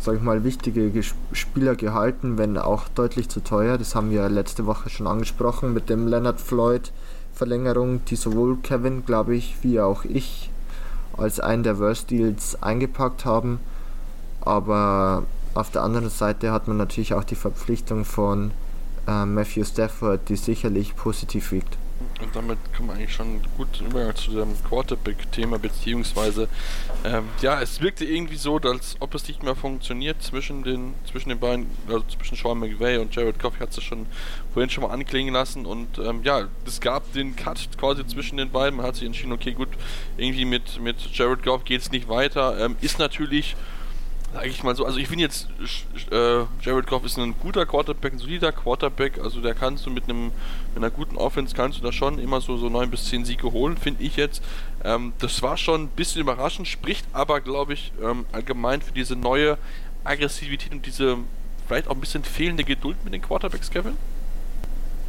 sag 0.04 0.18
ich 0.18 0.22
mal, 0.22 0.44
wichtige 0.44 0.92
Spieler 1.32 1.76
gehalten, 1.76 2.38
wenn 2.38 2.58
auch 2.58 2.90
deutlich 2.90 3.30
zu 3.30 3.40
teuer. 3.42 3.78
Das 3.78 3.96
haben 3.96 4.12
wir 4.12 4.28
letzte 4.28 4.66
Woche 4.66 4.90
schon 4.90 5.08
angesprochen 5.08 5.74
mit 5.74 5.90
dem 5.90 6.08
Leonard 6.08 6.42
Floyd 6.42 6.92
Verlängerung, 7.34 8.04
die 8.06 8.16
sowohl 8.16 8.58
Kevin, 8.58 9.06
glaube 9.06 9.36
ich, 9.36 9.56
wie 9.64 9.80
auch 9.80 10.06
ich 10.06 10.52
als 11.18 11.40
einen 11.40 11.64
der 11.64 11.80
Worst 11.80 12.12
Deals 12.12 12.62
eingepackt 12.62 13.26
haben. 13.26 13.60
Aber 14.42 15.24
auf 15.54 15.72
der 15.72 15.84
anderen 15.84 16.10
Seite 16.10 16.52
hat 16.52 16.68
man 16.68 16.78
natürlich 16.78 17.14
auch 17.14 17.24
die 17.24 17.36
Verpflichtung 17.36 18.06
von 18.06 18.52
äh, 19.08 19.26
Matthew 19.26 19.64
Stafford, 19.64 20.28
die 20.30 20.36
sicherlich 20.36 20.96
positiv 20.96 21.52
wiegt. 21.52 21.78
Und 22.22 22.36
damit 22.36 22.58
kommen 22.76 22.90
wir 22.90 22.96
eigentlich 22.96 23.14
schon 23.14 23.42
gut 23.58 23.82
Übergang 23.82 24.16
zu 24.16 24.32
dem 24.32 24.56
Quarterback-Thema, 24.64 25.60
beziehungsweise, 25.60 26.48
ähm, 27.04 27.30
ja, 27.42 27.62
es 27.62 27.82
wirkte 27.82 28.06
irgendwie 28.06 28.38
so, 28.38 28.58
als 28.58 28.96
ob 29.00 29.16
es 29.16 29.28
nicht 29.28 29.44
mehr 29.44 29.56
funktioniert 29.56 30.22
zwischen 30.22 30.64
den, 30.64 30.94
zwischen 31.10 31.30
den 31.30 31.40
beiden, 31.40 31.68
also 31.88 32.04
zwischen 32.18 32.38
Sean 32.38 32.60
McVay 32.60 32.98
und 32.98 33.16
Jared 33.16 33.40
Goff, 33.40 33.60
hat 33.60 33.76
es 33.76 33.84
schon 33.84 34.06
vorhin 34.54 34.70
schon 34.70 34.84
mal 34.84 34.92
anklingen 34.92 35.34
lassen 35.34 35.66
und 35.66 35.98
ähm, 36.00 36.22
ja, 36.24 36.48
es 36.66 36.80
gab 36.82 37.12
den 37.14 37.36
Cut 37.36 37.70
quasi 37.78 38.06
zwischen 38.06 38.38
den 38.38 38.52
beiden, 38.52 38.78
man 38.78 38.86
hat 38.86 38.96
sich 38.96 39.06
entschieden, 39.06 39.32
okay, 39.32 39.54
gut, 39.54 39.70
irgendwie 40.18 40.46
mit, 40.46 40.80
mit 40.80 40.98
Jared 41.14 41.44
Goff 41.44 41.66
geht 41.66 41.82
es 41.82 41.92
nicht 41.92 42.08
weiter, 42.08 42.58
ähm, 42.60 42.76
ist 42.82 43.00
natürlich 43.00 43.56
sag 44.34 44.48
ich 44.48 44.64
mal 44.64 44.76
so, 44.76 44.86
also 44.86 44.98
ich 44.98 45.08
finde 45.08 45.24
jetzt, 45.24 45.48
äh, 46.12 46.40
Jared 46.62 46.88
Goff 46.88 47.06
ist 47.06 47.18
ein 47.18 47.36
guter 47.40 47.66
Quarterback, 47.66 48.14
ein 48.14 48.20
solider 48.20 48.52
Quarterback, 48.52 49.20
also 49.20 49.42
der 49.42 49.54
kannst 49.54 49.86
du 49.86 49.92
mit 49.92 50.06
einem, 50.06 50.32
mit 50.76 50.84
einer 50.84 50.92
guten 50.92 51.18
Offense 51.18 51.56
kannst 51.56 51.80
du 51.80 51.84
da 51.84 51.92
schon 51.92 52.20
immer 52.20 52.42
so, 52.42 52.58
so 52.58 52.70
9 52.70 52.90
bis 52.90 53.06
10 53.06 53.26
Siege 53.26 53.52
holen, 53.52 53.78
finde 53.78 54.04
ich 54.04 54.16
jetzt. 54.16 54.42
Ähm, 54.84 55.14
das 55.20 55.42
war 55.42 55.58
schon 55.58 55.84
ein 55.84 55.88
bisschen 55.88 56.22
überraschend, 56.22 56.68
spricht 56.68 57.06
aber, 57.14 57.42
glaube 57.42 57.74
ich, 57.74 57.92
ähm, 58.04 58.26
allgemein 58.32 58.82
für 58.82 58.94
diese 58.94 59.16
neue 59.16 59.58
Aggressivität 60.04 60.72
und 60.72 60.86
diese 60.86 61.18
vielleicht 61.68 61.88
auch 61.88 61.94
ein 61.96 62.00
bisschen 62.02 62.24
fehlende 62.24 62.64
Geduld 62.64 62.98
mit 63.04 63.14
den 63.14 63.22
Quarterbacks, 63.22 63.70
Kevin? 63.70 63.96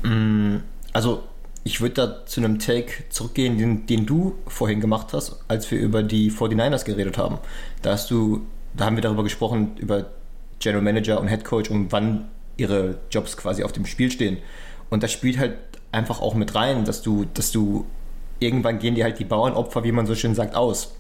Mm, 0.03 0.63
also 0.93 1.25
ich 1.65 1.81
würde 1.81 1.95
da 1.95 2.27
zu 2.27 2.41
einem 2.41 2.59
Take 2.59 3.09
zurückgehen, 3.09 3.59
den, 3.59 3.87
den, 3.87 4.07
du 4.07 4.37
vorhin 4.47 4.81
gemacht 4.81 5.13
hast, 5.13 5.45
als 5.49 5.71
wir 5.71 5.79
über 5.79 6.03
die 6.03 6.31
49ers 6.31 6.85
geredet 6.85 7.19
haben. 7.19 7.39
Da 7.83 7.93
hast 7.93 8.11
du 8.11 8.47
da 8.77 8.87
haben 8.87 8.97
wir 8.97 9.03
darüber 9.03 9.23
gesprochen, 9.23 9.77
über 9.77 10.07
General 10.59 10.83
Manager 10.83 11.21
und 11.21 11.29
Head 11.29 11.45
Coach 11.45 11.71
und 11.71 11.93
wann 11.93 12.29
ihre 12.57 12.99
Jobs 13.11 13.37
quasi 13.37 13.63
auf 13.63 13.73
dem 13.73 13.87
Spiel 13.87 14.11
stehen. 14.11 14.39
Und 14.95 15.03
das 15.03 15.11
spielt 15.11 15.39
halt 15.39 15.57
einfach 15.91 16.23
auch 16.23 16.37
mit 16.37 16.55
rein, 16.55 16.85
dass 16.85 17.03
du, 17.03 17.25
dass 17.35 17.51
du 17.51 17.85
irgendwann 18.39 18.79
gehen 18.79 18.95
dir 18.95 19.03
halt 19.03 19.19
die 19.19 19.25
Bauernopfer, 19.25 19.83
wie 19.83 19.91
man 19.91 20.07
so 20.07 20.15
schön 20.15 20.37
sagt, 20.37 20.55
aus. 20.55 20.95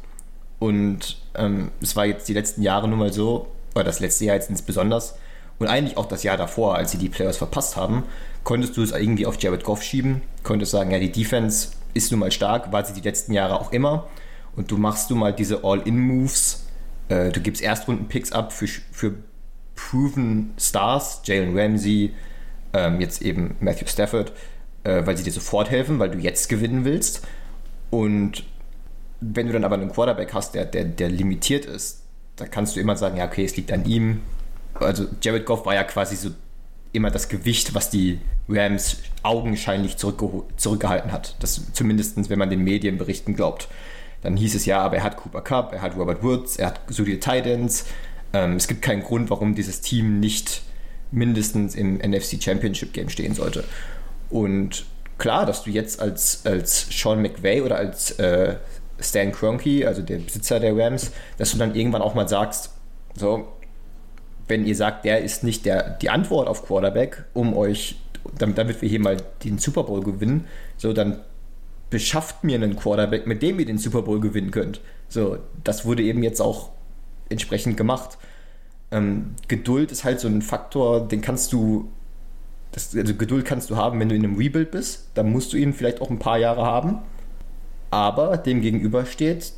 Und 0.58 1.18
ähm, 1.36 1.70
es 1.80 1.94
war 1.94 2.04
jetzt 2.04 2.26
die 2.26 2.34
letzten 2.34 2.62
Jahre 2.62 2.88
nun 2.88 2.98
mal 2.98 3.12
so, 3.12 3.46
oder 3.72 3.84
das 3.84 4.00
letzte 4.00 4.24
Jahr 4.24 4.34
jetzt 4.34 4.50
insbesondere, 4.50 5.00
und 5.60 5.68
eigentlich 5.68 5.96
auch 5.96 6.06
das 6.06 6.24
Jahr 6.24 6.36
davor, 6.36 6.74
als 6.74 6.90
sie 6.90 6.98
die 6.98 7.08
Playoffs 7.08 7.36
verpasst 7.38 7.76
haben, 7.76 8.02
konntest 8.42 8.76
du 8.76 8.82
es 8.82 8.90
irgendwie 8.90 9.26
auf 9.26 9.40
Jared 9.40 9.62
Goff 9.62 9.84
schieben, 9.84 10.22
konntest 10.42 10.72
sagen, 10.72 10.90
ja, 10.90 10.98
die 10.98 11.12
Defense 11.12 11.68
ist 11.94 12.10
nun 12.10 12.18
mal 12.18 12.32
stark, 12.32 12.72
war 12.72 12.84
sie 12.84 12.94
die 12.94 13.08
letzten 13.08 13.32
Jahre 13.32 13.60
auch 13.60 13.70
immer. 13.70 14.08
Und 14.56 14.72
du 14.72 14.76
machst 14.76 15.08
du 15.08 15.14
mal 15.14 15.32
diese 15.32 15.62
All-In-Moves, 15.62 16.66
äh, 17.10 17.30
du 17.30 17.40
gibst 17.40 17.62
Erstrunden-Picks 17.62 18.32
ab 18.32 18.52
für, 18.52 18.66
für 18.66 19.14
proven 19.76 20.52
Stars, 20.58 21.22
Jalen 21.26 21.56
Ramsey, 21.56 22.12
ähm, 22.74 23.00
jetzt 23.00 23.22
eben 23.22 23.56
Matthew 23.60 23.86
Stafford, 23.86 24.32
äh, 24.82 25.06
weil 25.06 25.16
sie 25.16 25.24
dir 25.24 25.32
sofort 25.32 25.70
helfen, 25.70 25.98
weil 25.98 26.10
du 26.10 26.18
jetzt 26.18 26.48
gewinnen 26.48 26.84
willst. 26.84 27.26
Und 27.90 28.44
wenn 29.20 29.46
du 29.46 29.52
dann 29.52 29.64
aber 29.64 29.76
einen 29.76 29.90
Quarterback 29.90 30.34
hast, 30.34 30.54
der, 30.54 30.66
der, 30.66 30.84
der 30.84 31.08
limitiert 31.08 31.64
ist, 31.64 32.02
da 32.36 32.46
kannst 32.46 32.76
du 32.76 32.80
immer 32.80 32.96
sagen, 32.96 33.16
ja, 33.16 33.26
okay, 33.26 33.44
es 33.44 33.56
liegt 33.56 33.72
an 33.72 33.84
ihm. 33.86 34.20
Also 34.74 35.06
Jared 35.22 35.46
Goff 35.46 35.64
war 35.64 35.74
ja 35.74 35.84
quasi 35.84 36.16
so 36.16 36.30
immer 36.92 37.10
das 37.10 37.28
Gewicht, 37.28 37.74
was 37.74 37.90
die 37.90 38.20
Rams 38.48 38.98
augenscheinlich 39.22 39.96
zurückgehalten 39.96 41.12
hat. 41.12 41.36
Das 41.40 41.72
zumindest, 41.72 42.28
wenn 42.28 42.38
man 42.38 42.50
den 42.50 42.60
Medienberichten 42.60 43.34
glaubt. 43.34 43.68
Dann 44.22 44.36
hieß 44.36 44.54
es 44.54 44.64
ja, 44.64 44.80
aber 44.80 44.96
er 44.96 45.02
hat 45.02 45.16
Cooper 45.16 45.42
Cup, 45.42 45.72
er 45.72 45.82
hat 45.82 45.96
Robert 45.96 46.22
Woods, 46.22 46.56
er 46.56 46.68
hat 46.68 46.80
solide 46.88 47.20
Titans. 47.20 47.84
Ähm, 48.32 48.56
es 48.56 48.68
gibt 48.68 48.82
keinen 48.82 49.02
Grund, 49.02 49.28
warum 49.30 49.54
dieses 49.54 49.80
Team 49.80 50.18
nicht 50.18 50.62
mindestens 51.14 51.74
im 51.74 51.98
NFC 51.98 52.42
Championship 52.42 52.92
Game 52.92 53.08
stehen 53.08 53.34
sollte. 53.34 53.64
Und 54.30 54.84
klar, 55.18 55.46
dass 55.46 55.64
du 55.64 55.70
jetzt 55.70 56.00
als, 56.00 56.44
als 56.44 56.88
Sean 56.90 57.22
McVay 57.22 57.60
oder 57.60 57.76
als 57.76 58.12
äh, 58.18 58.56
Stan 59.00 59.32
Kroenke, 59.32 59.86
also 59.86 60.02
der 60.02 60.18
Besitzer 60.18 60.60
der 60.60 60.76
Rams, 60.76 61.12
dass 61.38 61.52
du 61.52 61.58
dann 61.58 61.74
irgendwann 61.74 62.02
auch 62.02 62.14
mal 62.14 62.28
sagst, 62.28 62.70
so, 63.16 63.48
wenn 64.48 64.66
ihr 64.66 64.76
sagt, 64.76 65.04
der 65.04 65.22
ist 65.22 65.44
nicht 65.44 65.64
der, 65.64 65.90
die 65.90 66.10
Antwort 66.10 66.48
auf 66.48 66.66
Quarterback, 66.66 67.24
um 67.32 67.56
euch, 67.56 67.96
damit, 68.38 68.58
damit 68.58 68.82
wir 68.82 68.88
hier 68.88 69.00
mal 69.00 69.16
den 69.44 69.58
Super 69.58 69.84
Bowl 69.84 70.02
gewinnen, 70.02 70.46
so, 70.76 70.92
dann 70.92 71.20
beschafft 71.90 72.44
mir 72.44 72.56
einen 72.56 72.76
Quarterback, 72.76 73.26
mit 73.26 73.42
dem 73.42 73.58
ihr 73.60 73.66
den 73.66 73.78
Super 73.78 74.02
Bowl 74.02 74.20
gewinnen 74.20 74.50
könnt. 74.50 74.80
So, 75.08 75.38
das 75.62 75.84
wurde 75.84 76.02
eben 76.02 76.22
jetzt 76.22 76.40
auch 76.40 76.70
entsprechend 77.28 77.76
gemacht. 77.76 78.18
Ähm, 78.94 79.34
Geduld 79.48 79.90
ist 79.90 80.04
halt 80.04 80.20
so 80.20 80.28
ein 80.28 80.40
Faktor, 80.40 81.06
den 81.06 81.20
kannst 81.20 81.52
du, 81.52 81.90
das, 82.72 82.96
also 82.96 83.14
Geduld 83.14 83.44
kannst 83.44 83.68
du 83.70 83.76
haben, 83.76 83.98
wenn 83.98 84.08
du 84.08 84.14
in 84.14 84.24
einem 84.24 84.36
Rebuild 84.36 84.70
bist. 84.70 85.10
Dann 85.14 85.32
musst 85.32 85.52
du 85.52 85.56
ihn 85.56 85.74
vielleicht 85.74 86.00
auch 86.00 86.10
ein 86.10 86.20
paar 86.20 86.38
Jahre 86.38 86.64
haben. 86.64 86.98
Aber 87.90 88.36
dem 88.36 88.60
gegenüber 88.60 89.04
steht 89.04 89.52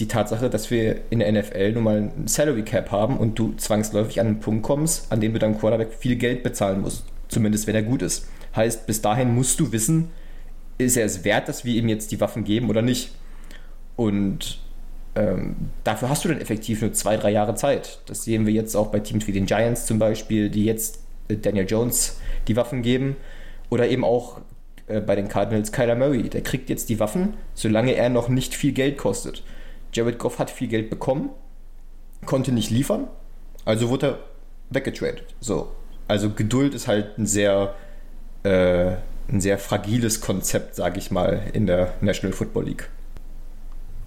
die 0.00 0.08
Tatsache, 0.08 0.50
dass 0.50 0.70
wir 0.70 1.02
in 1.10 1.20
der 1.20 1.30
NFL 1.30 1.72
nun 1.72 1.84
mal 1.84 1.96
ein 2.16 2.26
Salary 2.26 2.62
Cap 2.62 2.90
haben 2.90 3.16
und 3.16 3.38
du 3.38 3.54
zwangsläufig 3.56 4.20
an 4.20 4.26
einen 4.26 4.40
Punkt 4.40 4.64
kommst, 4.64 5.10
an 5.12 5.20
dem 5.20 5.32
du 5.32 5.38
deinem 5.38 5.58
Quarterback 5.58 5.92
viel 5.92 6.16
Geld 6.16 6.42
bezahlen 6.42 6.80
musst. 6.80 7.04
Zumindest 7.28 7.66
wenn 7.66 7.74
er 7.74 7.82
gut 7.82 8.02
ist. 8.02 8.26
Heißt, 8.56 8.86
bis 8.86 9.00
dahin 9.00 9.34
musst 9.34 9.60
du 9.60 9.70
wissen, 9.72 10.10
ist 10.78 10.96
er 10.96 11.04
es 11.04 11.24
wert, 11.24 11.48
dass 11.48 11.64
wir 11.64 11.74
ihm 11.74 11.88
jetzt 11.88 12.10
die 12.10 12.20
Waffen 12.20 12.44
geben 12.44 12.68
oder 12.68 12.82
nicht? 12.82 13.12
Und 13.96 14.61
ähm, 15.14 15.56
dafür 15.84 16.08
hast 16.08 16.24
du 16.24 16.28
dann 16.28 16.40
effektiv 16.40 16.80
nur 16.80 16.92
zwei, 16.92 17.16
drei 17.16 17.30
Jahre 17.30 17.54
Zeit. 17.54 18.00
Das 18.06 18.24
sehen 18.24 18.46
wir 18.46 18.52
jetzt 18.52 18.74
auch 18.74 18.88
bei 18.88 19.00
Teams 19.00 19.26
wie 19.26 19.32
den 19.32 19.46
Giants 19.46 19.86
zum 19.86 19.98
Beispiel, 19.98 20.48
die 20.48 20.64
jetzt 20.64 21.00
äh, 21.28 21.36
Daniel 21.36 21.66
Jones 21.68 22.18
die 22.48 22.56
Waffen 22.56 22.82
geben. 22.82 23.16
Oder 23.70 23.88
eben 23.88 24.04
auch 24.04 24.40
äh, 24.86 25.00
bei 25.00 25.16
den 25.16 25.28
Cardinals 25.28 25.72
Kyler 25.72 25.96
Murray. 25.96 26.28
Der 26.28 26.42
kriegt 26.42 26.70
jetzt 26.70 26.88
die 26.88 27.00
Waffen, 27.00 27.34
solange 27.54 27.94
er 27.94 28.08
noch 28.08 28.28
nicht 28.28 28.54
viel 28.54 28.72
Geld 28.72 28.98
kostet. 28.98 29.42
Jared 29.92 30.18
Goff 30.18 30.38
hat 30.38 30.50
viel 30.50 30.68
Geld 30.68 30.88
bekommen, 30.88 31.30
konnte 32.24 32.52
nicht 32.52 32.70
liefern, 32.70 33.08
also 33.64 33.90
wurde 33.90 34.06
er 34.06 34.18
weggetradet. 34.70 35.34
So. 35.40 35.70
Also 36.08 36.30
Geduld 36.30 36.74
ist 36.74 36.88
halt 36.88 37.18
ein 37.18 37.26
sehr 37.26 37.74
äh, 38.42 38.92
ein 39.28 39.40
sehr 39.40 39.58
fragiles 39.58 40.20
Konzept, 40.20 40.74
sage 40.74 40.98
ich 40.98 41.10
mal, 41.10 41.42
in 41.52 41.66
der 41.66 41.94
National 42.00 42.36
Football 42.36 42.64
League. 42.64 42.88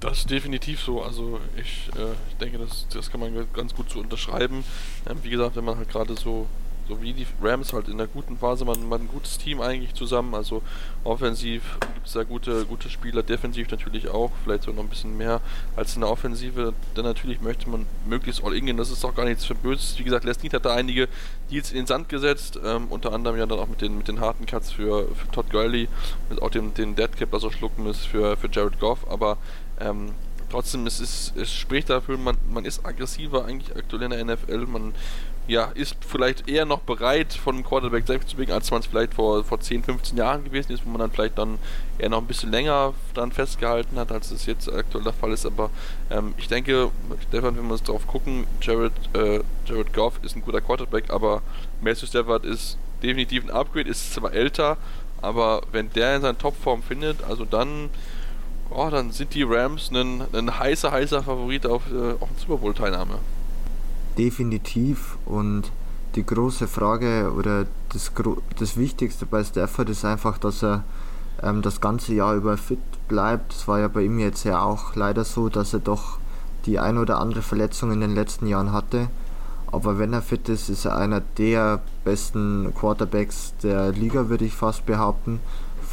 Das 0.05 0.19
ist 0.19 0.29
definitiv 0.29 0.81
so. 0.81 1.01
Also 1.01 1.39
ich, 1.57 1.89
äh, 1.95 2.13
denke, 2.39 2.59
das, 2.59 2.87
das 2.93 3.09
kann 3.09 3.19
man 3.19 3.47
ganz 3.53 3.73
gut 3.73 3.89
so 3.89 3.99
unterschreiben. 3.99 4.63
Ähm, 5.09 5.17
wie 5.23 5.31
gesagt, 5.31 5.55
wenn 5.55 5.65
man 5.65 5.77
halt 5.77 5.89
gerade 5.89 6.15
so 6.15 6.47
so 6.87 7.01
wie 7.01 7.13
die 7.13 7.25
Rams 7.41 7.73
halt 7.73 7.87
in 7.87 7.97
der 7.97 8.07
guten 8.07 8.37
Phase, 8.37 8.65
man, 8.65 8.87
man 8.87 9.01
ein 9.01 9.07
gutes 9.07 9.37
Team 9.37 9.61
eigentlich 9.61 9.93
zusammen, 9.93 10.35
also 10.35 10.61
offensiv 11.03 11.77
gibt 11.79 12.07
es 12.07 12.13
da 12.13 12.23
gute, 12.23 12.65
gute 12.65 12.89
Spieler, 12.89 13.23
defensiv 13.23 13.69
natürlich 13.71 14.09
auch, 14.09 14.31
vielleicht 14.43 14.63
so 14.63 14.71
noch 14.71 14.83
ein 14.83 14.89
bisschen 14.89 15.17
mehr 15.17 15.41
als 15.75 15.95
in 15.95 16.01
der 16.01 16.11
Offensive, 16.11 16.73
denn 16.95 17.03
natürlich 17.03 17.41
möchte 17.41 17.69
man 17.69 17.85
möglichst 18.07 18.43
all 18.43 18.53
in 18.53 18.65
gehen, 18.65 18.77
das 18.77 18.91
ist 18.91 19.03
auch 19.03 19.15
gar 19.15 19.25
nichts 19.25 19.45
für 19.45 19.55
Böses, 19.55 19.97
wie 19.97 20.03
gesagt, 20.03 20.25
Leslie 20.25 20.51
hat 20.51 20.65
da 20.65 20.75
einige 20.75 21.07
Deals 21.51 21.71
in 21.71 21.77
den 21.77 21.87
Sand 21.87 22.09
gesetzt, 22.09 22.59
ähm, 22.63 22.87
unter 22.89 23.13
anderem 23.13 23.37
ja 23.37 23.45
dann 23.45 23.59
auch 23.59 23.67
mit 23.67 23.81
den, 23.81 23.97
mit 23.97 24.07
den 24.07 24.19
harten 24.19 24.45
Cuts 24.45 24.71
für, 24.71 25.07
für 25.15 25.31
Todd 25.31 25.49
Gurley, 25.49 25.87
mit 26.29 26.41
auch 26.41 26.51
dem, 26.51 26.73
den 26.73 26.95
Deadcap, 26.95 27.31
das 27.31 27.43
er 27.43 27.51
schlucken 27.51 27.87
ist 27.87 28.05
für, 28.05 28.37
für 28.37 28.49
Jared 28.51 28.79
Goff, 28.79 29.09
aber 29.09 29.37
ähm, 29.79 30.11
trotzdem, 30.49 30.87
es, 30.87 30.99
ist, 30.99 31.35
es 31.35 31.53
spricht 31.53 31.89
dafür, 31.89 32.17
man, 32.17 32.37
man 32.49 32.65
ist 32.65 32.85
aggressiver 32.85 33.45
eigentlich 33.45 33.75
aktuell 33.75 34.03
in 34.03 34.11
der 34.11 34.25
NFL, 34.25 34.65
man 34.67 34.93
ja, 35.47 35.65
ist 35.75 35.95
vielleicht 35.99 36.49
eher 36.49 36.65
noch 36.65 36.79
bereit, 36.79 37.33
von 37.33 37.55
einem 37.55 37.63
Quarterback 37.63 38.07
selbst 38.07 38.29
zu 38.29 38.35
bewegen, 38.35 38.51
als 38.51 38.71
man 38.71 38.79
es 38.79 38.87
vielleicht 38.87 39.13
vor, 39.13 39.43
vor 39.43 39.59
10, 39.59 39.83
15 39.83 40.17
Jahren 40.17 40.43
gewesen 40.43 40.71
ist, 40.71 40.85
wo 40.85 40.89
man 40.89 40.99
dann 40.99 41.11
vielleicht 41.11 41.37
dann 41.37 41.59
eher 41.99 42.09
noch 42.09 42.19
ein 42.19 42.25
bisschen 42.25 42.51
länger 42.51 42.93
dran 43.13 43.31
festgehalten 43.31 43.97
hat, 43.99 44.11
als 44.11 44.31
es 44.31 44.47
jetzt 44.47 44.71
aktuell 44.71 45.03
der 45.03 45.13
Fall 45.13 45.31
ist. 45.31 45.45
Aber 45.45 45.69
ähm, 46.09 46.33
ich 46.37 46.47
denke, 46.47 46.89
Stefan, 47.29 47.55
wenn 47.57 47.65
wir 47.65 47.73
uns 47.73 47.83
darauf 47.83 48.07
gucken, 48.07 48.47
Jared, 48.59 48.93
äh, 49.13 49.41
Jared 49.67 49.93
Goff 49.93 50.19
ist 50.23 50.35
ein 50.35 50.41
guter 50.41 50.61
Quarterback, 50.61 51.11
aber 51.11 51.43
Matthew 51.79 52.07
Stafford 52.07 52.43
ist 52.43 52.77
definitiv 53.03 53.43
ein 53.43 53.51
Upgrade, 53.51 53.87
ist 53.87 54.15
zwar 54.15 54.33
älter, 54.33 54.77
aber 55.21 55.61
wenn 55.71 55.91
der 55.93 56.15
in 56.15 56.21
seiner 56.23 56.37
Topform 56.37 56.81
findet, 56.81 57.23
also 57.23 57.45
dann, 57.45 57.89
oh, 58.69 58.89
dann 58.89 59.11
sind 59.11 59.33
die 59.33 59.43
Rams 59.43 59.91
ein, 59.91 60.23
ein 60.33 60.59
heißer, 60.59 60.91
heißer 60.91 61.23
Favorit 61.23 61.65
auf, 61.65 61.83
äh, 61.91 62.13
auf 62.19 62.29
Super 62.37 62.57
Bowl-Teilnahme. 62.57 63.19
Definitiv 64.17 65.17
und 65.25 65.71
die 66.15 66.25
große 66.25 66.67
Frage 66.67 67.33
oder 67.35 67.65
das, 67.89 68.11
das 68.57 68.77
Wichtigste 68.77 69.25
bei 69.25 69.43
Stafford 69.43 69.89
ist 69.89 70.05
einfach, 70.05 70.37
dass 70.37 70.63
er 70.63 70.83
ähm, 71.43 71.61
das 71.61 71.81
ganze 71.81 72.13
Jahr 72.13 72.35
über 72.35 72.57
fit 72.57 72.79
bleibt. 73.07 73.53
Es 73.53 73.67
war 73.67 73.79
ja 73.79 73.87
bei 73.87 74.03
ihm 74.03 74.19
jetzt 74.19 74.43
ja 74.43 74.61
auch 74.61 74.95
leider 74.95 75.23
so, 75.23 75.49
dass 75.49 75.73
er 75.73 75.79
doch 75.79 76.17
die 76.65 76.79
ein 76.79 76.97
oder 76.97 77.19
andere 77.19 77.41
Verletzung 77.41 77.91
in 77.91 78.01
den 78.01 78.15
letzten 78.15 78.47
Jahren 78.47 78.71
hatte. 78.71 79.09
Aber 79.71 79.99
wenn 79.99 80.13
er 80.13 80.21
fit 80.21 80.47
ist, 80.47 80.69
ist 80.69 80.85
er 80.85 80.95
einer 80.95 81.21
der 81.37 81.81
besten 82.03 82.73
Quarterbacks 82.79 83.53
der 83.61 83.91
Liga, 83.91 84.29
würde 84.29 84.45
ich 84.45 84.53
fast 84.53 84.85
behaupten. 84.85 85.39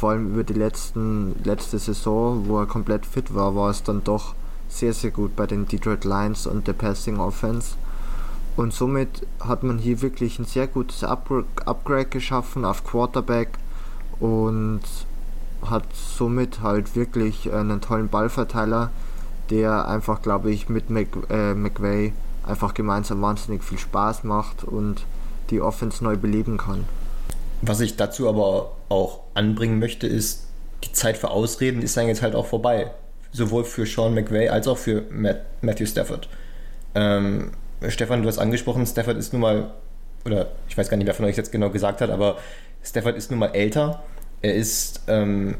Vor 0.03 0.09
allem 0.09 0.33
über 0.33 0.43
die 0.43 0.51
letzten, 0.51 1.33
letzte 1.45 1.79
Saison, 1.79 2.49
wo 2.49 2.59
er 2.59 2.65
komplett 2.65 3.05
fit 3.05 3.33
war, 3.33 3.55
war 3.55 3.69
es 3.69 3.83
dann 3.83 4.03
doch 4.03 4.35
sehr, 4.67 4.91
sehr 4.91 5.11
gut 5.11 5.33
bei 5.37 5.47
den 5.47 5.65
Detroit 5.65 6.03
Lions 6.03 6.45
und 6.45 6.67
der 6.67 6.73
Passing 6.73 7.21
Offense. 7.21 7.77
Und 8.57 8.73
somit 8.73 9.25
hat 9.39 9.63
man 9.63 9.77
hier 9.77 10.01
wirklich 10.01 10.39
ein 10.39 10.45
sehr 10.45 10.67
gutes 10.67 11.05
Upgrade 11.05 12.07
geschaffen 12.07 12.65
auf 12.65 12.83
Quarterback 12.83 13.57
und 14.19 14.81
hat 15.65 15.85
somit 15.95 16.59
halt 16.61 16.97
wirklich 16.97 17.53
einen 17.53 17.79
tollen 17.79 18.09
Ballverteiler, 18.09 18.89
der 19.51 19.87
einfach, 19.87 20.21
glaube 20.21 20.51
ich, 20.51 20.67
mit 20.67 20.89
Mc, 20.89 21.15
äh, 21.29 21.53
McVay 21.53 22.11
einfach 22.45 22.73
gemeinsam 22.73 23.21
wahnsinnig 23.21 23.63
viel 23.63 23.79
Spaß 23.79 24.25
macht 24.25 24.65
und 24.65 25.05
die 25.49 25.61
Offense 25.61 26.03
neu 26.03 26.17
beleben 26.17 26.57
kann. 26.57 26.83
Was 27.65 27.79
ich 27.79 27.95
dazu 27.95 28.27
aber 28.27 28.73
auch 28.89 29.21
anbringen 29.35 29.79
möchte, 29.79 30.05
ist, 30.05 30.47
die 30.83 30.91
Zeit 30.91 31.15
für 31.15 31.29
Ausreden 31.29 31.81
ist 31.81 31.95
dann 31.95 32.07
jetzt 32.07 32.21
halt 32.21 32.35
auch 32.35 32.45
vorbei. 32.45 32.91
Sowohl 33.31 33.63
für 33.63 33.85
Sean 33.85 34.13
McVay 34.13 34.49
als 34.49 34.67
auch 34.67 34.77
für 34.77 35.05
Matt, 35.09 35.45
Matthew 35.61 35.85
Stafford. 35.85 36.27
Ähm, 36.93 37.51
Stefan, 37.87 38.21
du 38.21 38.27
hast 38.27 38.37
angesprochen, 38.37 38.85
Stafford 38.85 39.15
ist 39.15 39.31
nun 39.31 39.41
mal, 39.41 39.71
oder 40.25 40.51
ich 40.67 40.77
weiß 40.77 40.89
gar 40.89 40.97
nicht, 40.97 41.07
wer 41.07 41.13
von 41.13 41.23
euch 41.23 41.37
jetzt 41.37 41.53
genau 41.53 41.69
gesagt 41.69 42.01
hat, 42.01 42.09
aber 42.09 42.37
Stafford 42.83 43.15
ist 43.15 43.31
nun 43.31 43.39
mal 43.39 43.55
älter. 43.55 44.03
Er 44.41 44.55
ist 44.55 45.03
ähm, 45.07 45.55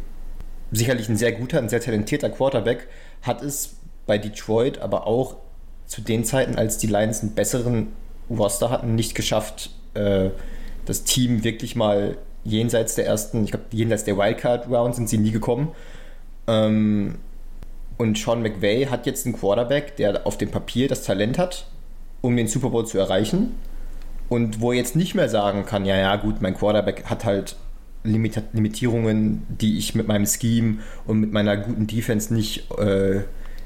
sicherlich 0.74 1.08
ein 1.08 1.16
sehr 1.16 1.32
guter, 1.32 1.60
ein 1.60 1.70
sehr 1.70 1.80
talentierter 1.80 2.30
Quarterback, 2.30 2.90
hat 3.22 3.42
es 3.42 3.78
bei 4.06 4.18
Detroit 4.18 4.80
aber 4.80 5.08
auch 5.08 5.38
zu 5.86 6.02
den 6.02 6.26
Zeiten, 6.26 6.56
als 6.56 6.78
die 6.80 6.88
Lions 6.88 7.22
einen 7.22 7.34
besseren 7.34 7.94
Roster 8.30 8.70
hatten, 8.70 8.94
nicht 8.94 9.16
geschafft, 9.16 9.70
äh, 9.94 10.32
das 10.86 11.04
Team 11.04 11.44
wirklich 11.44 11.76
mal 11.76 12.18
jenseits 12.44 12.96
der 12.96 13.06
ersten, 13.06 13.46
ich 13.46 13.52
glaube, 13.52 13.66
jenseits 13.72 14.04
der 14.04 14.18
Wildcard-Round 14.18 14.96
sind 14.96 15.10
sie 15.10 15.18
nie 15.18 15.32
gekommen. 15.32 15.70
Ähm, 16.48 17.16
und 17.98 18.18
Sean 18.18 18.42
McVay 18.42 18.86
hat 18.86 19.06
jetzt 19.06 19.26
einen 19.26 19.36
Quarterback, 19.36 19.96
der 19.96 20.26
auf 20.28 20.38
dem 20.38 20.52
Papier 20.52 20.88
das 20.88 21.04
Talent 21.04 21.38
hat, 21.38 21.68
um 22.22 22.36
den 22.36 22.48
Super 22.48 22.70
Bowl 22.70 22.86
zu 22.86 22.98
erreichen. 22.98 23.56
Und 24.30 24.62
wo 24.62 24.72
er 24.72 24.78
jetzt 24.78 24.96
nicht 24.96 25.16
mehr 25.16 25.30
sagen 25.30 25.66
kann, 25.66 25.86
ja, 25.86 25.96
ja, 25.96 26.16
gut, 26.16 26.42
mein 26.42 26.56
Quarterback 26.56 27.06
hat 27.06 27.26
halt 27.26 27.56
Limit 28.06 28.42
Limitierungen, 28.52 29.46
die 29.48 29.78
ich 29.78 29.96
mit 29.96 30.08
meinem 30.08 30.26
Scheme 30.26 30.80
und 31.06 31.20
mit 31.20 31.32
meiner 31.32 31.56
guten 31.56 31.88
Defense 31.88 32.34
nicht 32.34 32.70
äh, 32.78 33.22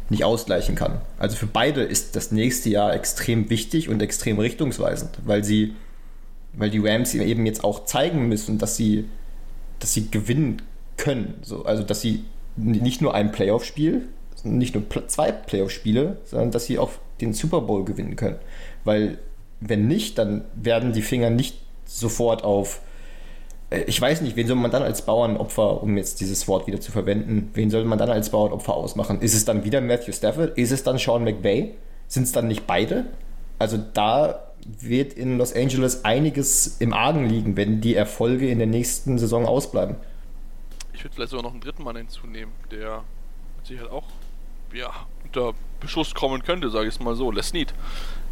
nicht 0.09 0.23
ausgleichen 0.23 0.75
kann. 0.75 1.01
Also 1.17 1.35
für 1.35 1.47
beide 1.47 1.81
ist 1.81 2.15
das 2.15 2.31
nächste 2.31 2.69
Jahr 2.69 2.93
extrem 2.93 3.49
wichtig 3.49 3.89
und 3.89 4.01
extrem 4.01 4.39
richtungsweisend, 4.39 5.17
weil 5.25 5.43
sie, 5.43 5.75
weil 6.57 6.69
die 6.69 6.79
Rams 6.79 7.13
eben 7.13 7.45
jetzt 7.45 7.63
auch 7.63 7.85
zeigen 7.85 8.27
müssen, 8.27 8.57
dass 8.57 8.75
sie, 8.75 9.05
dass 9.79 9.93
sie 9.93 10.09
gewinnen 10.09 10.61
können. 10.97 11.35
So, 11.43 11.63
also 11.63 11.83
dass 11.83 12.01
sie 12.01 12.25
nicht 12.55 13.01
nur 13.01 13.13
ein 13.13 13.31
Playoff-Spiel, 13.31 14.07
nicht 14.43 14.75
nur 14.75 14.83
zwei 15.07 15.31
Playoff-Spiele, 15.31 16.17
sondern 16.25 16.51
dass 16.51 16.65
sie 16.65 16.79
auch 16.79 16.91
den 17.21 17.33
Super 17.33 17.61
Bowl 17.61 17.85
gewinnen 17.85 18.15
können. 18.15 18.37
Weil 18.83 19.19
wenn 19.59 19.87
nicht, 19.87 20.17
dann 20.17 20.43
werden 20.55 20.93
die 20.93 21.01
Finger 21.01 21.29
nicht 21.29 21.57
sofort 21.85 22.43
auf 22.43 22.81
äh, 23.69 23.81
ich 23.81 23.99
weiß 23.99 24.21
nicht, 24.21 24.35
wen 24.35 24.47
soll 24.47 24.55
man 24.55 24.71
dann 24.71 24.83
als 24.83 25.01
Bauernopfer, 25.03 25.81
um 25.83 25.97
jetzt 25.97 26.19
dieses 26.19 26.47
Wort 26.47 26.67
wieder 26.67 26.79
zu 26.79 26.91
verwenden, 26.91 27.51
wen 27.53 27.69
soll 27.69 27.85
man 27.85 27.99
dann 27.99 28.09
als 28.09 28.29
Bauernopfer 28.29 28.73
ausmachen? 28.73 29.21
Ist 29.21 29.33
es 29.33 29.45
dann 29.45 29.63
wieder 29.63 29.81
Matthew 29.81 30.13
Stafford? 30.13 30.57
Ist 30.57 30.71
es 30.71 30.83
dann 30.83 30.97
Sean 30.97 31.23
McVay? 31.23 31.73
Sind 32.07 32.23
es 32.23 32.31
dann 32.31 32.47
nicht 32.47 32.67
beide? 32.67 33.05
Also 33.59 33.77
da 33.93 34.46
wird 34.67 35.13
in 35.13 35.37
Los 35.37 35.53
Angeles 35.53 36.03
einiges 36.05 36.77
im 36.79 36.93
Argen 36.93 37.27
liegen, 37.27 37.55
wenn 37.55 37.81
die 37.81 37.95
Erfolge 37.95 38.49
in 38.49 38.57
der 38.57 38.67
nächsten 38.67 39.17
Saison 39.17 39.45
ausbleiben. 39.45 39.95
Ich 40.93 41.03
würde 41.03 41.15
vielleicht 41.15 41.31
sogar 41.31 41.43
noch 41.43 41.51
einen 41.51 41.61
dritten 41.61 41.83
Mann 41.83 41.95
hinzunehmen, 41.95 42.53
der 42.71 43.03
sich 43.63 43.79
halt 43.79 43.91
auch 43.91 44.05
ja, 44.73 44.91
unter 45.23 45.53
Beschuss 45.79 46.13
kommen 46.13 46.43
könnte, 46.43 46.69
sage 46.69 46.87
ich 46.87 46.95
es 46.95 46.99
mal 46.99 47.15
so, 47.15 47.31
Les 47.31 47.53
Need. 47.53 47.73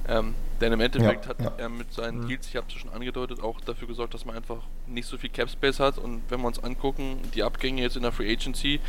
Ähm, 0.08 0.36
denn 0.62 0.72
im 0.72 0.80
Endeffekt 0.80 1.26
ja, 1.26 1.30
hat 1.30 1.40
ja. 1.40 1.54
er 1.58 1.70
mit 1.70 1.92
seinen 1.94 2.22
mhm. 2.22 2.28
Deals, 2.28 2.48
ich 2.48 2.56
habe 2.56 2.68
es 2.68 2.74
schon 2.74 2.92
angedeutet, 2.92 3.42
auch 3.42 3.60
dafür 3.62 3.88
gesorgt, 3.88 4.14
dass 4.14 4.26
man 4.26 4.36
einfach 4.36 4.58
nicht 4.88 5.08
so 5.08 5.18
viel 5.18 5.30
Cap 5.30 5.50
Space 5.50 5.80
hat. 5.80 5.98
Und 5.98 6.22
wenn 6.30 6.42
wir 6.42 6.48
uns 6.48 6.64
angucken, 6.64 7.20
die 7.34 7.44
Abgänge 7.44 7.82
jetzt 7.82 7.96
in 7.96 8.04
der 8.04 8.12
Free 8.12 8.32
Agency, 8.32 8.80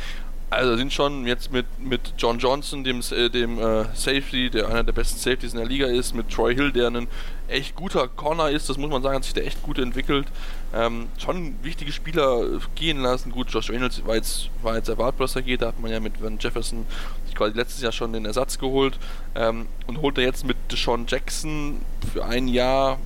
also 0.49 0.77
sind 0.77 0.93
schon 0.93 1.27
jetzt 1.27 1.51
mit, 1.51 1.65
mit 1.77 2.13
John 2.17 2.39
Johnson, 2.39 2.83
dem, 2.83 3.01
äh, 3.11 3.29
dem 3.29 3.59
äh, 3.59 3.83
Safety, 3.93 4.49
der 4.49 4.69
einer 4.69 4.83
der 4.83 4.93
besten 4.93 5.19
Safeties 5.19 5.53
in 5.53 5.59
der 5.59 5.67
Liga 5.67 5.87
ist, 5.87 6.15
mit 6.15 6.29
Troy 6.29 6.55
Hill, 6.55 6.71
der 6.71 6.87
ein 6.87 7.07
echt 7.49 7.75
guter 7.75 8.07
Corner 8.07 8.49
ist, 8.49 8.69
das 8.69 8.77
muss 8.77 8.89
man 8.89 9.01
sagen, 9.03 9.15
hat 9.15 9.23
sich 9.23 9.33
der 9.33 9.45
echt 9.45 9.61
gut 9.61 9.77
entwickelt. 9.77 10.27
Ähm, 10.73 11.07
schon 11.17 11.55
wichtige 11.63 11.91
Spieler 11.91 12.59
gehen 12.75 13.01
lassen. 13.01 13.31
Gut, 13.31 13.49
Josh 13.51 13.69
Reynolds 13.69 14.05
war 14.05 14.15
jetzt, 14.15 14.49
war 14.61 14.75
jetzt 14.75 14.89
erwartbar, 14.89 15.27
dass 15.27 15.35
er 15.35 15.41
geht. 15.41 15.61
Da 15.61 15.67
hat 15.67 15.79
man 15.79 15.91
ja 15.91 15.99
mit 15.99 16.21
Van 16.21 16.37
Jefferson 16.39 16.85
quasi 17.35 17.55
letztes 17.55 17.81
Jahr 17.81 17.91
schon 17.91 18.13
den 18.13 18.25
Ersatz 18.25 18.57
geholt 18.57 18.97
ähm, 19.35 19.67
und 19.85 20.01
holt 20.01 20.17
er 20.17 20.23
jetzt 20.23 20.45
mit 20.45 20.57
Deshaun 20.71 21.05
Jackson 21.07 21.81
für 22.11 22.25
ein 22.25 22.47
Jahr 22.47 22.99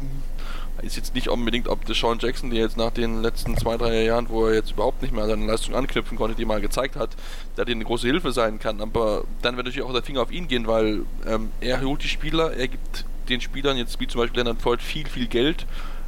ist 0.81 0.95
jetzt 0.95 1.15
nicht 1.15 1.29
unbedingt, 1.29 1.67
ob 1.67 1.85
Deshaun 1.85 2.19
Jackson, 2.19 2.49
der 2.49 2.61
jetzt 2.61 2.77
nach 2.77 2.91
den 2.91 3.21
letzten 3.21 3.57
zwei, 3.57 3.77
drei 3.77 4.03
Jahren, 4.03 4.29
wo 4.29 4.47
er 4.47 4.55
jetzt 4.55 4.71
überhaupt 4.71 5.01
nicht 5.01 5.13
mehr 5.13 5.23
an 5.23 5.29
seine 5.29 5.45
Leistung 5.45 5.75
anknüpfen 5.75 6.17
konnte, 6.17 6.35
die 6.35 6.45
mal 6.45 6.61
gezeigt 6.61 6.95
hat, 6.95 7.11
da 7.55 7.65
dir 7.65 7.73
eine 7.73 7.85
große 7.85 8.07
Hilfe 8.07 8.31
sein 8.31 8.59
kann. 8.59 8.81
Aber 8.81 9.23
dann 9.41 9.57
wird 9.57 9.67
natürlich 9.67 9.87
auch 9.87 9.93
der 9.93 10.03
Finger 10.03 10.21
auf 10.21 10.31
ihn 10.31 10.47
gehen, 10.47 10.67
weil 10.67 11.01
ähm, 11.25 11.49
er 11.59 11.81
holt 11.81 12.03
die 12.03 12.07
Spieler, 12.07 12.53
er 12.53 12.67
gibt 12.67 13.05
den 13.29 13.41
Spielern 13.41 13.77
jetzt 13.77 13.99
wie 13.99 14.07
zum 14.07 14.21
Beispiel 14.21 14.41
Leonard 14.41 14.61
Floyd 14.61 14.81
viel, 14.81 15.07
viel 15.07 15.27
Geld 15.27 15.65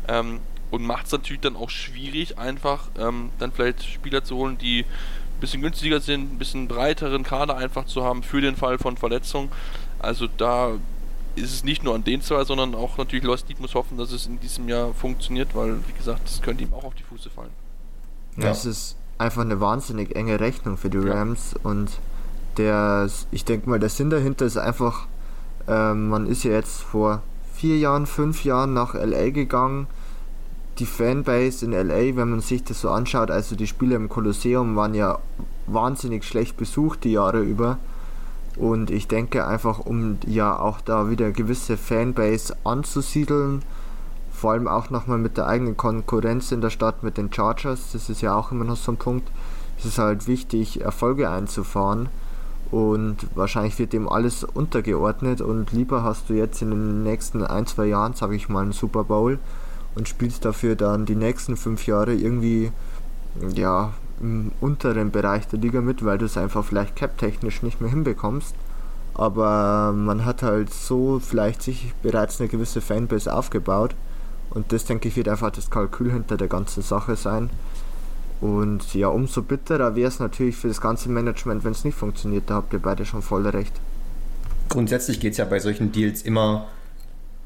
ähm, 0.08 0.40
und 0.72 0.84
macht 0.84 1.06
es 1.06 1.12
natürlich 1.12 1.42
dann 1.42 1.56
auch 1.56 1.70
schwierig, 1.70 2.38
einfach 2.38 2.90
ähm, 3.00 3.30
dann 3.40 3.52
vielleicht 3.52 3.84
Spieler 3.84 4.24
zu 4.24 4.36
holen, 4.36 4.58
die 4.58 4.82
ein 4.82 5.40
bisschen 5.40 5.62
günstiger 5.62 6.00
sind, 6.00 6.34
ein 6.34 6.38
bisschen 6.38 6.68
breiteren 6.68 7.24
Kader 7.24 7.58
einfach 7.58 7.86
zu 7.86 8.04
haben 8.04 8.24
für 8.24 8.42
den 8.42 8.56
Fall 8.56 8.78
von 8.78 8.98
Verletzung. 8.98 9.52
Also 10.00 10.28
da 10.28 10.80
ist 11.36 11.54
es 11.54 11.64
nicht 11.64 11.84
nur 11.84 11.96
an 11.96 12.04
den 12.04 12.22
zwei, 12.22 12.44
sondern 12.44 12.76
auch 12.76 12.98
natürlich 12.98 13.26
Lost 13.26 13.50
Deep 13.50 13.60
muss 13.60 13.76
hoffen, 13.76 13.98
dass 13.98 14.12
es 14.12 14.28
in 14.28 14.40
diesem 14.40 14.68
Jahr 14.70 14.94
funktioniert, 14.94 15.56
weil, 15.56 15.78
wie 15.88 15.94
gesagt, 15.94 16.22
das 16.26 16.42
könnte 16.42 16.64
ihm 16.64 16.74
auch 16.74 16.84
auf 16.84 16.96
die 16.96 17.04
Füße 17.04 17.30
fallen. 17.30 17.52
Ja, 18.38 18.50
es 18.50 18.66
ist 18.66 18.96
einfach 19.18 19.42
eine 19.42 19.60
wahnsinnig 19.60 20.16
enge 20.16 20.40
Rechnung 20.40 20.78
für 20.78 20.90
die 20.90 20.98
Rams 20.98 21.54
ja. 21.54 21.70
und 21.70 21.90
der, 22.58 23.10
ich 23.32 23.46
denke 23.46 23.70
mal, 23.70 23.80
der 23.80 23.90
Sinn 23.90 24.10
dahinter 24.10 24.46
ist 24.46 24.58
einfach, 24.58 25.08
äh, 25.68 25.94
man 25.94 26.28
ist 26.28 26.44
ja 26.44 26.52
jetzt 26.52 26.82
vor 26.82 27.22
vier 27.54 27.78
Jahren, 27.78 28.06
fünf 28.06 28.44
Jahren 28.44 28.74
nach 28.74 28.94
LA 28.94 29.30
gegangen. 29.30 29.88
Die 30.80 30.86
Fanbase 30.86 31.66
in 31.66 31.72
LA, 31.72 32.16
wenn 32.16 32.30
man 32.30 32.42
sich 32.42 32.64
das 32.64 32.82
so 32.82 32.90
anschaut, 32.90 33.32
also 33.32 33.56
die 33.56 33.68
Spiele 33.68 33.96
im 33.96 34.10
Kolosseum 34.10 34.76
waren 34.76 34.96
ja 34.96 35.20
wahnsinnig 35.68 36.26
schlecht 36.26 36.58
besucht 36.58 37.04
die 37.04 37.12
Jahre 37.12 37.42
über. 37.42 37.78
Und 38.58 38.92
ich 38.92 39.08
denke 39.08 39.48
einfach, 39.48 39.80
um 39.80 40.18
ja 40.28 40.58
auch 40.58 40.80
da 40.82 41.10
wieder 41.10 41.32
gewisse 41.32 41.78
Fanbase 41.78 42.56
anzusiedeln, 42.64 43.64
vor 44.32 44.52
allem 44.52 44.68
auch 44.68 44.90
nochmal 44.90 45.18
mit 45.18 45.38
der 45.38 45.48
eigenen 45.48 45.78
Konkurrenz 45.78 46.52
in 46.52 46.62
der 46.62 46.70
Stadt 46.70 47.02
mit 47.02 47.18
den 47.18 47.32
Chargers, 47.34 47.94
das 47.94 48.10
ist 48.10 48.22
ja 48.22 48.36
auch 48.36 48.52
immer 48.52 48.66
noch 48.66 48.76
so 48.76 48.92
ein 48.92 48.98
Punkt, 48.98 49.32
es 49.80 49.86
ist 49.86 49.98
halt 49.98 50.28
wichtig, 50.28 50.82
Erfolge 50.82 51.30
einzufahren 51.30 52.10
und 52.70 53.18
wahrscheinlich 53.36 53.80
wird 53.80 53.94
dem 53.94 54.10
alles 54.10 54.44
untergeordnet 54.44 55.42
und 55.42 55.72
lieber 55.72 56.04
hast 56.04 56.30
du 56.30 56.34
jetzt 56.34 56.62
in 56.62 56.72
den 56.72 57.04
nächsten 57.04 57.44
ein, 57.44 57.66
zwei 57.68 57.86
Jahren, 57.86 58.14
sage 58.14 58.36
ich 58.36 58.50
mal, 58.50 58.62
einen 58.62 58.72
Super 58.72 59.04
Bowl 59.04 59.40
und 59.96 60.10
spielst 60.10 60.44
dafür 60.46 60.76
dann 60.76 61.06
die 61.06 61.16
nächsten 61.16 61.56
fünf 61.56 61.88
Jahre 61.88 62.14
irgendwie 62.14 62.72
ja, 63.56 63.94
im 64.22 64.52
unteren 64.62 65.12
Bereich 65.12 65.48
der 65.48 65.60
Liga 65.60 65.82
mit, 65.82 66.04
weil 66.06 66.18
du 66.18 66.26
es 66.26 66.38
einfach 66.38 66.64
vielleicht 66.64 66.96
cap-technisch 66.96 67.64
nicht 67.64 67.82
mehr 67.82 67.90
hinbekommst. 67.90 68.56
Aber 69.14 69.94
man 69.94 70.26
hat 70.26 70.42
halt 70.42 70.74
so 70.74 71.20
vielleicht 71.20 71.62
sich 71.62 71.94
bereits 72.02 72.40
eine 72.40 72.50
gewisse 72.50 72.82
Fanbase 72.82 73.34
aufgebaut. 73.34 73.96
Und 74.50 74.72
das, 74.72 74.86
denke 74.86 75.08
ich, 75.08 75.16
wird 75.16 75.30
einfach 75.30 75.52
das 75.52 75.70
Kalkül 75.70 76.12
hinter 76.12 76.38
der 76.38 76.48
ganzen 76.48 76.84
Sache 76.84 77.16
sein. 77.16 77.50
Und 78.42 78.94
ja, 78.94 79.08
umso 79.08 79.42
bitterer 79.42 79.96
wäre 79.96 80.10
es 80.10 80.20
natürlich 80.20 80.56
für 80.56 80.68
das 80.68 80.82
ganze 80.82 81.10
Management, 81.10 81.64
wenn 81.64 81.72
es 81.72 81.86
nicht 81.86 81.98
funktioniert. 81.98 82.50
Da 82.50 82.56
habt 82.56 82.74
ihr 82.74 82.80
beide 82.80 83.06
schon 83.06 83.22
voll 83.22 83.48
recht. 83.48 83.74
Grundsätzlich 84.70 85.20
geht 85.20 85.34
es 85.34 85.38
ja 85.38 85.46
bei 85.46 85.60
solchen 85.60 85.92
Deals 85.92 86.24
immer, 86.24 86.66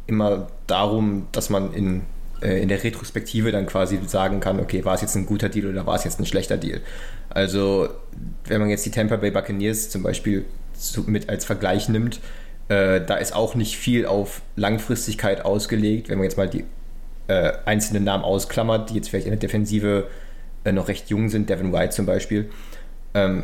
immer 0.07 0.47
darum, 0.65 1.27
dass 1.31 1.49
man 1.49 1.73
in 1.73 2.01
in 2.41 2.67
der 2.67 2.83
Retrospektive 2.83 3.51
dann 3.51 3.65
quasi 3.65 3.99
sagen 4.05 4.39
kann, 4.39 4.59
okay, 4.59 4.85
war 4.85 4.95
es 4.95 5.01
jetzt 5.01 5.15
ein 5.15 5.25
guter 5.25 5.49
Deal 5.49 5.67
oder 5.67 5.85
war 5.85 5.95
es 5.95 6.03
jetzt 6.03 6.19
ein 6.19 6.25
schlechter 6.25 6.57
Deal. 6.57 6.81
Also 7.29 7.89
wenn 8.45 8.59
man 8.59 8.69
jetzt 8.69 8.85
die 8.85 8.91
Tampa 8.91 9.15
Bay 9.15 9.31
Buccaneers 9.31 9.89
zum 9.89 10.03
Beispiel 10.03 10.45
mit 11.07 11.29
als 11.29 11.45
Vergleich 11.45 11.89
nimmt, 11.89 12.19
äh, 12.69 13.01
da 13.01 13.15
ist 13.15 13.33
auch 13.33 13.55
nicht 13.55 13.77
viel 13.77 14.05
auf 14.05 14.41
Langfristigkeit 14.55 15.45
ausgelegt, 15.45 16.09
wenn 16.09 16.17
man 16.17 16.25
jetzt 16.25 16.37
mal 16.37 16.49
die 16.49 16.65
äh, 17.27 17.53
einzelnen 17.65 18.03
Namen 18.03 18.23
ausklammert, 18.23 18.89
die 18.89 18.95
jetzt 18.95 19.09
vielleicht 19.09 19.25
in 19.25 19.31
der 19.31 19.39
Defensive 19.39 20.07
äh, 20.63 20.71
noch 20.71 20.87
recht 20.87 21.09
jung 21.09 21.29
sind, 21.29 21.49
Devin 21.49 21.73
White 21.73 21.91
zum 21.91 22.05
Beispiel. 22.05 22.49
Ähm, 23.13 23.43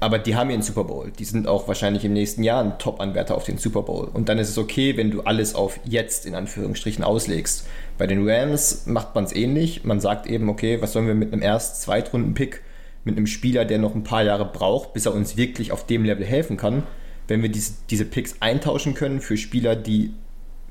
aber 0.00 0.18
die 0.18 0.36
haben 0.36 0.50
ihren 0.50 0.62
Super 0.62 0.84
Bowl. 0.84 1.10
Die 1.18 1.24
sind 1.24 1.48
auch 1.48 1.66
wahrscheinlich 1.66 2.04
im 2.04 2.12
nächsten 2.12 2.44
Jahr 2.44 2.62
ein 2.62 2.78
Top-Anwärter 2.78 3.34
auf 3.34 3.44
den 3.44 3.58
Super 3.58 3.82
Bowl. 3.82 4.08
Und 4.12 4.28
dann 4.28 4.38
ist 4.38 4.48
es 4.48 4.58
okay, 4.58 4.96
wenn 4.96 5.10
du 5.10 5.22
alles 5.22 5.56
auf 5.56 5.80
jetzt 5.84 6.24
in 6.24 6.36
Anführungsstrichen 6.36 7.02
auslegst. 7.02 7.66
Bei 7.98 8.06
den 8.06 8.28
Rams 8.28 8.86
macht 8.86 9.14
man 9.14 9.24
es 9.24 9.34
ähnlich. 9.34 9.84
Man 9.84 10.00
sagt 10.00 10.26
eben, 10.26 10.48
okay, 10.48 10.80
was 10.80 10.92
sollen 10.92 11.08
wir 11.08 11.14
mit 11.14 11.32
einem 11.32 11.42
Erst-, 11.42 11.82
Zweitrunden-Pick, 11.82 12.62
mit 13.04 13.16
einem 13.16 13.26
Spieler, 13.26 13.64
der 13.64 13.78
noch 13.78 13.94
ein 13.94 14.04
paar 14.04 14.22
Jahre 14.22 14.44
braucht, 14.44 14.92
bis 14.92 15.06
er 15.06 15.14
uns 15.14 15.36
wirklich 15.36 15.72
auf 15.72 15.86
dem 15.86 16.04
Level 16.04 16.24
helfen 16.24 16.56
kann, 16.56 16.84
wenn 17.26 17.42
wir 17.42 17.48
diese, 17.48 17.72
diese 17.90 18.04
Picks 18.04 18.36
eintauschen 18.40 18.94
können 18.94 19.20
für 19.20 19.36
Spieler, 19.36 19.76
die 19.76 20.12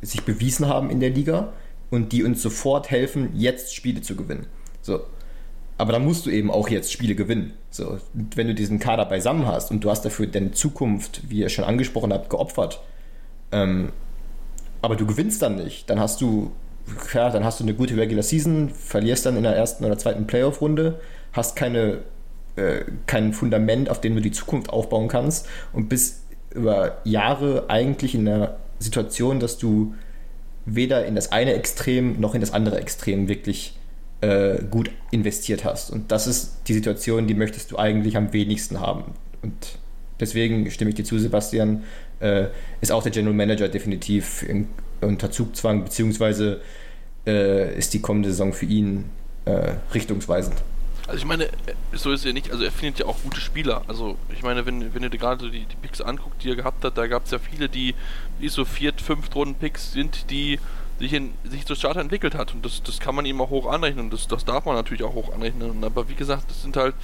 sich 0.01 0.23
bewiesen 0.23 0.67
haben 0.67 0.89
in 0.89 0.99
der 0.99 1.09
Liga 1.09 1.53
und 1.89 2.11
die 2.11 2.23
uns 2.23 2.41
sofort 2.41 2.91
helfen, 2.91 3.29
jetzt 3.33 3.75
Spiele 3.75 4.01
zu 4.01 4.15
gewinnen. 4.15 4.47
So. 4.81 5.01
Aber 5.77 5.91
dann 5.91 6.05
musst 6.05 6.25
du 6.25 6.31
eben 6.31 6.49
auch 6.49 6.69
jetzt 6.69 6.91
Spiele 6.91 7.15
gewinnen. 7.15 7.53
So, 7.69 7.99
wenn 8.13 8.47
du 8.47 8.55
diesen 8.55 8.79
Kader 8.79 9.05
beisammen 9.05 9.45
hast 9.45 9.69
und 9.69 9.83
du 9.83 9.89
hast 9.89 10.03
dafür 10.03 10.25
deine 10.27 10.51
Zukunft, 10.51 11.21
wie 11.29 11.39
ihr 11.39 11.49
schon 11.49 11.65
angesprochen 11.65 12.11
habt, 12.11 12.29
geopfert, 12.29 12.81
ähm, 13.51 13.91
aber 14.81 14.95
du 14.95 15.05
gewinnst 15.05 15.41
dann 15.41 15.55
nicht, 15.55 15.89
dann 15.89 15.99
hast 15.99 16.21
du, 16.21 16.51
klar, 17.07 17.31
dann 17.31 17.43
hast 17.43 17.59
du 17.59 17.63
eine 17.63 17.73
gute 17.73 17.97
Regular 17.97 18.23
Season, 18.23 18.69
verlierst 18.69 19.25
dann 19.25 19.37
in 19.37 19.43
der 19.43 19.55
ersten 19.55 19.85
oder 19.85 19.97
zweiten 19.97 20.27
Playoff-Runde, 20.27 20.99
hast 21.33 21.55
keine, 21.55 21.99
äh, 22.55 22.81
kein 23.05 23.33
Fundament, 23.33 23.89
auf 23.89 24.01
dem 24.01 24.15
du 24.15 24.21
die 24.21 24.31
Zukunft 24.31 24.69
aufbauen 24.69 25.07
kannst 25.07 25.47
und 25.73 25.89
bist 25.89 26.23
über 26.51 26.97
Jahre 27.03 27.65
eigentlich 27.69 28.15
in 28.15 28.25
der 28.25 28.57
Situation, 28.79 29.39
dass 29.39 29.57
du 29.57 29.95
weder 30.65 31.05
in 31.05 31.15
das 31.15 31.31
eine 31.31 31.53
Extrem 31.53 32.19
noch 32.19 32.35
in 32.35 32.41
das 32.41 32.53
andere 32.53 32.79
Extrem 32.79 33.27
wirklich 33.27 33.77
äh, 34.21 34.63
gut 34.69 34.91
investiert 35.11 35.63
hast. 35.63 35.91
Und 35.91 36.11
das 36.11 36.27
ist 36.27 36.57
die 36.67 36.73
Situation, 36.73 37.27
die 37.27 37.33
möchtest 37.33 37.71
du 37.71 37.77
eigentlich 37.77 38.17
am 38.17 38.33
wenigsten 38.33 38.79
haben. 38.79 39.13
Und 39.41 39.79
deswegen 40.19 40.69
stimme 40.71 40.89
ich 40.89 40.95
dir 40.95 41.05
zu, 41.05 41.19
Sebastian, 41.19 41.83
äh, 42.19 42.47
ist 42.81 42.91
auch 42.91 43.03
der 43.03 43.11
General 43.11 43.35
Manager 43.35 43.69
definitiv 43.69 44.43
in, 44.43 44.67
unter 45.01 45.31
Zugzwang, 45.31 45.83
beziehungsweise 45.83 46.61
äh, 47.25 47.77
ist 47.77 47.93
die 47.93 48.01
kommende 48.01 48.29
Saison 48.29 48.53
für 48.53 48.65
ihn 48.65 49.09
äh, 49.45 49.73
richtungsweisend. 49.93 50.55
Also 51.07 51.19
ich 51.19 51.25
meine, 51.25 51.47
so 51.93 52.11
ist 52.11 52.25
er 52.25 52.33
nicht, 52.33 52.51
also 52.51 52.65
er 52.65 52.71
findet 52.71 52.99
ja 52.99 53.05
auch 53.05 53.17
gute 53.23 53.39
Spieler. 53.39 53.83
Also 53.87 54.17
ich 54.33 54.43
meine, 54.43 54.65
wenn, 54.65 54.93
wenn 54.93 55.01
dir 55.01 55.09
gerade 55.09 55.49
die, 55.49 55.65
die 55.65 55.75
Picks 55.81 56.01
anguckt, 56.01 56.43
die 56.43 56.49
er 56.49 56.57
gehabt 56.57 56.83
hat, 56.83 56.97
da 56.97 57.07
gab 57.07 57.25
es 57.25 57.31
ja 57.31 57.39
viele, 57.39 57.69
die, 57.69 57.95
die 58.41 58.49
so 58.49 58.65
viert, 58.65 58.99
fünf 58.99 59.33
Runden 59.33 59.55
Picks 59.55 59.93
sind, 59.93 60.29
die 60.29 60.59
sich, 60.99 61.13
in, 61.13 61.33
sich 61.45 61.65
zur 61.65 61.77
Starter 61.77 62.01
entwickelt 62.01 62.35
hat. 62.35 62.53
Und 62.53 62.65
das, 62.65 62.83
das 62.83 62.99
kann 62.99 63.15
man 63.15 63.25
ihm 63.25 63.39
auch 63.39 63.49
hoch 63.49 63.71
anrechnen. 63.71 64.09
Das, 64.09 64.27
das 64.27 64.43
darf 64.43 64.65
man 64.65 64.75
natürlich 64.75 65.03
auch 65.03 65.13
hoch 65.13 65.33
anrechnen. 65.33 65.81
Aber 65.81 66.09
wie 66.09 66.15
gesagt, 66.15 66.49
das 66.49 66.61
sind 66.61 66.75
halt 66.75 66.95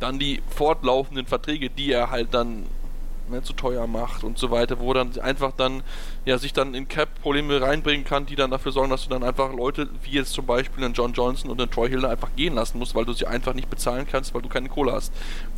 dann 0.00 0.18
die 0.18 0.42
fortlaufenden 0.50 1.26
Verträge, 1.26 1.70
die 1.70 1.92
er 1.92 2.10
halt 2.10 2.34
dann 2.34 2.66
ne, 3.28 3.42
zu 3.42 3.52
teuer 3.52 3.86
macht 3.86 4.24
und 4.24 4.38
so 4.38 4.50
weiter, 4.50 4.80
wo 4.80 4.92
dann 4.92 5.18
einfach 5.20 5.52
dann 5.52 5.82
ja 6.24 6.38
sich 6.38 6.52
dann 6.52 6.74
in 6.74 6.88
Cap-Probleme 6.88 7.60
reinbringen 7.60 8.04
kann, 8.04 8.26
die 8.26 8.36
dann 8.36 8.50
dafür 8.50 8.72
sorgen, 8.72 8.90
dass 8.90 9.04
du 9.04 9.10
dann 9.10 9.22
einfach 9.22 9.52
Leute 9.52 9.88
wie 10.02 10.12
jetzt 10.12 10.32
zum 10.32 10.46
Beispiel 10.46 10.84
einen 10.84 10.94
John 10.94 11.12
Johnson 11.12 11.50
und 11.50 11.60
einen 11.60 11.70
Troy 11.70 11.88
Hill 11.88 12.04
einfach 12.04 12.30
gehen 12.36 12.54
lassen 12.54 12.78
musst, 12.78 12.94
weil 12.94 13.04
du 13.04 13.12
sie 13.12 13.26
einfach 13.26 13.54
nicht 13.54 13.70
bezahlen 13.70 14.06
kannst, 14.10 14.34
weil 14.34 14.42
du 14.42 14.48
keine 14.48 14.68
Kohle 14.68 14.92
hast, 14.92 15.12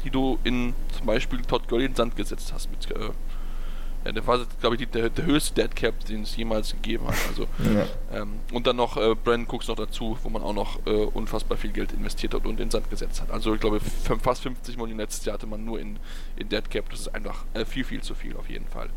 die 0.05 0.11
du 0.11 0.39
in 0.45 0.75
zum 0.97 1.07
Beispiel 1.07 1.41
Todd 1.43 1.69
Gurley 1.69 1.87
in 1.87 1.93
den 1.93 1.97
Sand 1.97 2.17
gesetzt 2.17 2.53
hast 2.53 2.71
mit 2.71 2.91
äh, 2.91 3.11
ja, 4.09 4.13
der 4.13 4.27
war, 4.27 4.41
glaube 4.59 4.77
ich, 4.77 4.89
der, 4.89 5.11
der 5.11 5.27
höchste 5.27 5.61
Dead 5.61 5.77
Cap, 5.77 6.03
den 6.07 6.23
es 6.23 6.35
jemals 6.35 6.71
gegeben 6.73 7.07
hat. 7.07 7.17
Also, 7.29 7.43
ja. 7.43 8.23
ähm, 8.23 8.41
und 8.53 8.67
dann 8.67 8.77
noch 8.77 8.97
äh, 8.97 9.15
Brandon 9.15 9.47
Cooks 9.47 9.69
noch 9.69 9.77
dazu, 9.77 10.17
wo 10.23 10.31
man 10.31 10.41
auch 10.41 10.55
noch 10.55 10.87
äh, 10.87 10.91
unfassbar 10.91 11.59
viel 11.59 11.73
Geld 11.73 11.93
investiert 11.93 12.33
hat 12.33 12.47
und 12.47 12.59
in 12.59 12.71
Sand 12.71 12.89
gesetzt 12.89 13.21
hat. 13.21 13.31
Also 13.31 13.53
ich 13.53 13.61
glaube, 13.61 13.81
fast 14.23 14.43
50 14.45 14.79
Millionen 14.79 14.99
letztes 14.99 15.27
Jahr 15.27 15.35
hatte 15.35 15.47
man 15.47 15.63
nur 15.63 15.79
in, 15.79 15.99
in 16.37 16.49
Dead 16.49 16.71
Cap. 16.71 16.89
Das 16.89 17.01
ist 17.01 17.15
einfach 17.15 17.45
äh, 17.53 17.67
viel, 17.67 17.85
viel 17.85 18.01
zu 18.01 18.15
viel 18.15 18.35
auf 18.35 18.49
jeden 18.49 18.67
Fall. 18.67 18.89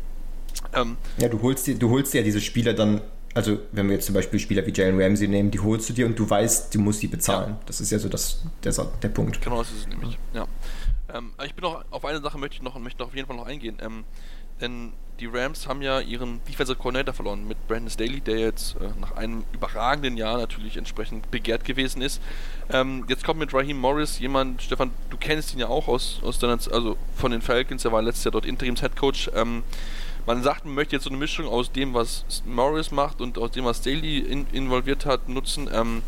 Ähm, 0.72 0.96
ja, 1.18 1.28
du 1.28 1.42
holst, 1.42 1.66
dir, 1.66 1.74
du 1.74 1.90
holst 1.90 2.14
dir 2.14 2.18
ja 2.18 2.24
diese 2.24 2.40
Spieler 2.40 2.72
dann 2.72 3.02
also 3.34 3.60
wenn 3.72 3.86
wir 3.86 3.94
jetzt 3.94 4.04
zum 4.04 4.14
Beispiel 4.14 4.38
Spieler 4.38 4.66
wie 4.66 4.72
Jalen 4.72 5.00
Ramsey 5.00 5.26
nehmen, 5.26 5.50
die 5.50 5.60
holst 5.60 5.88
du 5.88 5.94
dir 5.94 6.04
und 6.04 6.18
du 6.18 6.28
weißt, 6.28 6.74
du 6.74 6.80
musst 6.80 7.02
die 7.02 7.08
bezahlen. 7.08 7.52
Ja. 7.52 7.60
Das 7.64 7.80
ist 7.80 7.90
ja 7.90 7.98
so 7.98 8.10
das, 8.10 8.42
der, 8.62 8.72
der 9.02 9.08
Punkt. 9.08 9.40
Genau, 9.40 9.56
das 9.56 9.70
ist 9.70 9.78
es 9.78 9.86
nämlich. 9.86 10.18
Ja. 10.34 10.46
Ähm, 11.14 11.32
ich 11.44 11.54
bin 11.54 11.62
noch 11.62 11.82
auf 11.90 12.04
eine 12.04 12.20
Sache 12.20 12.38
möchte 12.38 12.56
ich 12.56 12.62
noch 12.62 12.78
möchte 12.78 13.00
noch 13.00 13.08
auf 13.08 13.14
jeden 13.14 13.26
Fall 13.26 13.36
noch 13.36 13.46
eingehen. 13.46 13.78
Ähm, 13.80 14.04
denn 14.62 14.92
die 15.20 15.26
Rams 15.26 15.68
haben 15.68 15.82
ja 15.82 16.00
ihren 16.00 16.40
Defensive 16.48 16.78
Coordinator 16.78 17.14
verloren 17.14 17.46
mit 17.46 17.68
Brandon 17.68 17.90
Staley, 17.90 18.20
der 18.20 18.38
jetzt 18.38 18.74
äh, 18.76 18.88
nach 19.00 19.12
einem 19.12 19.44
überragenden 19.52 20.16
Jahr 20.16 20.38
natürlich 20.38 20.76
entsprechend 20.76 21.30
begehrt 21.30 21.64
gewesen 21.64 22.02
ist. 22.02 22.20
Ähm, 22.70 23.04
jetzt 23.08 23.22
kommt 23.22 23.38
mit 23.38 23.54
Raheem 23.54 23.78
Morris 23.78 24.18
jemand, 24.18 24.62
Stefan, 24.62 24.90
du 25.10 25.16
kennst 25.16 25.52
ihn 25.52 25.60
ja 25.60 25.68
auch 25.68 25.86
aus, 25.86 26.20
aus 26.24 26.38
deiner, 26.38 26.58
also 26.72 26.96
von 27.14 27.30
den 27.30 27.40
Falcons, 27.40 27.84
er 27.84 27.92
war 27.92 28.02
letztes 28.02 28.24
Jahr 28.24 28.32
dort 28.32 28.46
Interims 28.46 28.80
Head 28.80 28.96
Coach. 28.96 29.30
Ähm, 29.34 29.62
man 30.26 30.42
sagt, 30.42 30.64
man 30.64 30.74
möchte 30.74 30.96
jetzt 30.96 31.04
so 31.04 31.10
eine 31.10 31.18
Mischung 31.18 31.46
aus 31.46 31.70
dem, 31.70 31.94
was 31.94 32.24
Morris 32.44 32.90
macht 32.90 33.20
und 33.20 33.38
aus 33.38 33.50
dem, 33.52 33.64
was 33.64 33.78
Staley 33.78 34.18
in, 34.18 34.46
involviert 34.52 35.06
hat, 35.06 35.28
nutzen. 35.28 35.68
Ähm, 35.72 36.02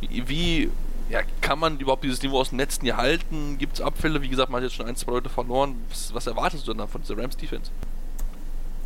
wie 0.00 0.70
ja, 1.14 1.20
kann 1.40 1.60
man 1.60 1.78
überhaupt 1.78 2.02
dieses 2.02 2.20
Niveau 2.24 2.40
aus 2.40 2.48
dem 2.48 2.58
letzten 2.58 2.86
Jahr 2.86 2.98
halten? 2.98 3.56
Gibt 3.56 3.74
es 3.74 3.80
Abfälle? 3.80 4.20
Wie 4.20 4.28
gesagt, 4.28 4.50
man 4.50 4.56
hat 4.56 4.64
jetzt 4.68 4.74
schon 4.74 4.86
ein, 4.86 4.96
zwei 4.96 5.12
Leute 5.12 5.28
verloren. 5.28 5.76
Was, 5.88 6.12
was 6.12 6.26
erwartest 6.26 6.66
du 6.66 6.74
denn 6.74 6.88
von 6.88 7.02
dieser 7.02 7.16
Rams 7.16 7.36
Defense? 7.36 7.70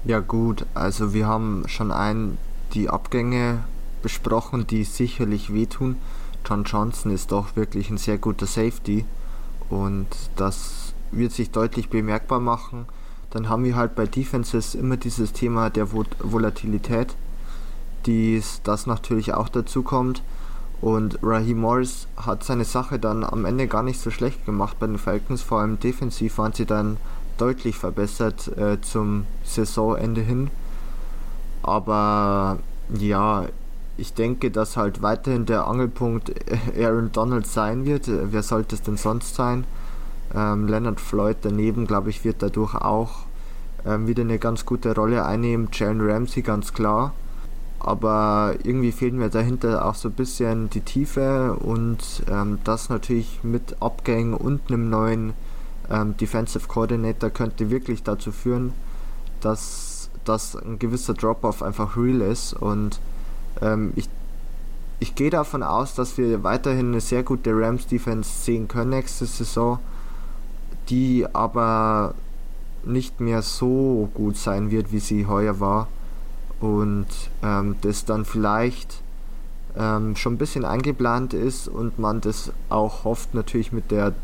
Ja 0.05 0.21
gut, 0.21 0.67
also 0.75 1.15
wir 1.15 1.27
haben 1.27 1.65
schon 1.69 1.91
ein 1.91 2.37
die 2.75 2.91
Abgänge 2.91 3.65
besprochen, 4.03 4.67
die 4.67 4.85
sicherlich 4.85 5.55
wehtun. 5.55 5.97
John 6.47 6.65
Johnson 6.65 7.13
ist 7.13 7.33
doch 7.33 7.57
wirklich 7.57 7.89
ein 7.89 7.97
sehr 7.97 8.19
guter 8.19 8.47
Safety 8.47 9.07
und 9.71 10.09
das 10.37 10.93
wird 11.11 11.33
sich 11.33 11.51
deutlich 11.51 11.89
bemerkbar 11.89 12.41
machen. 12.41 12.85
Dann 13.31 13.49
haben 13.49 13.65
wir 13.65 13.75
halt 13.75 13.95
bei 13.95 14.07
Defenses 14.07 14.75
immer 14.75 14.99
dieses 14.99 15.33
Thema 15.33 15.71
der 15.71 15.93
Volatilität, 15.93 17.17
dies, 18.05 18.61
das 18.65 18.87
natürlich 18.87 19.33
auch 19.33 19.49
dazu 19.49 19.83
kommt. 19.83 20.23
Und 20.81 21.19
Raheem 21.23 21.61
Morris 21.61 22.07
hat 22.17 22.45
seine 22.45 22.65
Sache 22.65 22.99
dann 22.99 23.25
am 23.25 23.45
Ende 23.45 23.67
gar 23.67 23.83
nicht 23.83 24.01
so 24.01 24.11
schlecht 24.11 24.47
gemacht 24.47 24.79
bei 24.79 24.87
den 24.87 24.99
Falcons. 24.99 25.43
Vor 25.43 25.61
allem 25.61 25.81
defensiv 25.81 26.39
waren 26.39 26.53
sie 26.53 26.67
dann 26.67 26.99
deutlich 27.37 27.77
verbessert 27.77 28.49
äh, 28.57 28.81
zum 28.81 29.27
Saisonende 29.45 30.21
hin. 30.21 30.51
Aber 31.63 32.59
ja, 32.97 33.47
ich 33.97 34.15
denke, 34.15 34.53
dass 34.53 34.77
halt 34.77 35.03
weiterhin 35.03 35.47
der 35.47 35.67
Angelpunkt 35.67 36.33
Aaron 36.79 37.11
Donald 37.13 37.47
sein 37.47 37.85
wird. 37.85 38.05
Wer 38.09 38.43
sollte 38.43 38.77
es 38.77 38.83
denn 38.83 38.97
sonst 38.97 39.35
sein? 39.35 39.65
Ähm, 40.35 40.69
Leonard 40.69 41.01
Floyd 41.01 41.39
daneben, 41.43 41.87
glaube 41.87 42.11
ich, 42.11 42.25
wird 42.25 42.43
dadurch 42.43 42.77
auch 42.77 43.25
ähm, 43.85 44.07
wieder 44.07 44.23
eine 44.23 44.39
ganz 44.39 44.65
gute 44.65 44.95
Rolle 44.95 45.25
einnehmen. 45.25 45.69
Jalen 45.73 46.01
Ramsey 46.01 46.43
ganz 46.43 46.73
klar 46.73 47.13
aber 47.81 48.57
irgendwie 48.65 48.93
fehlt 48.93 49.15
mir 49.15 49.31
dahinter 49.31 49.85
auch 49.85 49.95
so 49.95 50.09
ein 50.09 50.15
bisschen 50.15 50.69
die 50.71 50.81
Tiefe 50.81 51.55
und 51.55 51.99
ähm, 52.31 52.59
das 52.65 52.89
natürlich 52.89 53.41
mit 53.43 53.81
Abgängen 53.81 54.35
und 54.35 54.63
einem 54.69 54.91
neuen 54.91 55.35
ähm, 55.91 56.17
Defensive 56.17 56.67
Coordinator 56.67 57.31
könnte 57.31 57.71
wirklich 57.71 58.03
dazu 58.03 58.33
führen, 58.33 58.73
dass, 59.41 60.11
dass 60.25 60.57
ein 60.57 60.79
gewisser 60.79 61.15
Drop-off 61.15 61.63
einfach 61.63 61.97
real 61.97 62.21
ist 62.21 62.53
und 62.53 62.99
ähm, 63.63 63.93
ich, 63.95 64.09
ich 64.99 65.15
gehe 65.15 65.31
davon 65.31 65.63
aus, 65.63 65.95
dass 65.95 66.19
wir 66.19 66.43
weiterhin 66.43 66.89
eine 66.89 67.01
sehr 67.01 67.23
gute 67.23 67.53
Rams 67.55 67.87
Defense 67.87 68.29
sehen 68.43 68.67
können 68.67 68.91
nächste 68.91 69.27
Saison, 69.27 69.79
die 70.89 71.27
aber 71.33 72.15
nicht 72.85 73.21
mehr 73.21 73.43
so 73.43 74.09
gut 74.15 74.37
sein 74.37 74.73
wird, 74.73 74.91
wie 74.91 74.99
sie 74.99 75.27
heuer 75.27 75.61
war 75.61 75.87
und 76.61 77.07
ähm, 77.43 77.77
das 77.83 78.05
dann 78.05 78.25
vielleicht 78.25 79.03
ähm, 79.77 80.17
schon 80.17 80.35
ein 80.35 80.39
bisschen 80.39 80.65
eingeplant 80.65 81.35
ist 81.35 81.69
und 81.69 81.99
man 81.99 82.21
das 82.21 82.53
auch 82.69 83.05
hofft 83.05 83.35
natürlich 83.35 83.73
mit 83.73 83.91
der 83.91 84.15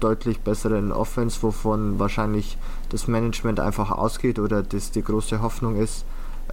deutlich 0.00 0.40
besseren 0.40 0.92
Offense, 0.92 1.42
wovon 1.42 1.98
wahrscheinlich 1.98 2.56
das 2.88 3.08
Management 3.08 3.60
einfach 3.60 3.90
ausgeht 3.90 4.38
oder 4.38 4.62
das 4.62 4.90
die 4.90 5.02
große 5.02 5.42
Hoffnung 5.42 5.76
ist, 5.76 6.04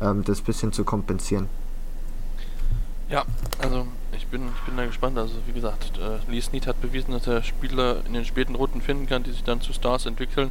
ähm, 0.02 0.24
das 0.24 0.42
bisschen 0.42 0.74
zu 0.74 0.84
kompensieren. 0.84 1.48
Ja, 3.08 3.24
also 3.60 3.86
ich 4.14 4.26
bin, 4.28 4.48
ich 4.48 4.62
bin 4.66 4.78
da 4.78 4.86
gespannt. 4.86 5.18
Also 5.18 5.36
wie 5.46 5.54
gesagt, 5.54 6.00
äh, 6.00 6.32
Lee 6.32 6.42
Snead 6.42 6.66
hat 6.66 6.82
bewiesen, 6.82 7.12
dass 7.12 7.28
er 7.28 7.44
Spieler 7.44 7.98
in 8.08 8.14
den 8.14 8.26
späten 8.26 8.56
Runden 8.56 8.82
finden 8.82 9.06
kann, 9.06 9.24
die 9.24 9.32
sich 9.32 9.44
dann 9.44 9.62
zu 9.62 9.74
Stars 9.74 10.08
entwickeln. 10.08 10.50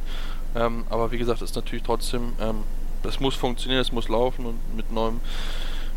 Ähm, 0.55 0.85
aber 0.89 1.11
wie 1.11 1.17
gesagt, 1.17 1.41
ist 1.41 1.55
natürlich 1.55 1.83
trotzdem 1.83 2.33
ähm, 2.39 2.63
das 3.05 3.19
muss 3.19 3.35
funktionieren, 3.35 3.81
es 3.81 3.91
muss 3.91 4.09
laufen 4.09 4.45
und 4.45 4.75
mit 4.75 4.91
neuem 4.91 5.19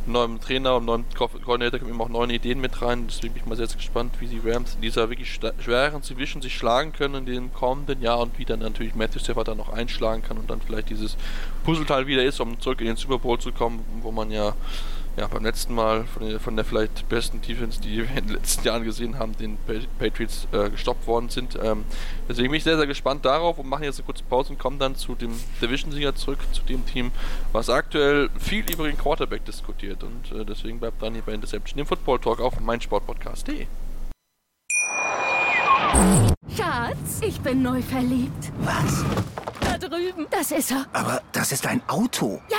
neuem 0.09 0.41
Trainer, 0.41 0.77
einem 0.77 0.87
neuen 0.87 1.05
Koordinator 1.15 1.79
kommen 1.79 1.93
eben 1.93 2.01
auch 2.01 2.09
neue 2.09 2.33
Ideen 2.33 2.61
mit 2.61 2.81
rein. 2.83 3.07
Deswegen 3.09 3.35
bin 3.35 3.43
ich 3.43 3.49
mal 3.49 3.57
sehr 3.57 3.67
gespannt, 3.67 4.15
wie 4.21 4.27
die 4.27 4.41
Rams 4.43 4.75
in 4.75 4.81
dieser 4.81 5.09
wirklich 5.11 5.33
schweren 5.33 6.03
Division 6.03 6.43
sich 6.43 6.57
schlagen 6.57 6.93
können 6.93 7.15
in 7.15 7.27
dem 7.27 7.53
kommenden 7.53 8.03
Jahr 8.03 8.21
und 8.21 8.39
wie 8.39 8.45
dann 8.45 8.61
natürlich 8.61 8.95
Matthew 8.95 9.21
Stafford 9.21 9.49
da 9.49 9.55
noch 9.55 9.69
einschlagen 9.69 10.23
kann 10.23 10.39
und 10.39 10.51
dann 10.51 10.61
vielleicht 10.61 10.91
dieses 10.91 11.17
Puzzleteil 11.65 12.07
wieder 12.07 12.25
ist, 12.25 12.41
um 12.41 12.59
zurück 12.61 12.81
in 12.81 12.87
den 12.87 12.97
Super 12.97 13.19
Bowl 13.19 13.39
zu 13.39 13.53
kommen, 13.53 13.85
wo 14.03 14.11
man 14.11 14.31
ja 14.31 14.55
ja, 15.19 15.27
beim 15.27 15.43
letzten 15.43 15.75
Mal 15.75 16.05
von 16.05 16.29
der, 16.29 16.39
von 16.39 16.55
der 16.55 16.65
vielleicht 16.65 17.09
besten 17.09 17.43
Defense, 17.43 17.81
die 17.81 17.99
wir 17.99 18.09
in 18.17 18.29
den 18.29 18.37
letzten 18.37 18.65
Jahren 18.65 18.85
gesehen 18.85 19.19
haben, 19.19 19.37
den 19.37 19.59
Patriots 19.99 20.47
äh, 20.53 20.71
gestoppt 20.71 21.09
worden 21.09 21.29
sind. 21.29 21.59
Ähm, 21.61 21.85
deswegen 22.29 22.51
bin 22.51 22.59
ich 22.59 22.65
sehr, 22.65 22.77
sehr 22.77 22.87
gespannt 22.87 23.25
darauf 23.25 23.59
und 23.59 23.69
machen 23.69 23.83
jetzt 23.83 23.99
eine 23.99 24.07
kurze 24.07 24.23
Pause 24.23 24.51
und 24.51 24.61
kommen 24.61 24.79
dann 24.79 24.95
zu 24.95 25.17
dem 25.17 25.33
Division-Sieger 25.61 26.15
zurück, 26.15 26.39
zu 26.53 26.63
dem 26.63 26.87
Team, 26.87 27.11
was 27.53 27.69
aktuell 27.69 28.31
viel 28.39 28.65
über 28.71 28.87
den 28.87 28.97
Quarterback 28.97 29.45
diskutiert. 29.45 30.05
Und 30.05 30.31
äh, 30.39 30.45
deswegen 30.45 30.79
bleibt 30.79 31.03
dran 31.03 31.15
hier 31.15 31.23
bei 31.23 31.33
Interception, 31.33 31.79
dem 31.79 31.87
Football 31.87 32.21
Talk 32.21 32.41
auf 32.41 32.61
meinsportpodcast.de. 32.61 33.67
Schatz, 36.57 37.21
ich 37.23 37.41
bin 37.41 37.63
neu 37.63 37.83
verliebt. 37.83 38.53
Was? 38.61 39.05
Da 39.61 39.79
drüben. 39.79 40.27
Das 40.31 40.53
ist 40.53 40.71
er. 40.71 40.87
Aber 40.93 41.23
das 41.33 41.51
ist 41.51 41.67
ein 41.67 41.83
Auto. 41.89 42.41
Ja, 42.51 42.59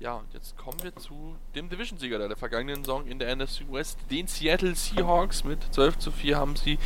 Ja, 0.00 0.14
und 0.16 0.26
jetzt 0.34 0.56
kommen 0.58 0.76
wir 0.82 0.94
zu 0.96 1.36
dem 1.54 1.70
Division-Sieger 1.70 2.18
der 2.18 2.36
vergangenen 2.36 2.84
Saison 2.84 3.06
in 3.06 3.18
der 3.18 3.34
NFC 3.34 3.62
West, 3.70 3.98
den 4.10 4.26
Seattle 4.26 4.74
Seahawks. 4.74 5.44
Mit 5.44 5.58
12 5.72 5.98
zu 5.98 6.10
4 6.10 6.36
haben 6.36 6.56
sie 6.56 6.78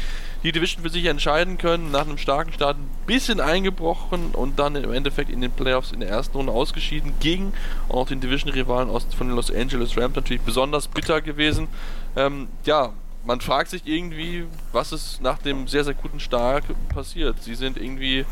die 0.42 0.52
Division 0.52 0.82
für 0.82 0.90
sich 0.90 1.06
entscheiden 1.06 1.59
können. 1.59 1.90
Nach 1.90 2.06
einem 2.06 2.18
starken 2.18 2.52
Start 2.52 2.76
ein 2.76 2.88
bisschen 3.06 3.40
eingebrochen 3.40 4.32
und 4.32 4.59
dann 4.59 4.76
im 4.76 4.92
Endeffekt 4.92 5.30
in 5.30 5.40
den 5.40 5.50
Playoffs 5.50 5.90
in 5.90 6.00
der 6.00 6.11
ersten 6.11 6.36
Runde 6.36 6.52
ausgeschieden. 6.52 7.14
Gegen 7.18 7.54
auch 7.88 8.06
den 8.06 8.20
Division-Rivalen 8.20 8.88
von 8.88 9.26
den 9.26 9.36
Los 9.36 9.50
Angeles 9.50 9.96
Rams 9.96 10.14
natürlich 10.14 10.42
besonders 10.42 10.86
bitter 10.86 11.20
gewesen. 11.20 11.68
Ähm, 12.14 12.48
ja, 12.64 12.92
man 13.24 13.40
fragt 13.40 13.70
sich 13.70 13.82
irgendwie, 13.86 14.46
was 14.72 14.92
ist 14.92 15.20
nach 15.20 15.38
dem 15.38 15.68
sehr, 15.68 15.84
sehr 15.84 15.94
guten 15.94 16.20
Start 16.20 16.64
passiert. 16.88 17.42
Sie 17.42 17.54
sind 17.54 17.76
irgendwie, 17.76 18.24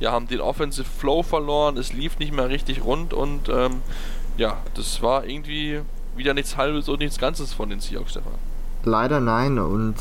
ja, 0.00 0.12
haben 0.12 0.28
den 0.28 0.40
Offensive 0.40 0.88
Flow 0.88 1.22
verloren, 1.22 1.76
es 1.76 1.92
lief 1.92 2.18
nicht 2.18 2.32
mehr 2.32 2.48
richtig 2.48 2.84
rund 2.84 3.12
und 3.12 3.48
ähm, 3.48 3.82
ja, 4.36 4.58
das 4.74 5.02
war 5.02 5.26
irgendwie 5.26 5.80
wieder 6.16 6.34
nichts 6.34 6.56
Halbes 6.56 6.88
und 6.88 7.00
nichts 7.00 7.18
Ganzes 7.18 7.52
von 7.52 7.70
den 7.70 7.80
Seahawks, 7.80 8.12
Stefan. 8.12 8.32
Leider 8.84 9.20
nein 9.20 9.58
und 9.58 9.96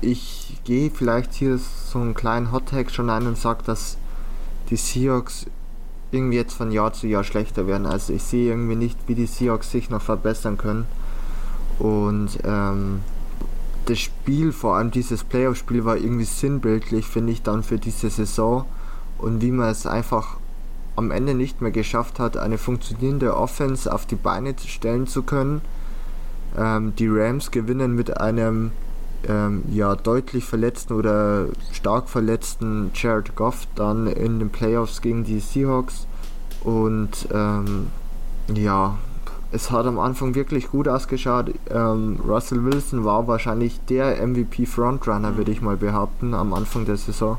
ich 0.00 0.58
gehe 0.64 0.90
vielleicht 0.90 1.34
hier 1.34 1.58
so 1.58 1.98
einen 1.98 2.14
kleinen 2.14 2.52
Hot-Tag 2.52 2.90
schon 2.90 3.10
ein 3.10 3.26
und 3.26 3.38
sage, 3.38 3.62
dass 3.64 3.96
die 4.70 4.76
Seahawks 4.76 5.46
irgendwie 6.10 6.36
jetzt 6.36 6.54
von 6.54 6.70
Jahr 6.70 6.92
zu 6.92 7.06
Jahr 7.06 7.24
schlechter 7.24 7.66
werden. 7.66 7.86
Also 7.86 8.12
ich 8.12 8.22
sehe 8.22 8.50
irgendwie 8.50 8.76
nicht, 8.76 8.98
wie 9.06 9.14
die 9.14 9.26
Seahawks 9.26 9.70
sich 9.70 9.90
noch 9.90 10.02
verbessern 10.02 10.56
können. 10.56 10.86
Und 11.78 12.38
ähm, 12.44 13.00
das 13.86 13.98
Spiel, 13.98 14.52
vor 14.52 14.76
allem 14.76 14.90
dieses 14.90 15.24
Playoff-Spiel, 15.24 15.84
war 15.84 15.96
irgendwie 15.96 16.24
sinnbildlich, 16.24 17.06
finde 17.06 17.32
ich, 17.32 17.42
dann 17.42 17.62
für 17.62 17.78
diese 17.78 18.10
Saison. 18.10 18.64
Und 19.18 19.42
wie 19.42 19.50
man 19.50 19.70
es 19.70 19.86
einfach 19.86 20.36
am 20.96 21.10
Ende 21.10 21.34
nicht 21.34 21.60
mehr 21.60 21.70
geschafft 21.70 22.18
hat, 22.18 22.36
eine 22.36 22.58
funktionierende 22.58 23.36
Offense 23.36 23.92
auf 23.92 24.06
die 24.06 24.16
Beine 24.16 24.54
stellen 24.66 25.06
zu 25.06 25.22
können. 25.22 25.60
Ähm, 26.56 26.94
die 26.96 27.08
Rams 27.08 27.50
gewinnen 27.50 27.94
mit 27.94 28.20
einem 28.20 28.72
ähm, 29.28 29.62
ja, 29.70 29.96
deutlich 29.96 30.44
verletzten 30.44 30.94
oder 30.94 31.46
stark 31.72 32.08
verletzten 32.08 32.90
Jared 32.94 33.34
Goff 33.34 33.66
dann 33.74 34.06
in 34.06 34.38
den 34.38 34.50
Playoffs 34.50 35.00
gegen 35.00 35.24
die 35.24 35.40
Seahawks. 35.40 36.06
Und 36.62 37.28
ähm, 37.32 37.88
ja, 38.54 38.96
es 39.52 39.70
hat 39.70 39.86
am 39.86 39.98
Anfang 39.98 40.34
wirklich 40.34 40.70
gut 40.70 40.88
ausgeschaut. 40.88 41.54
Ähm, 41.70 42.18
Russell 42.26 42.64
Wilson 42.64 43.04
war 43.04 43.26
wahrscheinlich 43.28 43.80
der 43.88 44.26
MVP 44.26 44.66
Frontrunner, 44.66 45.36
würde 45.36 45.52
ich 45.52 45.60
mal 45.60 45.76
behaupten, 45.76 46.34
am 46.34 46.52
Anfang 46.54 46.84
der 46.84 46.96
Saison. 46.96 47.38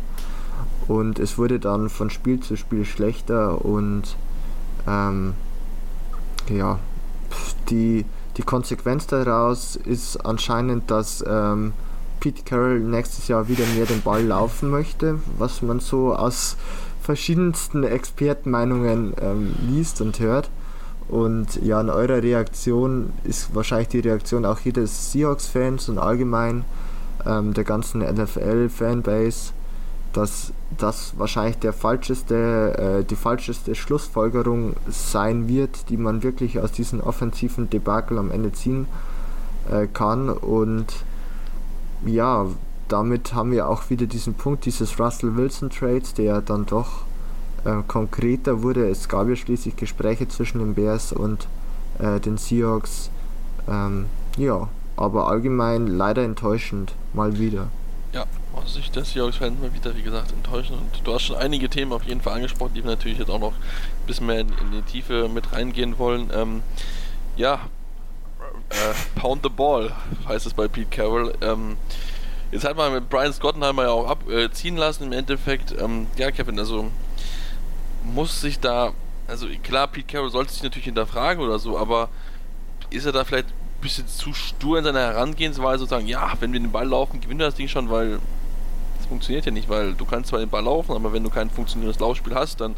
Und 0.88 1.20
es 1.20 1.38
wurde 1.38 1.60
dann 1.60 1.90
von 1.90 2.10
Spiel 2.10 2.40
zu 2.40 2.56
Spiel 2.56 2.86
schlechter 2.86 3.64
und 3.66 4.16
ähm, 4.88 5.34
ja, 6.50 6.80
die, 7.70 8.06
die 8.38 8.44
Konsequenz 8.44 9.08
daraus 9.08 9.76
ist 9.76 10.18
anscheinend, 10.26 10.92
dass 10.92 11.24
ähm, 11.28 11.74
Pete 12.20 12.44
Carroll 12.44 12.80
nächstes 12.80 13.28
Jahr 13.28 13.48
wieder 13.48 13.66
mehr 13.76 13.86
den 13.86 14.02
Ball 14.02 14.24
laufen 14.24 14.70
möchte, 14.70 15.20
was 15.38 15.62
man 15.62 15.80
so 15.80 16.16
aus 16.16 16.56
verschiedensten 17.02 17.84
Expertenmeinungen 17.84 19.14
ähm, 19.22 19.56
liest 19.70 20.02
und 20.02 20.20
hört. 20.20 20.50
Und 21.08 21.62
ja, 21.62 21.80
in 21.82 21.90
eurer 21.90 22.24
Reaktion 22.24 23.14
ist 23.24 23.54
wahrscheinlich 23.54 23.90
die 23.90 24.00
Reaktion 24.00 24.44
auch 24.44 24.60
jedes 24.62 25.12
Seahawks-Fans 25.12 25.88
und 25.90 26.00
allgemein 26.00 26.66
ähm, 27.28 27.54
der 27.54 27.64
ganzen 27.64 28.02
NFL-Fanbase, 28.02 29.52
dass 30.16 30.53
das 30.78 31.13
wahrscheinlich 31.18 31.57
der 31.57 31.74
falscheste, 31.74 33.01
äh, 33.01 33.03
die 33.03 33.18
falscheste 33.18 33.76
Schlussfolgerung 33.76 34.76
sein 34.88 35.49
wird, 35.49 35.89
die 35.89 35.97
man 35.97 36.24
wirklich 36.24 36.59
aus 36.59 36.72
diesem 36.72 37.01
offensiven 37.01 37.70
Debakel 37.70 38.18
am 38.18 38.32
Ende 38.32 38.53
ziehen 38.53 38.88
äh, 39.70 39.88
kann. 39.88 40.30
Und 40.30 40.88
ja, 42.05 42.45
damit 42.88 43.34
haben 43.34 43.51
wir 43.51 43.68
auch 43.68 43.89
wieder 43.89 44.05
diesen 44.05 44.36
Punkt 44.36 44.66
dieses 44.66 44.97
Russell 44.99 45.36
Wilson 45.36 45.70
Trades, 45.70 46.13
der 46.13 46.39
dann 46.41 46.66
doch 46.66 47.01
äh, 47.66 47.82
konkreter 47.86 48.63
wurde. 48.63 48.89
Es 48.89 49.09
gab 49.09 49.28
ja 49.28 49.36
schließlich 49.36 49.76
Gespräche 49.76 50.30
zwischen 50.30 50.59
den 50.59 50.76
Bears 50.76 51.11
und 51.11 51.47
äh, 51.99 52.22
den 52.22 52.38
Seahawks. 52.38 53.09
Ähm, 53.68 54.05
ja, 54.38 54.70
aber 54.95 55.28
allgemein 55.28 55.88
leider 55.88 56.24
enttäuschend, 56.24 56.93
mal 57.13 57.38
wieder. 57.38 57.68
Ja, 58.13 58.26
aus 58.66 58.74
Sicht 58.74 58.95
des 58.95 59.13
Seahawks-Fans 59.13 59.59
mal 59.59 59.74
wieder, 59.74 59.95
wie 59.95 60.01
gesagt, 60.01 60.32
enttäuschend. 60.32 60.80
Und 60.80 61.01
du 61.03 61.13
hast 61.13 61.24
schon 61.24 61.36
einige 61.36 61.70
Themen 61.70 61.93
auf 61.93 62.03
jeden 62.03 62.22
Fall 62.22 62.34
angesprochen, 62.34 62.74
die 62.74 62.84
wir 62.84 62.89
natürlich 62.89 63.20
jetzt 63.20 63.30
auch 63.30 63.39
noch 63.39 63.53
ein 63.53 64.07
bisschen 64.07 64.26
mehr 64.26 64.39
in, 64.39 64.49
in 64.49 64.72
die 64.72 64.82
Tiefe 64.82 65.30
mit 65.30 65.53
reingehen 65.53 65.97
wollen. 65.99 66.32
Ähm, 66.34 66.63
ja, 67.38 67.59
äh, 68.70 69.20
Pound 69.20 69.43
the 69.43 69.49
Ball 69.49 69.91
heißt 70.28 70.47
es 70.47 70.53
bei 70.53 70.68
Pete 70.68 70.89
Carroll. 70.89 71.34
Ähm, 71.41 71.78
jetzt 72.51 72.66
hat 72.66 72.76
man 72.76 72.91
mit 72.91 73.09
Brian 73.09 73.34
Scottenheimer 73.34 73.84
ja 73.84 73.91
auch 73.91 74.09
abziehen 74.09 74.78
äh, 74.78 74.80
lassen 74.80 75.03
im 75.03 75.11
Endeffekt. 75.13 75.76
Ähm, 75.80 76.07
ja, 76.18 76.32
Kevin, 76.32 76.57
also 76.57 76.89
muss 78.03 78.41
sich 78.41 78.59
da, 78.59 78.93
also 79.28 79.47
klar, 79.61 79.88
Pete 79.88 80.07
Carroll 80.11 80.32
sollte 80.32 80.51
sich 80.51 80.63
natürlich 80.63 80.86
hinterfragen 80.86 81.43
oder 81.43 81.59
so, 81.59 81.78
aber 81.78 82.09
ist 82.89 83.05
er 83.05 83.11
da 83.11 83.24
vielleicht 83.24 83.47
bisschen 83.82 84.07
zu 84.07 84.34
stur 84.34 84.80
in 84.80 84.84
seiner 84.84 85.01
Herangehensweise 85.01 85.84
und 85.84 85.89
sagen, 85.89 86.07
ja, 86.07 86.34
wenn 86.39 86.51
wir 86.51 86.59
den 86.59 86.72
Ball 86.72 86.88
laufen, 86.88 87.22
gewinnen 87.22 87.39
wir 87.39 87.45
das 87.45 87.55
Ding 87.55 87.68
schon, 87.68 87.89
weil 87.89 88.20
funktioniert 89.06 89.45
ja 89.45 89.51
nicht, 89.51 89.70
weil 89.70 89.93
du 89.93 90.06
kannst 90.06 90.30
zwar 90.30 90.39
den 90.39 90.49
Ball 90.49 90.64
laufen, 90.64 90.93
aber 90.93 91.14
wenn 91.14 91.24
du 91.24 91.30
kein 91.30 91.49
funktionierendes 91.49 91.99
Laufspiel 91.99 92.36
hast, 92.36 92.62
dann 92.62 92.76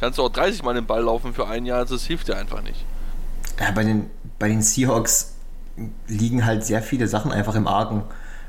kannst 0.00 0.18
du 0.18 0.22
auch 0.22 0.30
30 0.30 0.62
Mal 0.62 0.74
den 0.74 0.86
Ball 0.86 1.02
laufen 1.02 1.34
für 1.34 1.48
ein 1.48 1.66
Jahr, 1.66 1.78
also 1.78 1.94
das 1.94 2.04
hilft 2.04 2.28
dir 2.28 2.36
einfach 2.36 2.62
nicht. 2.62 2.84
Ja, 3.60 3.70
bei 3.70 3.84
den, 3.84 4.10
bei 4.38 4.48
den 4.48 4.62
Seahawks 4.62 5.34
liegen 6.08 6.44
halt 6.44 6.64
sehr 6.64 6.82
viele 6.82 7.08
Sachen 7.08 7.32
einfach 7.32 7.54
im 7.54 7.66
Argen. 7.66 8.02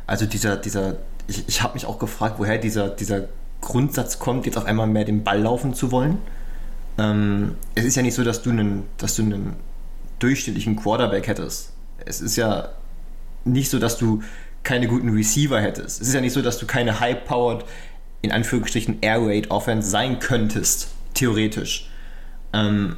Also 0.05 0.25
dieser, 0.25 0.57
dieser, 0.57 0.97
ich, 1.27 1.47
ich 1.47 1.61
habe 1.61 1.73
mich 1.73 1.85
auch 1.85 1.99
gefragt, 1.99 2.35
woher 2.37 2.57
dieser, 2.57 2.89
dieser 2.89 3.27
Grundsatz 3.61 4.19
kommt, 4.19 4.45
jetzt 4.45 4.57
auf 4.57 4.65
einmal 4.65 4.87
mehr 4.87 5.05
den 5.05 5.23
Ball 5.23 5.41
laufen 5.41 5.73
zu 5.73 5.91
wollen. 5.91 6.19
Ähm, 6.97 7.55
es 7.75 7.85
ist 7.85 7.95
ja 7.95 8.01
nicht 8.01 8.15
so, 8.15 8.23
dass 8.23 8.41
du 8.41 8.49
einen, 8.49 8.83
dass 8.97 9.15
du 9.15 9.23
einen 9.23 9.55
durchschnittlichen 10.19 10.75
Quarterback 10.75 11.27
hättest. 11.27 11.73
Es 12.05 12.21
ist 12.21 12.35
ja 12.35 12.69
nicht 13.43 13.69
so, 13.69 13.79
dass 13.79 13.97
du 13.97 14.23
keine 14.63 14.87
guten 14.87 15.09
Receiver 15.09 15.61
hättest. 15.61 16.01
Es 16.01 16.09
ist 16.09 16.13
ja 16.13 16.21
nicht 16.21 16.33
so, 16.33 16.41
dass 16.41 16.57
du 16.59 16.65
keine 16.65 16.99
high-powered, 16.99 17.65
in 18.21 18.31
Anführungsstrichen, 18.31 18.97
Air 19.01 19.25
Raid 19.25 19.51
Offense 19.51 19.89
sein 19.89 20.19
könntest, 20.19 20.89
theoretisch. 21.13 21.89
Ähm, 22.53 22.97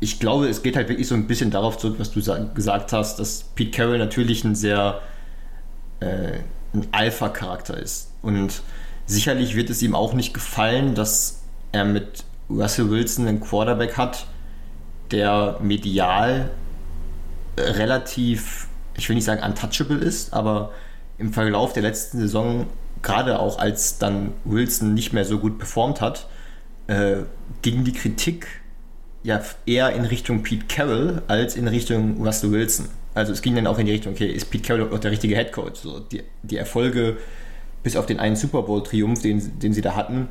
ich 0.00 0.18
glaube, 0.18 0.48
es 0.48 0.62
geht 0.62 0.76
halt 0.76 0.88
wirklich 0.88 1.06
so 1.06 1.14
ein 1.14 1.26
bisschen 1.26 1.50
darauf 1.50 1.76
zurück, 1.78 1.96
was 1.98 2.10
du 2.10 2.20
gesagt 2.54 2.92
hast, 2.92 3.18
dass 3.18 3.44
Pete 3.54 3.70
Carroll 3.70 3.98
natürlich 3.98 4.44
ein 4.44 4.54
sehr 4.54 5.00
äh, 6.00 6.38
ein 6.72 6.86
Alpha-Charakter 6.92 7.76
ist. 7.76 8.10
Und 8.22 8.62
sicherlich 9.06 9.56
wird 9.56 9.70
es 9.70 9.82
ihm 9.82 9.94
auch 9.94 10.14
nicht 10.14 10.34
gefallen, 10.34 10.94
dass 10.94 11.42
er 11.72 11.84
mit 11.84 12.24
Russell 12.48 12.90
Wilson 12.90 13.26
einen 13.26 13.40
Quarterback 13.40 13.96
hat, 13.96 14.26
der 15.10 15.58
medial 15.60 16.50
äh, 17.56 17.62
relativ, 17.62 18.68
ich 18.96 19.08
will 19.08 19.16
nicht 19.16 19.24
sagen 19.24 19.42
untouchable 19.42 19.98
ist, 19.98 20.32
aber 20.32 20.72
im 21.18 21.32
Verlauf 21.32 21.72
der 21.72 21.82
letzten 21.82 22.18
Saison, 22.18 22.66
gerade 23.02 23.38
auch 23.38 23.58
als 23.58 23.98
dann 23.98 24.32
Wilson 24.44 24.94
nicht 24.94 25.12
mehr 25.12 25.24
so 25.24 25.38
gut 25.38 25.58
performt 25.58 26.00
hat, 26.00 26.26
äh, 26.86 27.18
ging 27.62 27.84
die 27.84 27.92
Kritik 27.92 28.46
ja 29.22 29.40
eher 29.66 29.92
in 29.92 30.04
Richtung 30.04 30.42
Pete 30.42 30.66
Carroll 30.66 31.22
als 31.28 31.56
in 31.56 31.68
Richtung 31.68 32.24
Russell 32.24 32.50
Wilson. 32.52 32.88
Also 33.14 33.32
es 33.32 33.42
ging 33.42 33.54
dann 33.54 33.66
auch 33.66 33.78
in 33.78 33.86
die 33.86 33.92
Richtung, 33.92 34.12
okay, 34.12 34.26
ist 34.26 34.50
Pete 34.50 34.66
Carroll 34.66 34.94
auch 34.94 34.98
der 34.98 35.10
richtige 35.10 35.36
Head 35.36 35.52
Coach? 35.52 35.80
So, 35.80 36.00
die, 36.00 36.22
die 36.42 36.56
Erfolge 36.56 37.18
bis 37.82 37.96
auf 37.96 38.06
den 38.06 38.18
einen 38.18 38.36
Super 38.36 38.62
Bowl-Triumph, 38.62 39.22
den, 39.22 39.58
den 39.58 39.72
sie 39.72 39.80
da 39.80 39.94
hatten, 39.96 40.28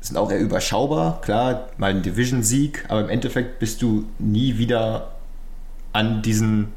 sind 0.00 0.16
auch 0.16 0.30
eher 0.30 0.40
überschaubar. 0.40 1.20
Klar, 1.20 1.68
mal 1.76 1.90
ein 1.90 2.02
Division-Sieg, 2.02 2.84
aber 2.88 3.02
im 3.02 3.08
Endeffekt 3.08 3.58
bist 3.58 3.82
du 3.82 4.06
nie 4.18 4.58
wieder 4.58 5.12
an 5.92 6.22
diesen, 6.22 6.68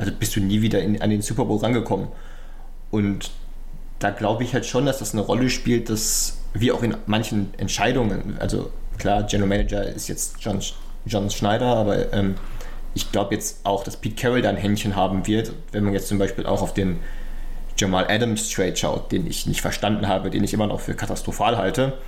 also 0.00 0.12
bist 0.18 0.34
du 0.34 0.40
nie 0.40 0.62
wieder 0.62 0.80
in, 0.80 1.00
an 1.02 1.10
den 1.10 1.20
Super 1.20 1.44
Bowl 1.44 1.58
rangekommen. 1.58 2.08
Und 2.90 3.30
da 3.98 4.10
glaube 4.10 4.42
ich 4.44 4.54
halt 4.54 4.64
schon, 4.64 4.86
dass 4.86 4.98
das 4.98 5.12
eine 5.12 5.20
Rolle 5.20 5.50
spielt, 5.50 5.90
dass 5.90 6.38
wie 6.54 6.72
auch 6.72 6.82
in 6.82 6.96
manchen 7.06 7.52
Entscheidungen, 7.58 8.38
also 8.40 8.70
klar, 8.96 9.24
General 9.24 9.48
Manager 9.48 9.84
ist 9.84 10.08
jetzt 10.08 10.36
John, 10.40 10.60
John 11.04 11.30
Schneider, 11.30 11.66
aber 11.66 12.12
ähm, 12.14 12.36
ich 12.94 13.12
glaube 13.12 13.34
jetzt 13.34 13.60
auch, 13.64 13.84
dass 13.84 13.98
Pete 13.98 14.16
Carroll 14.20 14.40
da 14.40 14.48
ein 14.48 14.56
Händchen 14.56 14.96
haben 14.96 15.26
wird, 15.26 15.52
wenn 15.70 15.84
man 15.84 15.92
jetzt 15.92 16.08
zum 16.08 16.18
Beispiel 16.18 16.46
auch 16.46 16.62
auf 16.62 16.72
den 16.72 16.98
Jamal 17.76 18.06
Adams 18.08 18.48
Trade 18.48 18.76
schaut, 18.76 19.12
den 19.12 19.26
ich 19.26 19.46
nicht 19.46 19.60
verstanden 19.60 20.08
habe, 20.08 20.30
den 20.30 20.42
ich 20.42 20.54
immer 20.54 20.66
noch 20.66 20.80
für 20.80 20.94
katastrophal 20.94 21.58
halte. 21.58 21.98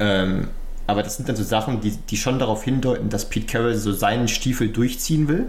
Ähm, 0.00 0.48
aber 0.86 1.02
das 1.02 1.16
sind 1.16 1.28
dann 1.28 1.36
so 1.36 1.44
Sachen, 1.44 1.80
die, 1.82 1.90
die 1.90 2.16
schon 2.16 2.38
darauf 2.38 2.64
hindeuten, 2.64 3.10
dass 3.10 3.28
Pete 3.28 3.46
Carroll 3.46 3.74
so 3.74 3.92
seinen 3.92 4.26
Stiefel 4.26 4.68
durchziehen 4.70 5.28
will 5.28 5.48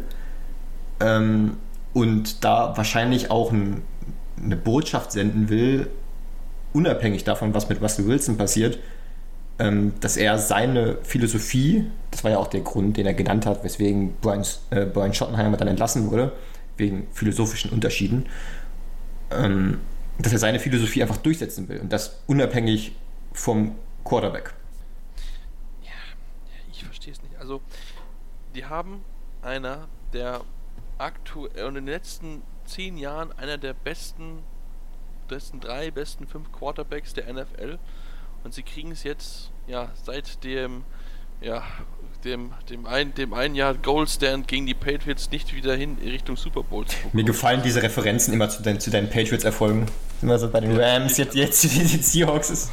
ähm, 1.00 1.58
und 1.94 2.44
da 2.44 2.76
wahrscheinlich 2.78 3.32
auch 3.32 3.52
ein, 3.52 3.84
eine 4.42 4.56
Botschaft 4.56 5.12
senden 5.12 5.50
will, 5.50 5.90
unabhängig 6.74 7.24
davon, 7.24 7.54
was 7.54 7.70
mit 7.70 7.82
Russell 7.82 8.08
Wilson 8.08 8.38
passiert, 8.38 8.80
ähm, 9.60 9.94
dass 10.00 10.18
er 10.18 10.38
seine 10.38 10.98
Philosophie, 11.04 11.86
das 12.12 12.24
war 12.24 12.32
ja 12.32 12.38
auch 12.38 12.48
der 12.48 12.62
Grund, 12.62 12.98
den 12.98 13.06
er 13.06 13.14
genannt 13.14 13.46
hat, 13.46 13.64
weswegen 13.64 14.16
Brian, 14.22 14.46
äh, 14.70 14.86
Brian 14.86 15.14
Schottenheimer 15.14 15.58
dann 15.58 15.68
entlassen 15.68 16.12
wurde, 16.12 16.34
wegen 16.78 17.08
philosophischen 17.12 17.72
Unterschieden, 17.72 18.28
ähm, 19.32 19.80
dass 20.20 20.32
er 20.32 20.40
seine 20.40 20.60
Philosophie 20.60 21.02
einfach 21.02 21.18
durchsetzen 21.18 21.68
will 21.70 21.80
und 21.80 21.92
das 21.92 22.22
unabhängig 22.28 22.94
vom 23.34 23.76
Quarterback. 24.04 24.54
Ja, 25.84 25.90
ich 26.72 26.84
verstehe 26.84 27.14
es 27.14 27.22
nicht. 27.24 27.36
Also, 27.40 27.62
die 28.56 28.66
haben 28.66 29.04
einer 29.42 29.88
der 30.14 30.42
aktuell 30.98 31.68
in 31.68 31.76
den 31.76 31.86
letzten 31.86 32.42
zehn 32.66 32.98
Jahren 32.98 33.32
einer 33.38 33.58
der 33.58 33.74
besten, 33.74 34.44
besten 35.28 35.60
drei, 35.60 35.92
besten 35.92 36.28
fünf 36.28 36.52
Quarterbacks 36.52 37.14
der 37.14 37.32
NFL 37.32 37.80
und 38.44 38.54
sie 38.54 38.64
kriegen 38.64 38.92
es 38.92 39.04
jetzt 39.04 39.52
ja 39.68 39.92
seit 40.04 40.44
dem 40.44 40.84
ja 41.42 41.64
dem, 42.24 42.52
dem, 42.70 42.86
ein, 42.86 43.14
dem 43.14 43.34
einen 43.34 43.56
Jahr 43.56 43.76
Goldstand 43.76 44.48
gegen 44.48 44.66
die 44.66 44.74
Patriots 44.74 45.30
nicht 45.32 45.56
wieder 45.56 45.76
hin 45.76 45.98
in 46.02 46.10
Richtung 46.10 46.36
Super 46.36 46.64
Bowl 46.64 46.86
zu 46.86 46.96
Mir 47.14 47.24
gefallen 47.24 47.62
diese 47.64 47.84
Referenzen 47.84 48.34
immer 48.34 48.50
zu, 48.50 48.64
dein, 48.64 48.80
zu 48.80 48.90
deinen 48.90 49.10
Patriots-Erfolgen. 49.10 49.86
Immer 50.22 50.40
so 50.40 50.50
bei 50.50 50.60
den 50.62 50.80
Rams, 50.80 51.18
jetzt, 51.18 51.36
jetzt 51.36 51.64
die, 51.64 51.70
die 51.70 52.02
Seahawks. 52.02 52.50
Ist 52.50 52.72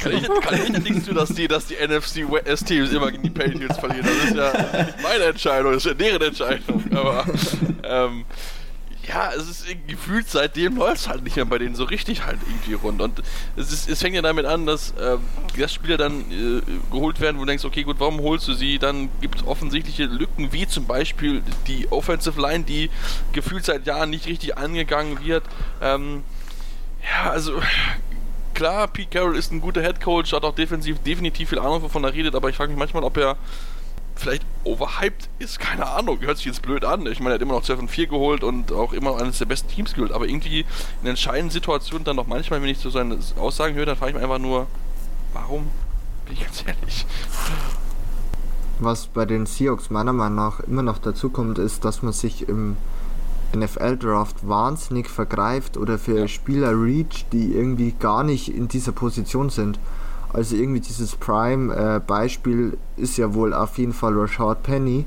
kann, 0.00 0.12
ich, 0.12 0.22
kann 0.22 0.60
ich 0.60 0.82
nichts 0.82 1.06
tun, 1.06 1.14
dass 1.14 1.28
die, 1.28 1.46
dass 1.46 1.66
die 1.66 1.74
NFC 1.74 2.28
West 2.30 2.66
Teams 2.66 2.90
immer 2.92 3.10
gegen 3.12 3.22
die 3.22 3.30
Patriots 3.30 3.78
verlieren. 3.78 4.06
Das 4.06 4.24
ist 4.24 4.36
ja 4.36 4.82
nicht 4.82 5.02
meine 5.02 5.24
Entscheidung, 5.24 5.72
das 5.72 5.84
ist 5.84 5.90
ja 5.90 5.94
deren 5.94 6.22
Entscheidung. 6.22 6.84
Aber 6.92 7.24
ähm, 7.84 8.24
ja, 9.06 9.30
es 9.36 9.48
ist 9.48 9.66
gefühlt 9.86 10.28
seitdem 10.28 10.76
läuft 10.76 10.98
es 10.98 11.08
halt 11.08 11.24
nicht 11.24 11.36
mehr 11.36 11.44
bei 11.44 11.58
denen 11.58 11.74
so 11.74 11.84
richtig 11.84 12.24
halt 12.26 12.38
irgendwie 12.46 12.74
rund. 12.74 13.00
Und 13.00 13.22
es, 13.56 13.72
ist, 13.72 13.88
es 13.88 14.00
fängt 14.00 14.14
ja 14.14 14.22
damit 14.22 14.46
an, 14.46 14.66
dass 14.66 14.92
äh, 14.92 15.16
Gastspieler 15.56 15.96
dann 15.96 16.20
äh, 16.30 16.60
geholt 16.90 17.20
werden, 17.20 17.36
wo 17.36 17.40
du 17.42 17.46
denkst, 17.46 17.64
okay, 17.64 17.82
gut, 17.82 17.96
warum 17.98 18.20
holst 18.20 18.46
du 18.48 18.52
sie? 18.52 18.78
Dann 18.78 19.10
gibt 19.20 19.40
es 19.40 19.46
offensichtliche 19.46 20.04
Lücken, 20.04 20.52
wie 20.52 20.66
zum 20.66 20.86
Beispiel 20.86 21.42
die 21.66 21.90
Offensive 21.90 22.40
Line, 22.40 22.64
die 22.64 22.90
gefühlt 23.32 23.64
seit 23.64 23.86
Jahren 23.86 24.10
nicht 24.10 24.26
richtig 24.26 24.58
angegangen 24.58 25.24
wird. 25.24 25.44
Ähm, 25.80 26.22
ja, 27.02 27.30
also 27.30 27.60
klar, 28.54 28.88
Pete 28.88 29.18
Carroll 29.18 29.36
ist 29.36 29.52
ein 29.52 29.60
guter 29.60 29.82
Head 29.82 30.00
Coach, 30.00 30.32
hat 30.32 30.44
auch 30.44 30.54
defensiv 30.54 30.98
definitiv 31.00 31.48
viel 31.50 31.58
Ahnung, 31.58 31.82
wovon 31.82 32.04
er 32.04 32.12
redet, 32.12 32.34
aber 32.34 32.48
ich 32.48 32.56
frage 32.56 32.70
mich 32.70 32.78
manchmal, 32.78 33.04
ob 33.04 33.16
er 33.16 33.36
vielleicht 34.20 34.44
overhyped 34.64 35.28
ist, 35.38 35.58
keine 35.58 35.86
Ahnung, 35.86 36.20
hört 36.20 36.36
sich 36.36 36.46
jetzt 36.46 36.62
blöd 36.62 36.84
an. 36.84 37.06
Ich 37.06 37.20
meine, 37.20 37.30
er 37.30 37.34
hat 37.36 37.42
immer 37.42 37.54
noch 37.54 37.62
12 37.62 37.80
und 37.80 37.90
4 37.90 38.06
geholt 38.06 38.44
und 38.44 38.70
auch 38.70 38.92
immer 38.92 39.18
eines 39.20 39.38
der 39.38 39.46
besten 39.46 39.68
Teams 39.68 39.94
geholt, 39.94 40.12
aber 40.12 40.28
irgendwie 40.28 40.66
in 41.02 41.08
entscheidenden 41.08 41.50
Situationen 41.50 42.04
dann 42.04 42.16
noch 42.16 42.26
manchmal, 42.26 42.60
wenn 42.60 42.68
ich 42.68 42.78
so 42.78 42.90
seine 42.90 43.18
Aussagen 43.38 43.74
höre, 43.74 43.86
dann 43.86 43.96
frage 43.96 44.10
ich 44.10 44.14
mich 44.16 44.24
einfach 44.24 44.38
nur, 44.38 44.66
warum? 45.32 45.70
Bin 46.26 46.34
ich 46.34 46.44
ganz 46.44 46.62
ehrlich. 46.66 47.06
Was 48.78 49.06
bei 49.06 49.24
den 49.24 49.46
Seahawks 49.46 49.90
meiner 49.90 50.12
Meinung 50.12 50.36
nach 50.36 50.60
immer 50.60 50.82
noch 50.82 50.98
dazu 50.98 51.30
kommt, 51.30 51.58
ist, 51.58 51.84
dass 51.84 52.02
man 52.02 52.12
sich 52.12 52.48
im 52.48 52.76
NFL-Draft 53.56 54.48
wahnsinnig 54.48 55.08
vergreift 55.08 55.76
oder 55.76 55.98
für 55.98 56.20
ja. 56.20 56.28
Spieler 56.28 56.70
reach, 56.70 57.26
die 57.32 57.54
irgendwie 57.54 57.92
gar 57.98 58.22
nicht 58.22 58.54
in 58.54 58.68
dieser 58.68 58.92
Position 58.92 59.50
sind. 59.50 59.78
Also 60.32 60.56
irgendwie 60.56 60.80
dieses 60.80 61.16
Prime-Beispiel 61.16 62.78
äh, 62.96 63.02
ist 63.02 63.16
ja 63.16 63.34
wohl 63.34 63.52
auf 63.52 63.78
jeden 63.78 63.92
Fall 63.92 64.16
Rashad 64.16 64.62
Penny, 64.62 65.04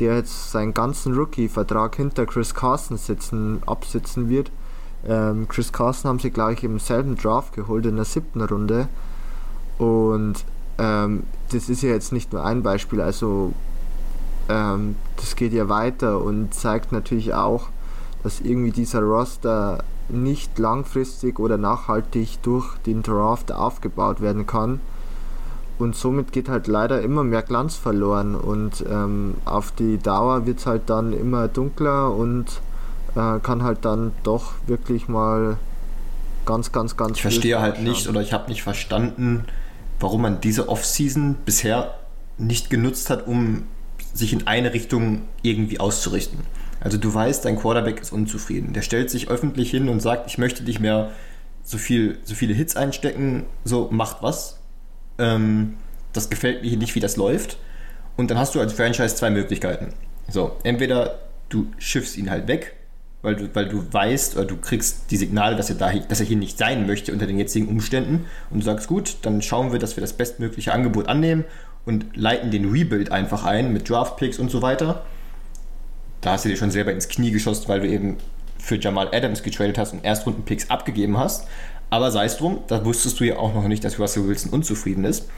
der 0.00 0.16
jetzt 0.16 0.52
seinen 0.52 0.74
ganzen 0.74 1.14
Rookie-Vertrag 1.14 1.96
hinter 1.96 2.26
Chris 2.26 2.54
Carson 2.54 2.98
sitzen, 2.98 3.62
absitzen 3.66 4.28
wird. 4.28 4.50
Ähm, 5.06 5.48
Chris 5.48 5.72
Carson 5.72 6.10
haben 6.10 6.18
sie 6.18 6.30
gleich 6.30 6.62
im 6.64 6.78
selben 6.78 7.16
Draft 7.16 7.54
geholt, 7.54 7.86
in 7.86 7.96
der 7.96 8.04
siebten 8.04 8.42
Runde. 8.42 8.88
Und 9.78 10.44
ähm, 10.76 11.22
das 11.50 11.68
ist 11.68 11.82
ja 11.82 11.90
jetzt 11.90 12.12
nicht 12.12 12.32
nur 12.32 12.44
ein 12.44 12.62
Beispiel, 12.62 13.00
also 13.00 13.52
ähm, 14.48 14.96
das 15.16 15.36
geht 15.36 15.52
ja 15.52 15.68
weiter 15.68 16.20
und 16.20 16.54
zeigt 16.54 16.92
natürlich 16.92 17.34
auch, 17.34 17.68
dass 18.22 18.40
irgendwie 18.40 18.72
dieser 18.72 19.00
Roster 19.00 19.84
nicht 20.08 20.58
langfristig 20.58 21.38
oder 21.38 21.58
nachhaltig 21.58 22.42
durch 22.42 22.76
den 22.86 23.02
Draft 23.02 23.52
aufgebaut 23.52 24.20
werden 24.20 24.46
kann. 24.46 24.80
Und 25.78 25.94
somit 25.94 26.32
geht 26.32 26.48
halt 26.48 26.66
leider 26.66 27.02
immer 27.02 27.22
mehr 27.22 27.42
Glanz 27.42 27.76
verloren 27.76 28.34
und 28.34 28.84
ähm, 28.90 29.34
auf 29.44 29.70
die 29.70 29.98
Dauer 29.98 30.44
wird 30.44 30.58
es 30.58 30.66
halt 30.66 30.82
dann 30.86 31.12
immer 31.12 31.46
dunkler 31.46 32.12
und 32.12 32.46
äh, 33.14 33.38
kann 33.40 33.62
halt 33.62 33.84
dann 33.84 34.12
doch 34.24 34.54
wirklich 34.66 35.06
mal 35.06 35.56
ganz, 36.46 36.72
ganz, 36.72 36.96
ganz. 36.96 37.18
Ich 37.18 37.22
verstehe 37.22 37.60
halt 37.60 37.80
nicht 37.80 38.08
oder 38.08 38.20
ich 38.20 38.32
habe 38.32 38.48
nicht 38.48 38.64
verstanden, 38.64 39.44
warum 40.00 40.22
man 40.22 40.40
diese 40.40 40.68
Offseason 40.68 41.36
bisher 41.44 41.94
nicht 42.38 42.70
genutzt 42.70 43.10
hat, 43.10 43.26
um 43.28 43.64
sich 44.14 44.32
in 44.32 44.46
eine 44.48 44.72
Richtung 44.72 45.22
irgendwie 45.42 45.78
auszurichten. 45.78 46.40
Also 46.80 46.96
du 46.98 47.12
weißt, 47.12 47.44
dein 47.44 47.58
Quarterback 47.58 48.00
ist 48.00 48.12
unzufrieden. 48.12 48.72
Der 48.72 48.82
stellt 48.82 49.10
sich 49.10 49.28
öffentlich 49.28 49.70
hin 49.70 49.88
und 49.88 50.00
sagt, 50.00 50.28
ich 50.28 50.38
möchte 50.38 50.62
nicht 50.62 50.80
mehr 50.80 51.10
so, 51.62 51.78
viel, 51.78 52.18
so 52.24 52.34
viele 52.34 52.54
Hits 52.54 52.76
einstecken, 52.76 53.46
so 53.64 53.88
macht 53.90 54.18
was. 54.22 54.60
Ähm, 55.18 55.74
das 56.12 56.30
gefällt 56.30 56.62
mir 56.62 56.76
nicht, 56.76 56.94
wie 56.94 57.00
das 57.00 57.16
läuft. 57.16 57.58
Und 58.16 58.30
dann 58.30 58.38
hast 58.38 58.54
du 58.54 58.60
als 58.60 58.72
Franchise 58.72 59.14
zwei 59.14 59.30
Möglichkeiten. 59.30 59.92
So, 60.28 60.56
entweder 60.62 61.18
du 61.48 61.66
schiffst 61.78 62.16
ihn 62.16 62.30
halt 62.30 62.48
weg, 62.48 62.74
weil 63.22 63.36
du, 63.36 63.54
weil 63.54 63.68
du 63.68 63.92
weißt 63.92 64.36
oder 64.36 64.44
du 64.44 64.56
kriegst 64.56 65.10
die 65.10 65.16
Signale, 65.16 65.56
dass 65.56 65.70
er, 65.70 65.76
da, 65.76 65.92
dass 65.92 66.20
er 66.20 66.26
hier 66.26 66.36
nicht 66.36 66.58
sein 66.58 66.86
möchte 66.86 67.12
unter 67.12 67.26
den 67.26 67.38
jetzigen 67.38 67.68
Umständen 67.68 68.26
und 68.50 68.60
du 68.60 68.64
sagst, 68.64 68.88
gut, 68.88 69.16
dann 69.22 69.42
schauen 69.42 69.72
wir, 69.72 69.78
dass 69.78 69.96
wir 69.96 70.00
das 70.00 70.12
bestmögliche 70.12 70.72
Angebot 70.72 71.08
annehmen 71.08 71.44
und 71.84 72.16
leiten 72.16 72.50
den 72.50 72.70
Rebuild 72.70 73.10
einfach 73.10 73.44
ein 73.44 73.72
mit 73.72 73.88
Draft-Picks 73.88 74.38
und 74.38 74.50
so 74.50 74.62
weiter 74.62 75.04
da 76.20 76.32
hast 76.32 76.44
du 76.44 76.48
dir 76.48 76.56
schon 76.56 76.70
selber 76.70 76.92
ins 76.92 77.08
Knie 77.08 77.30
geschossen, 77.30 77.68
weil 77.68 77.80
du 77.80 77.88
eben 77.88 78.16
für 78.58 78.76
Jamal 78.76 79.08
Adams 79.14 79.42
getradet 79.42 79.78
hast 79.78 79.92
und 79.92 80.04
Erstrunden-Picks 80.04 80.70
abgegeben 80.70 81.16
hast. 81.16 81.46
Aber 81.90 82.10
sei 82.10 82.26
es 82.26 82.36
drum, 82.36 82.60
da 82.66 82.84
wusstest 82.84 83.20
du 83.20 83.24
ja 83.24 83.36
auch 83.36 83.54
noch 83.54 83.66
nicht, 83.66 83.84
dass 83.84 83.98
Russell 83.98 84.26
Wilson 84.26 84.50
unzufrieden 84.50 85.04
ist. 85.04 85.28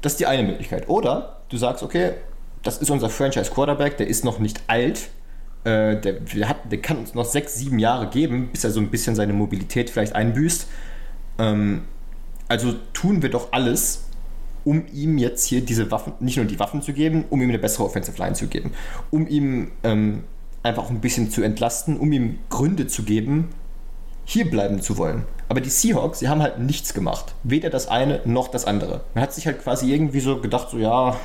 Das 0.00 0.12
ist 0.12 0.20
die 0.20 0.26
eine 0.26 0.42
Möglichkeit. 0.42 0.88
Oder 0.88 1.40
du 1.48 1.56
sagst, 1.56 1.82
okay, 1.82 2.14
das 2.62 2.78
ist 2.78 2.90
unser 2.90 3.08
Franchise-Quarterback, 3.08 3.96
der 3.98 4.08
ist 4.08 4.24
noch 4.24 4.38
nicht 4.38 4.60
alt, 4.66 5.08
äh, 5.64 6.00
der, 6.00 6.14
der, 6.14 6.48
hat, 6.48 6.70
der, 6.70 6.80
kann 6.80 6.98
uns 6.98 7.14
noch 7.14 7.24
sechs, 7.24 7.54
sieben 7.54 7.78
Jahre 7.78 8.08
geben, 8.08 8.48
bis 8.50 8.64
er 8.64 8.70
so 8.70 8.80
ein 8.80 8.90
bisschen 8.90 9.14
seine 9.14 9.32
Mobilität 9.32 9.90
vielleicht 9.90 10.14
einbüßt. 10.14 10.66
Ähm, 11.38 11.84
also 12.48 12.74
tun 12.92 13.22
wir 13.22 13.30
doch 13.30 13.52
alles, 13.52 14.05
um 14.66 14.84
ihm 14.92 15.16
jetzt 15.16 15.46
hier 15.46 15.60
diese 15.60 15.90
Waffen, 15.92 16.12
nicht 16.18 16.36
nur 16.36 16.44
die 16.44 16.58
Waffen 16.58 16.82
zu 16.82 16.92
geben, 16.92 17.24
um 17.30 17.40
ihm 17.40 17.48
eine 17.48 17.58
bessere 17.58 17.84
Offensive 17.84 18.18
Line 18.18 18.34
zu 18.34 18.48
geben, 18.48 18.72
um 19.12 19.28
ihm 19.28 19.70
ähm, 19.84 20.24
einfach 20.64 20.90
ein 20.90 21.00
bisschen 21.00 21.30
zu 21.30 21.42
entlasten, 21.42 21.96
um 21.96 22.10
ihm 22.10 22.40
Gründe 22.50 22.88
zu 22.88 23.04
geben, 23.04 23.50
hier 24.24 24.50
bleiben 24.50 24.82
zu 24.82 24.98
wollen. 24.98 25.22
Aber 25.48 25.60
die 25.60 25.70
Seahawks, 25.70 26.18
sie 26.18 26.28
haben 26.28 26.42
halt 26.42 26.58
nichts 26.58 26.94
gemacht. 26.94 27.36
Weder 27.44 27.70
das 27.70 27.86
eine 27.86 28.20
noch 28.24 28.48
das 28.48 28.64
andere. 28.64 29.02
Man 29.14 29.22
hat 29.22 29.32
sich 29.32 29.46
halt 29.46 29.62
quasi 29.62 29.94
irgendwie 29.94 30.18
so 30.18 30.40
gedacht, 30.40 30.70
so 30.70 30.78
ja, 30.78 31.16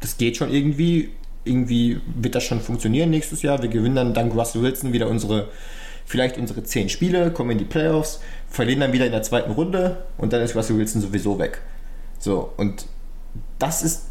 das 0.00 0.16
geht 0.16 0.38
schon 0.38 0.50
irgendwie. 0.50 1.10
Irgendwie 1.44 2.00
wird 2.14 2.34
das 2.34 2.44
schon 2.44 2.60
funktionieren 2.60 3.10
nächstes 3.10 3.42
Jahr. 3.42 3.62
Wir 3.62 3.68
gewinnen 3.68 3.94
dann 3.94 4.14
dank 4.14 4.34
Russell 4.34 4.62
Wilson 4.62 4.92
wieder 4.92 5.08
unsere, 5.08 5.48
vielleicht 6.04 6.36
unsere 6.36 6.62
zehn 6.62 6.88
Spiele, 6.88 7.30
kommen 7.30 7.50
in 7.50 7.58
die 7.58 7.64
Playoffs, 7.64 8.20
verlieren 8.50 8.80
dann 8.80 8.92
wieder 8.92 9.06
in 9.06 9.12
der 9.12 9.22
zweiten 9.22 9.52
Runde 9.52 10.04
und 10.18 10.32
dann 10.32 10.42
ist 10.42 10.56
Russell 10.56 10.76
Wilson 10.76 11.00
sowieso 11.00 11.38
weg. 11.38 11.60
So, 12.18 12.52
und 12.56 12.86
das 13.58 13.82
ist 13.82 14.06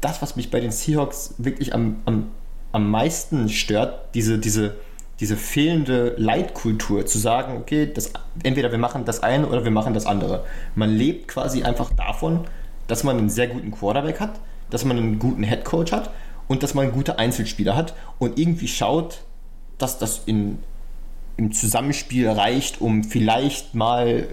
das, 0.00 0.22
was 0.22 0.36
mich 0.36 0.50
bei 0.50 0.60
den 0.60 0.70
Seahawks 0.70 1.34
wirklich 1.38 1.74
am, 1.74 1.96
am, 2.04 2.28
am 2.72 2.90
meisten 2.90 3.48
stört, 3.48 4.14
diese, 4.14 4.38
diese 4.38 4.76
diese 5.20 5.36
fehlende 5.36 6.14
Leitkultur 6.16 7.04
zu 7.04 7.18
sagen, 7.18 7.56
okay, 7.56 7.90
das, 7.92 8.12
entweder 8.44 8.70
wir 8.70 8.78
machen 8.78 9.04
das 9.04 9.22
eine 9.22 9.48
oder 9.48 9.64
wir 9.64 9.70
machen 9.70 9.94
das 9.94 10.06
andere. 10.06 10.44
Man 10.74 10.90
lebt 10.90 11.28
quasi 11.28 11.64
einfach 11.64 11.92
davon, 11.92 12.44
dass 12.86 13.02
man 13.02 13.18
einen 13.18 13.28
sehr 13.28 13.48
guten 13.48 13.72
Quarterback 13.72 14.20
hat, 14.20 14.40
dass 14.70 14.84
man 14.84 14.96
einen 14.96 15.18
guten 15.18 15.42
Headcoach 15.42 15.92
hat 15.92 16.10
und 16.46 16.62
dass 16.62 16.74
man 16.74 16.92
gute 16.92 17.18
Einzelspieler 17.18 17.74
hat 17.74 17.94
und 18.18 18.38
irgendwie 18.38 18.68
schaut, 18.68 19.22
dass 19.78 19.98
das 19.98 20.22
in, 20.26 20.58
im 21.36 21.52
Zusammenspiel 21.52 22.28
reicht, 22.28 22.80
um 22.80 23.02
vielleicht 23.02 23.74
mal 23.74 24.28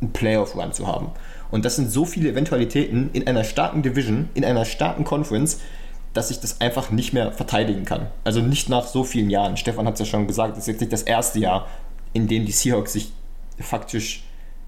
einen 0.00 0.12
Playoff-Run 0.12 0.72
zu 0.72 0.86
haben. 0.86 1.12
Und 1.54 1.64
das 1.64 1.76
sind 1.76 1.88
so 1.88 2.04
viele 2.04 2.30
Eventualitäten 2.30 3.10
in 3.12 3.28
einer 3.28 3.44
starken 3.44 3.84
Division, 3.84 4.28
in 4.34 4.44
einer 4.44 4.64
starken 4.64 5.04
Conference, 5.04 5.60
dass 6.12 6.32
ich 6.32 6.40
das 6.40 6.60
einfach 6.60 6.90
nicht 6.90 7.12
mehr 7.12 7.30
verteidigen 7.30 7.84
kann. 7.84 8.08
Also 8.24 8.40
nicht 8.40 8.68
nach 8.68 8.88
so 8.88 9.04
vielen 9.04 9.30
Jahren. 9.30 9.56
Stefan 9.56 9.86
hat 9.86 9.94
es 9.94 10.00
ja 10.00 10.06
schon 10.06 10.26
gesagt, 10.26 10.56
das 10.56 10.64
ist 10.64 10.66
jetzt 10.66 10.80
nicht 10.80 10.92
das 10.92 11.04
erste 11.04 11.38
Jahr, 11.38 11.68
in 12.12 12.26
dem 12.26 12.44
die 12.44 12.50
Seahawks 12.50 12.94
sich 12.94 13.12
faktisch, 13.60 14.24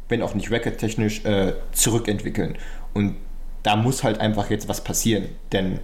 wenn 0.09 0.23
auch 0.23 0.35
nicht 0.35 0.53
recordtechnisch, 0.53 1.25
äh, 1.25 1.55
zurückentwickeln. 1.73 2.57
Und 2.95 3.17
da 3.65 3.75
muss 3.75 4.05
halt 4.05 4.21
einfach 4.21 4.49
jetzt 4.49 4.69
was 4.69 4.85
passieren. 4.85 5.25
Denn 5.51 5.81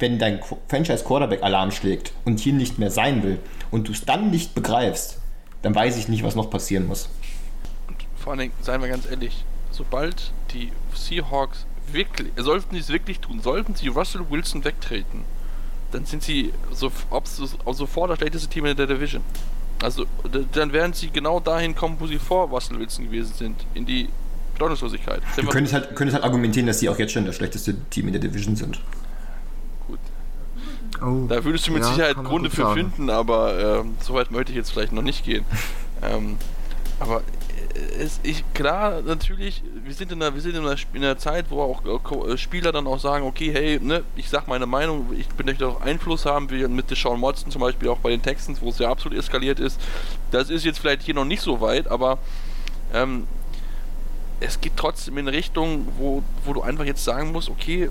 wenn 0.00 0.18
dein 0.18 0.40
Franchise-Quarterback 0.68 1.42
Alarm 1.42 1.70
schlägt 1.70 2.12
und 2.26 2.40
hier 2.40 2.52
nicht 2.52 2.78
mehr 2.78 2.90
sein 2.90 3.22
will 3.22 3.38
und 3.70 3.88
du 3.88 3.92
es 3.92 4.04
dann 4.04 4.30
nicht 4.30 4.54
begreifst, 4.54 5.18
dann 5.62 5.74
weiß 5.74 5.96
ich 5.96 6.08
nicht, 6.08 6.24
was 6.24 6.34
noch 6.34 6.50
passieren 6.50 6.86
muss. 6.86 7.08
Und 7.88 7.96
vor 8.16 8.32
allen 8.32 8.40
Dingen, 8.40 8.52
seien 8.60 8.82
wir 8.82 8.88
ganz 8.88 9.10
ehrlich, 9.10 9.46
sobald 9.80 10.32
die 10.52 10.70
Seahawks 10.94 11.64
wirklich, 11.90 12.28
sollten 12.36 12.74
sie 12.74 12.80
es 12.80 12.90
wirklich 12.90 13.18
tun, 13.18 13.40
sollten 13.40 13.74
sie 13.74 13.88
Russell 13.88 14.22
Wilson 14.28 14.62
wegtreten, 14.62 15.24
dann 15.90 16.04
sind 16.04 16.22
sie 16.22 16.52
so, 16.70 16.92
sofort 17.10 18.10
das 18.10 18.18
schlechteste 18.18 18.48
Team 18.48 18.66
in 18.66 18.76
der 18.76 18.86
Division. 18.86 19.24
Also 19.82 20.04
dann 20.52 20.74
werden 20.74 20.92
sie 20.92 21.08
genau 21.08 21.40
dahin 21.40 21.74
kommen, 21.74 21.96
wo 21.98 22.06
sie 22.06 22.18
vor 22.18 22.48
Russell 22.48 22.78
Wilson 22.78 23.06
gewesen 23.06 23.32
sind, 23.32 23.64
in 23.72 23.86
die 23.86 24.10
Bedeutungslosigkeit. 24.52 25.22
Du 25.36 25.46
könntest 25.46 25.72
halt, 25.72 25.96
könntest 25.96 26.16
halt 26.16 26.24
argumentieren, 26.24 26.66
dass 26.66 26.80
sie 26.80 26.90
auch 26.90 26.98
jetzt 26.98 27.12
schon 27.12 27.24
das 27.24 27.36
schlechteste 27.36 27.74
Team 27.88 28.08
in 28.08 28.12
der 28.12 28.20
Division 28.20 28.54
sind. 28.54 28.82
Gut. 29.86 29.98
Oh, 31.02 31.24
da 31.26 31.42
würdest 31.42 31.66
du 31.66 31.72
mit 31.72 31.82
ja, 31.82 31.88
Sicherheit 31.88 32.16
Gründe 32.16 32.50
für 32.50 32.74
finden, 32.74 33.08
aber 33.08 33.80
ähm, 33.80 33.94
so 34.00 34.12
weit 34.12 34.30
möchte 34.30 34.52
ich 34.52 34.56
jetzt 34.56 34.72
vielleicht 34.72 34.92
noch 34.92 35.00
nicht 35.00 35.24
gehen. 35.24 35.46
ähm, 36.02 36.36
aber 36.98 37.22
es, 37.98 38.20
ich, 38.22 38.44
klar, 38.54 39.02
natürlich, 39.02 39.62
wir 39.84 39.94
sind 39.94 40.12
in 40.12 40.22
einer, 40.22 40.34
wir 40.34 40.40
sind 40.40 40.56
in 40.56 40.66
einer, 40.66 40.76
in 40.92 41.04
einer 41.04 41.18
Zeit, 41.18 41.46
wo 41.50 41.62
auch 41.62 42.28
äh, 42.28 42.36
Spieler 42.36 42.72
dann 42.72 42.86
auch 42.86 42.98
sagen, 42.98 43.24
okay, 43.24 43.52
hey, 43.52 43.78
ne, 43.80 44.02
ich 44.16 44.28
sag 44.28 44.48
meine 44.48 44.66
Meinung, 44.66 45.12
ich 45.16 45.26
möchte 45.44 45.66
auch 45.68 45.80
Einfluss 45.80 46.26
haben, 46.26 46.50
wie 46.50 46.66
mit 46.66 46.90
Deshaun 46.90 47.20
Watson 47.22 47.50
zum 47.50 47.60
Beispiel 47.60 47.88
auch 47.88 47.98
bei 47.98 48.10
den 48.10 48.22
Texans, 48.22 48.60
wo 48.60 48.70
es 48.70 48.78
ja 48.78 48.90
absolut 48.90 49.18
eskaliert 49.18 49.60
ist. 49.60 49.80
Das 50.30 50.50
ist 50.50 50.64
jetzt 50.64 50.78
vielleicht 50.78 51.02
hier 51.02 51.14
noch 51.14 51.24
nicht 51.24 51.42
so 51.42 51.60
weit, 51.60 51.88
aber 51.88 52.18
ähm, 52.92 53.26
es 54.40 54.60
geht 54.60 54.72
trotzdem 54.76 55.18
in 55.18 55.28
Richtung, 55.28 55.86
wo, 55.98 56.22
wo 56.44 56.52
du 56.52 56.62
einfach 56.62 56.84
jetzt 56.84 57.04
sagen 57.04 57.32
musst, 57.32 57.50
okay, 57.50 57.90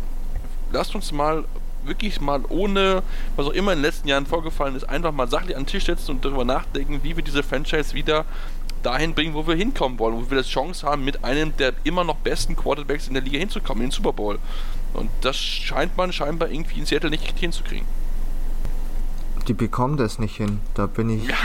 lasst 0.72 0.96
uns 0.96 1.12
mal 1.12 1.46
wirklich 1.84 2.20
mal 2.20 2.44
ohne, 2.50 3.04
was 3.36 3.48
auch 3.48 3.52
immer 3.52 3.72
in 3.72 3.80
den 3.80 3.86
letzten 3.86 4.08
Jahren 4.08 4.26
vorgefallen 4.26 4.76
ist, 4.76 4.84
einfach 4.84 5.12
mal 5.12 5.30
sachlich 5.30 5.56
an 5.56 5.64
den 5.64 5.68
Tisch 5.68 5.86
setzen 5.86 6.12
und 6.12 6.26
darüber 6.26 6.44
nachdenken, 6.44 7.00
wie 7.04 7.16
wir 7.16 7.24
diese 7.24 7.44
Franchise 7.44 7.94
wieder 7.94 8.26
dahin 8.84 9.14
bringen, 9.14 9.34
wo 9.34 9.46
wir 9.48 9.56
hinkommen 9.56 10.00
wollen, 10.00 10.16
wo 10.16 10.30
wir 10.30 10.38
das 10.38 10.48
Chance 10.48 10.86
haben, 10.88 11.04
mit 11.04 11.24
einem 11.24 11.56
der 11.58 11.74
immer 11.84 12.04
noch 12.04 12.18
besten 12.18 12.56
Quarterbacks 12.56 13.08
in 13.08 13.14
der 13.14 13.24
Liga 13.24 13.38
hinzukommen, 13.38 13.84
in 13.84 13.90
den 13.90 13.96
Super 13.96 14.14
Bowl. 14.14 14.40
Und 14.94 15.10
das 15.22 15.38
scheint 15.38 15.96
man 15.98 16.12
scheinbar 16.12 16.50
irgendwie 16.50 16.80
in 16.80 16.86
Seattle 16.86 17.10
nicht 17.10 17.38
hinzukriegen. 17.38 17.88
Die 19.48 19.54
bekommen 19.54 19.98
das 19.98 20.20
nicht 20.20 20.38
hin. 20.38 20.60
Da 20.74 20.86
bin 20.86 21.10
ich 21.10 21.28
ja. 21.28 21.36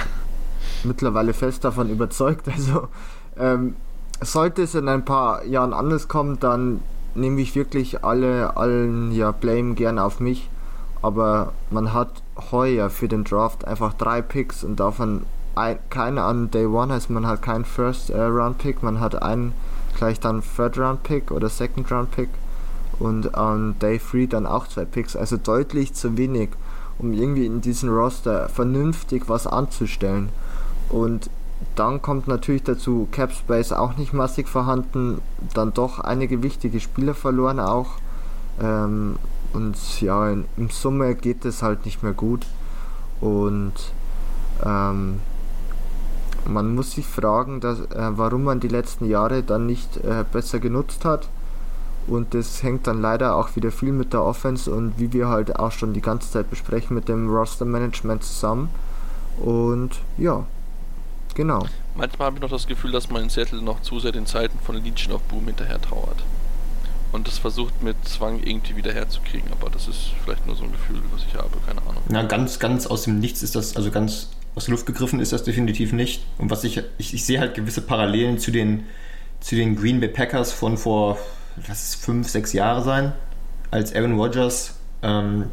mittlerweile 0.82 1.34
fest 1.34 1.64
davon 1.64 1.90
überzeugt. 1.90 2.48
Also 2.48 2.88
ähm, 3.36 3.76
sollte 4.20 4.62
es 4.62 4.74
in 4.74 4.88
ein 4.88 5.04
paar 5.04 5.44
Jahren 5.44 5.72
anders 5.72 6.08
kommen, 6.08 6.38
dann 6.40 6.80
nehme 7.14 7.40
ich 7.40 7.54
wirklich 7.54 8.04
alle 8.04 8.56
allen 8.56 9.12
ja 9.12 9.30
Blame 9.30 9.74
gern 9.74 9.98
auf 9.98 10.20
mich. 10.20 10.48
Aber 11.02 11.52
man 11.70 11.92
hat 11.92 12.22
heuer 12.50 12.88
für 12.88 13.08
den 13.08 13.24
Draft 13.24 13.66
einfach 13.66 13.92
drei 13.94 14.22
Picks 14.22 14.64
und 14.64 14.80
davon 14.80 15.24
ein, 15.56 15.78
keine 15.90 16.22
an 16.22 16.50
Day 16.50 16.66
One, 16.66 16.92
heißt 16.92 17.10
man 17.10 17.26
hat 17.26 17.42
keinen 17.42 17.64
First 17.64 18.10
äh, 18.10 18.20
Round 18.20 18.58
Pick, 18.58 18.82
man 18.82 19.00
hat 19.00 19.22
einen 19.22 19.52
gleich 19.96 20.20
dann 20.20 20.42
Third 20.42 20.78
Round 20.78 21.02
Pick 21.02 21.30
oder 21.30 21.48
Second 21.48 21.90
Round 21.90 22.10
Pick 22.10 22.28
und 22.98 23.34
an 23.34 23.76
Day 23.80 23.98
3 23.98 24.26
dann 24.26 24.46
auch 24.46 24.66
zwei 24.68 24.84
Picks, 24.84 25.16
also 25.16 25.36
deutlich 25.36 25.94
zu 25.94 26.16
wenig, 26.16 26.50
um 26.98 27.12
irgendwie 27.12 27.46
in 27.46 27.60
diesem 27.60 27.90
Roster 27.90 28.48
vernünftig 28.48 29.28
was 29.28 29.46
anzustellen. 29.46 30.28
Und 30.88 31.30
dann 31.76 32.02
kommt 32.02 32.28
natürlich 32.28 32.62
dazu 32.62 33.08
Cap 33.10 33.32
Space 33.32 33.72
auch 33.72 33.96
nicht 33.96 34.12
massig 34.12 34.48
vorhanden, 34.48 35.20
dann 35.54 35.72
doch 35.72 35.98
einige 36.00 36.42
wichtige 36.42 36.80
Spieler 36.80 37.14
verloren 37.14 37.60
auch. 37.60 37.92
Ähm, 38.60 39.16
und 39.52 40.00
ja, 40.00 40.30
in, 40.30 40.44
im 40.56 40.70
Summe 40.70 41.14
geht 41.14 41.44
es 41.44 41.62
halt 41.62 41.84
nicht 41.84 42.02
mehr 42.02 42.12
gut. 42.12 42.46
Und 43.20 43.72
ähm, 44.64 45.20
man 46.46 46.74
muss 46.74 46.92
sich 46.92 47.06
fragen, 47.06 47.60
dass, 47.60 47.80
äh, 47.80 48.10
warum 48.16 48.44
man 48.44 48.60
die 48.60 48.68
letzten 48.68 49.08
Jahre 49.08 49.42
dann 49.42 49.66
nicht 49.66 49.96
äh, 49.98 50.24
besser 50.30 50.58
genutzt 50.58 51.04
hat. 51.04 51.28
Und 52.06 52.34
das 52.34 52.62
hängt 52.62 52.86
dann 52.86 53.00
leider 53.00 53.36
auch 53.36 53.56
wieder 53.56 53.70
viel 53.70 53.92
mit 53.92 54.12
der 54.12 54.22
Offense 54.22 54.70
und 54.70 54.98
wie 54.98 55.12
wir 55.12 55.28
halt 55.28 55.58
auch 55.58 55.72
schon 55.72 55.94
die 55.94 56.02
ganze 56.02 56.30
Zeit 56.30 56.50
besprechen 56.50 56.94
mit 56.94 57.08
dem 57.08 57.30
Roster-Management 57.30 58.22
zusammen. 58.22 58.68
Und 59.38 59.92
ja, 60.18 60.44
genau. 61.34 61.64
Manchmal 61.94 62.26
habe 62.26 62.36
ich 62.36 62.42
noch 62.42 62.50
das 62.50 62.66
Gefühl, 62.66 62.92
dass 62.92 63.08
man 63.08 63.22
in 63.22 63.28
Seattle 63.30 63.62
noch 63.62 63.80
zu 63.80 64.00
sehr 64.00 64.12
den 64.12 64.26
Zeiten 64.26 64.58
von 64.58 64.74
Legion 64.76 65.14
of 65.14 65.22
Boom 65.22 65.46
hinterher 65.46 65.80
trauert. 65.80 66.22
Und 67.12 67.28
das 67.28 67.38
versucht 67.38 67.80
mit 67.82 67.96
Zwang 68.06 68.40
irgendwie 68.42 68.76
wieder 68.76 68.92
herzukriegen, 68.92 69.50
aber 69.52 69.70
das 69.70 69.86
ist 69.86 70.10
vielleicht 70.24 70.46
nur 70.46 70.56
so 70.56 70.64
ein 70.64 70.72
Gefühl, 70.72 71.00
was 71.12 71.22
ich 71.24 71.34
habe, 71.36 71.56
keine 71.64 71.80
Ahnung. 71.82 72.02
Na, 72.08 72.24
ganz, 72.24 72.58
ganz 72.58 72.88
aus 72.88 73.04
dem 73.04 73.20
Nichts 73.20 73.42
ist 73.44 73.54
das, 73.54 73.76
also 73.76 73.92
ganz 73.92 74.30
aus 74.54 74.66
der 74.66 74.72
Luft 74.72 74.86
gegriffen 74.86 75.20
ist 75.20 75.32
das 75.32 75.42
definitiv 75.42 75.92
nicht. 75.92 76.24
Und 76.38 76.50
was 76.50 76.64
ich, 76.64 76.80
ich, 76.98 77.14
ich 77.14 77.24
sehe 77.24 77.40
halt 77.40 77.54
gewisse 77.54 77.80
Parallelen 77.80 78.38
zu 78.38 78.50
den, 78.50 78.84
zu 79.40 79.56
den 79.56 79.76
Green 79.76 80.00
Bay 80.00 80.08
Packers 80.08 80.52
von 80.52 80.76
vor, 80.76 81.18
lass 81.68 81.88
es 81.88 81.94
fünf, 81.94 82.28
sechs 82.28 82.52
Jahre 82.52 82.82
sein, 82.82 83.12
als 83.70 83.94
Aaron 83.94 84.18
Rodgers 84.18 84.76
ähm, 85.02 85.46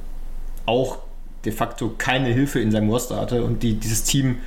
auch 0.66 1.00
de 1.46 1.52
facto 1.52 1.94
keine 1.98 2.30
Hilfe 2.30 2.60
in 2.60 2.72
seinem 2.72 2.90
Roster 2.90 3.20
hatte 3.20 3.44
und 3.44 3.64
die, 3.64 3.74
dieses 3.74 4.04
Team, 4.04 4.38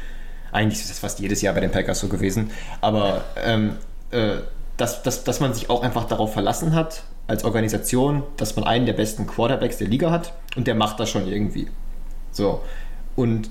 eigentlich 0.53 0.81
ist 0.81 0.91
das 0.91 1.01
fast 1.01 1.19
jedes 1.19 1.43
Jahr 1.43 1.55
bei 1.55 1.61
den 1.61 1.73
Packers 1.73 1.99
so 1.99 2.09
gewesen, 2.09 2.51
aber 2.81 3.25
ähm, 3.45 3.77
äh, 4.13 4.37
dass, 4.77 5.03
dass, 5.03 5.25
dass 5.25 5.41
man 5.41 5.55
sich 5.55 5.71
auch 5.71 5.83
einfach 5.83 6.05
darauf 6.05 6.33
verlassen 6.33 6.75
hat, 6.75 7.03
als 7.27 7.45
Organisation, 7.45 8.23
dass 8.37 8.55
man 8.57 8.65
einen 8.65 8.87
der 8.87 8.93
besten 8.93 9.27
Quarterbacks 9.27 9.79
der 9.79 9.89
Liga 9.89 10.11
hat 10.11 10.35
und 10.57 10.67
der 10.67 10.75
macht 10.75 11.01
das 11.01 11.11
schon 11.11 11.27
irgendwie. 11.27 11.69
So. 12.33 12.61
Und 13.17 13.51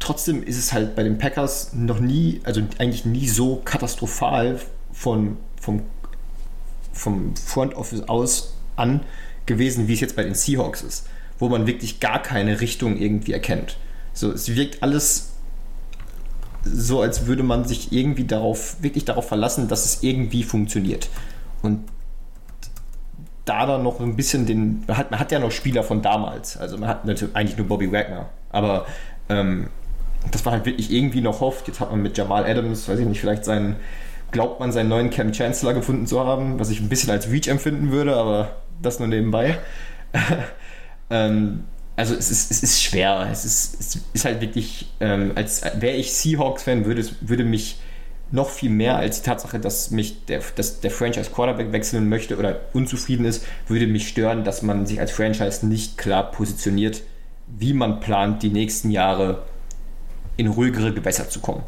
trotzdem 0.00 0.42
ist 0.42 0.58
es 0.58 0.72
halt 0.72 0.96
bei 0.96 1.02
den 1.02 1.18
Packers 1.18 1.72
noch 1.74 2.00
nie, 2.00 2.40
also 2.44 2.62
eigentlich 2.78 3.04
nie 3.04 3.28
so 3.28 3.56
katastrophal 3.64 4.58
von, 4.92 5.36
vom, 5.60 5.82
vom 6.92 7.34
Front 7.36 7.74
Office 7.74 8.08
aus 8.08 8.54
an 8.76 9.00
gewesen, 9.46 9.88
wie 9.88 9.94
es 9.94 10.00
jetzt 10.00 10.16
bei 10.16 10.24
den 10.24 10.34
Seahawks 10.34 10.82
ist, 10.82 11.06
wo 11.38 11.48
man 11.48 11.66
wirklich 11.66 12.00
gar 12.00 12.22
keine 12.22 12.60
Richtung 12.60 12.98
irgendwie 12.98 13.32
erkennt. 13.32 13.76
So, 14.12 14.32
es 14.32 14.54
wirkt 14.54 14.82
alles 14.82 15.30
so, 16.64 17.00
als 17.00 17.26
würde 17.26 17.42
man 17.42 17.64
sich 17.64 17.92
irgendwie 17.92 18.24
darauf, 18.24 18.82
wirklich 18.82 19.04
darauf 19.04 19.28
verlassen, 19.28 19.68
dass 19.68 19.84
es 19.84 20.02
irgendwie 20.02 20.42
funktioniert. 20.42 21.08
Und 21.62 21.84
da 23.44 23.66
dann 23.66 23.82
noch 23.82 24.00
ein 24.00 24.16
bisschen 24.16 24.46
den, 24.46 24.84
man 24.86 24.96
hat, 24.96 25.10
man 25.10 25.20
hat 25.20 25.32
ja 25.32 25.38
noch 25.38 25.50
Spieler 25.50 25.82
von 25.82 26.02
damals, 26.02 26.56
also 26.56 26.78
man 26.78 26.88
hat 26.88 27.04
natürlich 27.04 27.34
eigentlich 27.34 27.56
nur 27.56 27.66
Bobby 27.66 27.90
Wagner, 27.90 28.28
aber 28.50 28.86
ähm, 29.28 29.68
das 30.30 30.44
war 30.44 30.52
halt 30.52 30.66
wirklich 30.66 30.92
irgendwie 30.92 31.20
noch 31.20 31.40
hofft. 31.40 31.68
Jetzt 31.68 31.80
hat 31.80 31.90
man 31.90 32.02
mit 32.02 32.16
Jamal 32.16 32.44
Adams, 32.44 32.88
weiß 32.88 32.98
ich 32.98 33.06
nicht, 33.06 33.20
vielleicht 33.20 33.44
seinen, 33.44 33.76
glaubt 34.30 34.60
man 34.60 34.72
seinen 34.72 34.88
neuen 34.88 35.10
Cam 35.10 35.32
Chancellor 35.32 35.74
gefunden 35.74 36.06
zu 36.06 36.20
haben, 36.20 36.58
was 36.58 36.70
ich 36.70 36.80
ein 36.80 36.88
bisschen 36.88 37.10
als 37.10 37.30
Reach 37.30 37.48
empfinden 37.48 37.90
würde, 37.90 38.16
aber 38.16 38.56
das 38.82 38.98
nur 38.98 39.08
nebenbei. 39.08 39.58
ähm, 41.10 41.64
also 41.96 42.14
es 42.14 42.30
ist, 42.30 42.50
es 42.50 42.62
ist 42.62 42.82
schwer. 42.82 43.28
Es 43.30 43.44
ist, 43.44 43.80
es 43.80 44.00
ist 44.12 44.24
halt 44.24 44.40
wirklich, 44.40 44.90
ähm, 45.00 45.32
als 45.34 45.62
wäre 45.78 45.96
ich 45.96 46.12
Seahawks-Fan, 46.12 46.84
würde, 46.84 47.04
würde 47.20 47.44
mich 47.44 47.78
noch 48.32 48.48
viel 48.48 48.70
mehr 48.70 48.96
als 48.96 49.20
die 49.20 49.26
Tatsache, 49.26 49.58
dass 49.58 49.90
mich 49.90 50.24
der, 50.26 50.40
dass 50.54 50.80
der 50.80 50.90
Franchise 50.90 51.30
Quarterback 51.30 51.72
wechseln 51.72 52.08
möchte 52.08 52.38
oder 52.38 52.60
unzufrieden 52.72 53.24
ist, 53.24 53.44
würde 53.66 53.86
mich 53.86 54.08
stören, 54.08 54.44
dass 54.44 54.62
man 54.62 54.86
sich 54.86 55.00
als 55.00 55.10
Franchise 55.10 55.66
nicht 55.66 55.98
klar 55.98 56.30
positioniert, 56.30 57.02
wie 57.48 57.72
man 57.72 58.00
plant, 58.00 58.42
die 58.42 58.50
nächsten 58.50 58.90
Jahre 58.90 59.42
in 60.36 60.46
ruhigere 60.48 60.92
Gewässer 60.92 61.28
zu 61.28 61.40
kommen. 61.40 61.62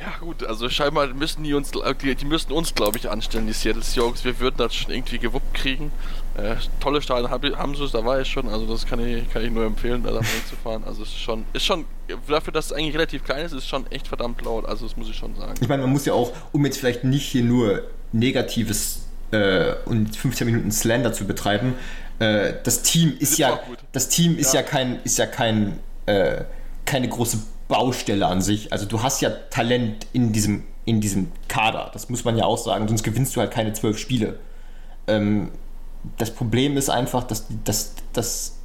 Ja 0.00 0.18
gut, 0.20 0.44
also 0.44 0.68
scheinbar 0.68 1.06
müssen 1.14 1.44
die 1.44 1.54
uns, 1.54 1.70
die, 2.02 2.14
die 2.14 2.24
müssten 2.26 2.52
uns, 2.52 2.74
glaube 2.74 2.98
ich, 2.98 3.08
anstellen, 3.08 3.46
die 3.46 3.54
Seattle 3.54 3.82
Seahawks. 3.82 4.22
Wir 4.22 4.38
würden 4.38 4.56
das 4.58 4.74
schon 4.74 4.92
irgendwie 4.92 5.18
gewuppt 5.18 5.54
kriegen. 5.54 5.92
Äh, 6.36 6.56
tolle 6.78 7.00
Stadien 7.00 7.30
haben 7.30 7.74
sie, 7.74 7.88
da 7.88 8.04
war 8.04 8.20
ich 8.20 8.28
schon, 8.28 8.48
also 8.48 8.66
das 8.66 8.84
kann 8.84 9.00
ich, 9.00 9.30
kann 9.32 9.42
ich 9.42 9.50
nur 9.50 9.64
empfehlen, 9.64 10.02
da 10.02 10.10
hinzufahren. 10.10 10.84
Also 10.84 11.04
es 11.04 11.08
ist 11.08 11.20
schon, 11.20 11.44
ist 11.54 11.64
schon, 11.64 11.86
dafür, 12.28 12.52
dass 12.52 12.66
es 12.66 12.72
eigentlich 12.72 12.94
relativ 12.94 13.24
klein 13.24 13.46
ist, 13.46 13.52
ist 13.52 13.66
schon 13.66 13.86
echt 13.90 14.06
verdammt 14.06 14.42
laut, 14.42 14.66
also 14.66 14.84
das 14.84 14.96
muss 14.96 15.08
ich 15.08 15.16
schon 15.16 15.34
sagen. 15.36 15.54
Ich 15.60 15.68
meine, 15.68 15.82
man 15.82 15.92
muss 15.92 16.04
ja 16.04 16.12
auch, 16.12 16.32
um 16.52 16.66
jetzt 16.66 16.78
vielleicht 16.78 17.04
nicht 17.04 17.24
hier 17.24 17.44
nur 17.44 17.82
Negatives 18.12 19.03
äh, 19.34 19.74
und 19.84 20.16
15 20.16 20.46
Minuten 20.46 20.70
Slander 20.70 21.12
zu 21.12 21.26
betreiben, 21.26 21.74
äh, 22.18 22.54
das 22.62 22.82
Team 22.82 23.12
ist, 23.18 23.32
ist 23.32 23.38
ja, 23.38 23.60
das 23.92 24.08
Team 24.08 24.38
ist 24.38 24.54
ja, 24.54 24.60
ja 24.60 24.66
kein, 24.66 25.00
ist 25.02 25.18
ja 25.18 25.26
kein, 25.26 25.78
äh, 26.06 26.44
keine 26.84 27.08
große 27.08 27.38
Baustelle 27.68 28.26
an 28.26 28.40
sich. 28.40 28.72
Also 28.72 28.86
du 28.86 29.02
hast 29.02 29.20
ja 29.20 29.30
Talent 29.30 30.06
in 30.12 30.32
diesem, 30.32 30.64
in 30.84 31.00
diesem 31.00 31.32
Kader, 31.48 31.90
das 31.92 32.08
muss 32.08 32.24
man 32.24 32.36
ja 32.36 32.44
auch 32.44 32.58
sagen, 32.58 32.86
sonst 32.88 33.02
gewinnst 33.02 33.34
du 33.34 33.40
halt 33.40 33.50
keine 33.50 33.72
zwölf 33.72 33.98
Spiele. 33.98 34.38
Ähm, 35.06 35.50
das 36.18 36.30
Problem 36.30 36.76
ist 36.76 36.90
einfach, 36.90 37.24
dass, 37.24 37.46
dass, 37.64 37.94
dass 38.12 38.58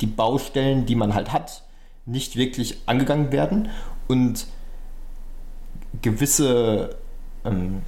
die 0.00 0.06
Baustellen, 0.06 0.86
die 0.86 0.94
man 0.94 1.14
halt 1.14 1.32
hat, 1.32 1.62
nicht 2.06 2.36
wirklich 2.36 2.78
angegangen 2.86 3.32
werden. 3.32 3.68
Und 4.08 4.46
gewisse 6.02 6.96
ähm, 7.44 7.82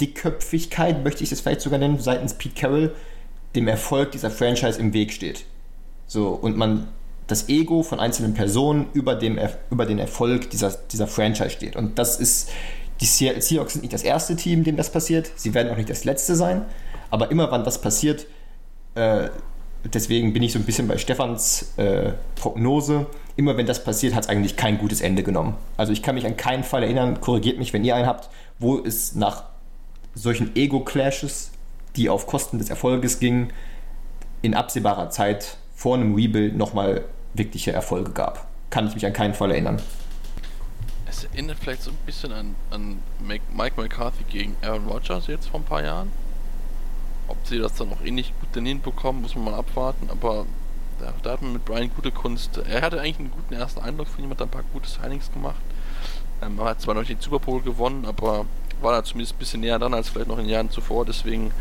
Dickköpfigkeit, 0.00 1.04
möchte 1.04 1.22
ich 1.24 1.32
es 1.32 1.40
vielleicht 1.40 1.60
sogar 1.60 1.78
nennen, 1.78 1.98
seitens 1.98 2.34
Pete 2.34 2.54
Carroll, 2.58 2.94
dem 3.54 3.68
Erfolg 3.68 4.12
dieser 4.12 4.30
Franchise 4.30 4.78
im 4.78 4.92
Weg 4.92 5.12
steht. 5.12 5.44
So, 6.06 6.28
und 6.28 6.56
man 6.56 6.88
das 7.26 7.48
Ego 7.48 7.82
von 7.82 8.00
einzelnen 8.00 8.34
Personen 8.34 8.86
über, 8.92 9.14
dem, 9.14 9.38
über 9.70 9.86
den 9.86 9.98
Erfolg 9.98 10.50
dieser, 10.50 10.70
dieser 10.70 11.06
Franchise 11.06 11.50
steht. 11.50 11.76
Und 11.76 11.98
das 11.98 12.18
ist, 12.18 12.50
die 13.00 13.06
Seahawks 13.06 13.74
sind 13.74 13.82
nicht 13.82 13.92
das 13.92 14.02
erste 14.02 14.36
Team, 14.36 14.64
dem 14.64 14.76
das 14.76 14.90
passiert. 14.90 15.30
Sie 15.36 15.54
werden 15.54 15.70
auch 15.72 15.76
nicht 15.76 15.90
das 15.90 16.04
letzte 16.04 16.34
sein. 16.34 16.64
Aber 17.10 17.30
immer 17.30 17.50
wann 17.50 17.64
das 17.64 17.80
passiert, 17.80 18.26
äh, 18.94 19.28
deswegen 19.84 20.32
bin 20.32 20.42
ich 20.42 20.52
so 20.52 20.58
ein 20.58 20.64
bisschen 20.64 20.88
bei 20.88 20.98
Stefans 20.98 21.72
äh, 21.76 22.12
Prognose. 22.34 23.06
Immer 23.36 23.56
wenn 23.56 23.66
das 23.66 23.82
passiert, 23.82 24.14
hat 24.14 24.24
es 24.24 24.28
eigentlich 24.28 24.56
kein 24.56 24.78
gutes 24.78 25.00
Ende 25.00 25.22
genommen. 25.22 25.54
Also 25.76 25.92
ich 25.92 26.02
kann 26.02 26.14
mich 26.16 26.26
an 26.26 26.36
keinen 26.36 26.64
Fall 26.64 26.82
erinnern, 26.82 27.20
korrigiert 27.20 27.58
mich, 27.58 27.72
wenn 27.72 27.84
ihr 27.84 27.94
einen 27.94 28.06
habt, 28.06 28.28
wo 28.58 28.78
es 28.78 29.14
nach 29.14 29.44
solchen 30.14 30.54
Ego-Clashes, 30.56 31.52
die 31.96 32.08
auf 32.08 32.26
Kosten 32.26 32.58
des 32.58 32.70
Erfolges 32.70 33.18
gingen, 33.18 33.52
in 34.42 34.54
absehbarer 34.54 35.10
Zeit 35.10 35.56
vor 35.74 35.96
einem 35.96 36.14
Rebuild 36.14 36.56
nochmal 36.56 37.04
wirkliche 37.34 37.72
Erfolge 37.72 38.12
gab. 38.12 38.48
Kann 38.70 38.86
ich 38.86 38.94
mich 38.94 39.06
an 39.06 39.12
keinen 39.12 39.34
Fall 39.34 39.50
erinnern. 39.50 39.80
Es 41.08 41.24
erinnert 41.24 41.58
vielleicht 41.60 41.82
so 41.82 41.90
ein 41.90 41.98
bisschen 42.06 42.32
an, 42.32 42.54
an 42.70 43.00
Mike 43.18 43.74
McCarthy 43.76 44.24
gegen 44.28 44.56
Aaron 44.62 44.86
Rodgers 44.86 45.26
jetzt 45.26 45.48
vor 45.48 45.60
ein 45.60 45.64
paar 45.64 45.82
Jahren. 45.82 46.12
Ob 47.26 47.36
sie 47.44 47.58
das 47.58 47.74
dann 47.74 47.90
noch 47.90 48.04
ähnlich 48.04 48.32
gut 48.40 48.62
hinbekommen, 48.62 49.22
muss 49.22 49.34
man 49.34 49.44
mal 49.44 49.54
abwarten. 49.54 50.08
Aber 50.10 50.46
da, 51.00 51.12
da, 51.22 51.32
hat 51.32 51.42
man 51.42 51.54
mit 51.54 51.64
Brian 51.64 51.90
gute 51.94 52.10
Kunst. 52.10 52.58
Er 52.58 52.82
hatte 52.82 53.00
eigentlich 53.00 53.18
einen 53.18 53.30
guten 53.30 53.54
ersten 53.54 53.80
Eindruck 53.80 54.08
von 54.08 54.22
ihm, 54.22 54.30
hat 54.30 54.42
ein 54.42 54.48
paar 54.48 54.64
gute 54.72 54.88
Signings 54.88 55.32
gemacht. 55.32 55.60
Ähm, 56.42 56.58
er 56.58 56.66
hat 56.66 56.80
zwar 56.80 56.94
noch 56.94 57.00
nicht 57.00 57.12
den 57.12 57.20
Super 57.20 57.38
Bowl 57.38 57.60
gewonnen, 57.60 58.04
aber 58.04 58.46
war 58.82 58.92
da 58.92 59.04
zumindest 59.04 59.34
ein 59.34 59.38
bisschen 59.38 59.60
näher 59.60 59.78
dran 59.78 59.94
als 59.94 60.08
vielleicht 60.08 60.28
noch 60.28 60.38
in 60.38 60.48
Jahren 60.48 60.70
zuvor. 60.70 61.04
Deswegen 61.04 61.52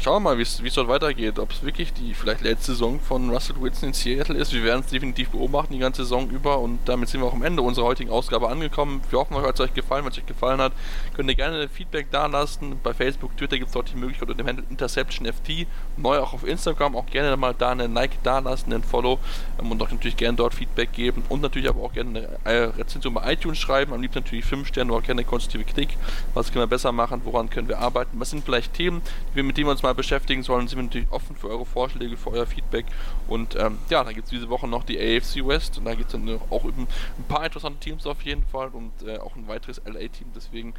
Schauen 0.00 0.22
wir 0.22 0.30
mal, 0.30 0.38
wie 0.38 0.42
es 0.42 0.74
dort 0.74 0.86
weitergeht. 0.86 1.40
Ob 1.40 1.50
es 1.50 1.64
wirklich 1.64 1.92
die 1.92 2.14
vielleicht 2.14 2.42
letzte 2.42 2.70
Saison 2.70 3.00
von 3.00 3.30
Russell 3.30 3.56
Wilson 3.60 3.88
in 3.88 3.94
Seattle 3.94 4.36
ist. 4.36 4.52
Wir 4.52 4.62
werden 4.62 4.82
es 4.84 4.92
definitiv 4.92 5.30
beobachten 5.30 5.72
die 5.72 5.80
ganze 5.80 6.04
Saison 6.04 6.30
über. 6.30 6.60
Und 6.60 6.78
damit 6.84 7.08
sind 7.08 7.20
wir 7.20 7.26
auch 7.26 7.32
am 7.32 7.42
Ende 7.42 7.62
unserer 7.62 7.86
heutigen 7.86 8.08
Ausgabe 8.08 8.48
angekommen. 8.48 9.00
Wir 9.10 9.18
hoffen, 9.18 9.34
euch 9.34 9.44
hat 9.44 9.56
es 9.56 9.60
euch 9.60 9.74
gefallen. 9.74 10.04
Wenn 10.04 10.12
es 10.12 10.18
euch 10.18 10.26
gefallen 10.26 10.60
hat, 10.60 10.72
könnt 11.16 11.28
ihr 11.28 11.34
gerne 11.34 11.68
Feedback 11.68 12.12
da 12.12 12.26
lassen. 12.26 12.78
Bei 12.80 12.94
Facebook, 12.94 13.36
Twitter 13.36 13.58
gibt 13.58 13.70
es 13.70 13.72
dort 13.72 13.90
die 13.90 13.96
Möglichkeit 13.96 14.28
unter 14.28 14.40
dem 14.40 14.46
Handel 14.46 14.64
InterceptionFT. 14.70 15.66
Neu 15.96 16.18
auch 16.18 16.32
auf 16.32 16.46
Instagram. 16.46 16.94
Auch 16.94 17.06
gerne 17.06 17.36
mal 17.36 17.52
da 17.58 17.72
einen 17.72 17.92
Like 17.92 18.22
da 18.22 18.38
lassen, 18.38 18.72
einen 18.72 18.84
Follow. 18.84 19.18
Ähm, 19.60 19.72
und 19.72 19.82
auch 19.82 19.90
natürlich 19.90 20.16
gerne 20.16 20.36
dort 20.36 20.54
Feedback 20.54 20.92
geben. 20.92 21.24
Und 21.28 21.42
natürlich 21.42 21.68
aber 21.68 21.82
auch 21.82 21.92
gerne 21.92 22.38
eine 22.44 22.78
Rezension 22.78 23.14
bei 23.14 23.32
iTunes 23.32 23.58
schreiben. 23.58 23.92
Am 23.92 24.00
liebsten 24.00 24.20
natürlich 24.20 24.44
5 24.44 24.68
Sterne 24.68 24.92
oder 24.92 25.04
gerne 25.04 25.24
konstruktive 25.24 25.64
Kritik. 25.64 25.98
Was 26.34 26.52
können 26.52 26.62
wir 26.62 26.68
besser 26.68 26.92
machen? 26.92 27.22
Woran 27.24 27.50
können 27.50 27.66
wir 27.66 27.80
arbeiten? 27.80 28.20
Was 28.20 28.30
sind 28.30 28.44
vielleicht 28.44 28.74
Themen, 28.74 29.02
mit 29.34 29.56
denen 29.56 29.66
wir 29.66 29.72
uns 29.72 29.82
mal 29.82 29.87
beschäftigen 29.94 30.42
sollen, 30.42 30.68
sind 30.68 30.78
wir 30.78 30.84
natürlich 30.84 31.10
offen 31.10 31.36
für 31.36 31.48
eure 31.48 31.64
Vorschläge, 31.66 32.16
für 32.16 32.30
euer 32.30 32.46
Feedback. 32.46 32.86
Und 33.26 33.56
ähm, 33.56 33.78
ja, 33.90 34.04
dann 34.04 34.14
gibt 34.14 34.26
es 34.26 34.30
diese 34.30 34.48
Woche 34.48 34.66
noch 34.68 34.84
die 34.84 34.98
AFC 34.98 35.46
West 35.46 35.78
und 35.78 35.84
da 35.84 35.94
gibt 35.94 36.06
es 36.06 36.12
dann 36.12 36.40
auch 36.50 36.64
ein 36.64 36.86
paar 37.28 37.44
interessante 37.44 37.80
Teams 37.80 38.06
auf 38.06 38.22
jeden 38.22 38.46
Fall 38.46 38.68
und 38.68 38.92
äh, 39.06 39.18
auch 39.18 39.36
ein 39.36 39.48
weiteres 39.48 39.80
LA-Team. 39.84 40.28
Deswegen 40.34 40.74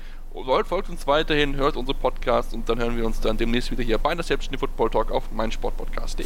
folgt 0.65 0.89
uns 0.89 1.07
weiterhin, 1.07 1.55
hört 1.55 1.75
unsere 1.77 1.97
Podcasts 1.97 2.53
und 2.53 2.67
dann 2.69 2.79
hören 2.79 2.97
wir 2.97 3.05
uns 3.05 3.19
dann 3.19 3.37
demnächst 3.37 3.71
wieder 3.71 3.83
hier 3.83 3.97
bei 3.97 4.13
der 4.15 4.23
Selbstständigen 4.23 4.59
Football 4.59 4.89
Talk 4.89 5.11
auf 5.11 5.31
meinsportpodcast.de. 5.31 6.25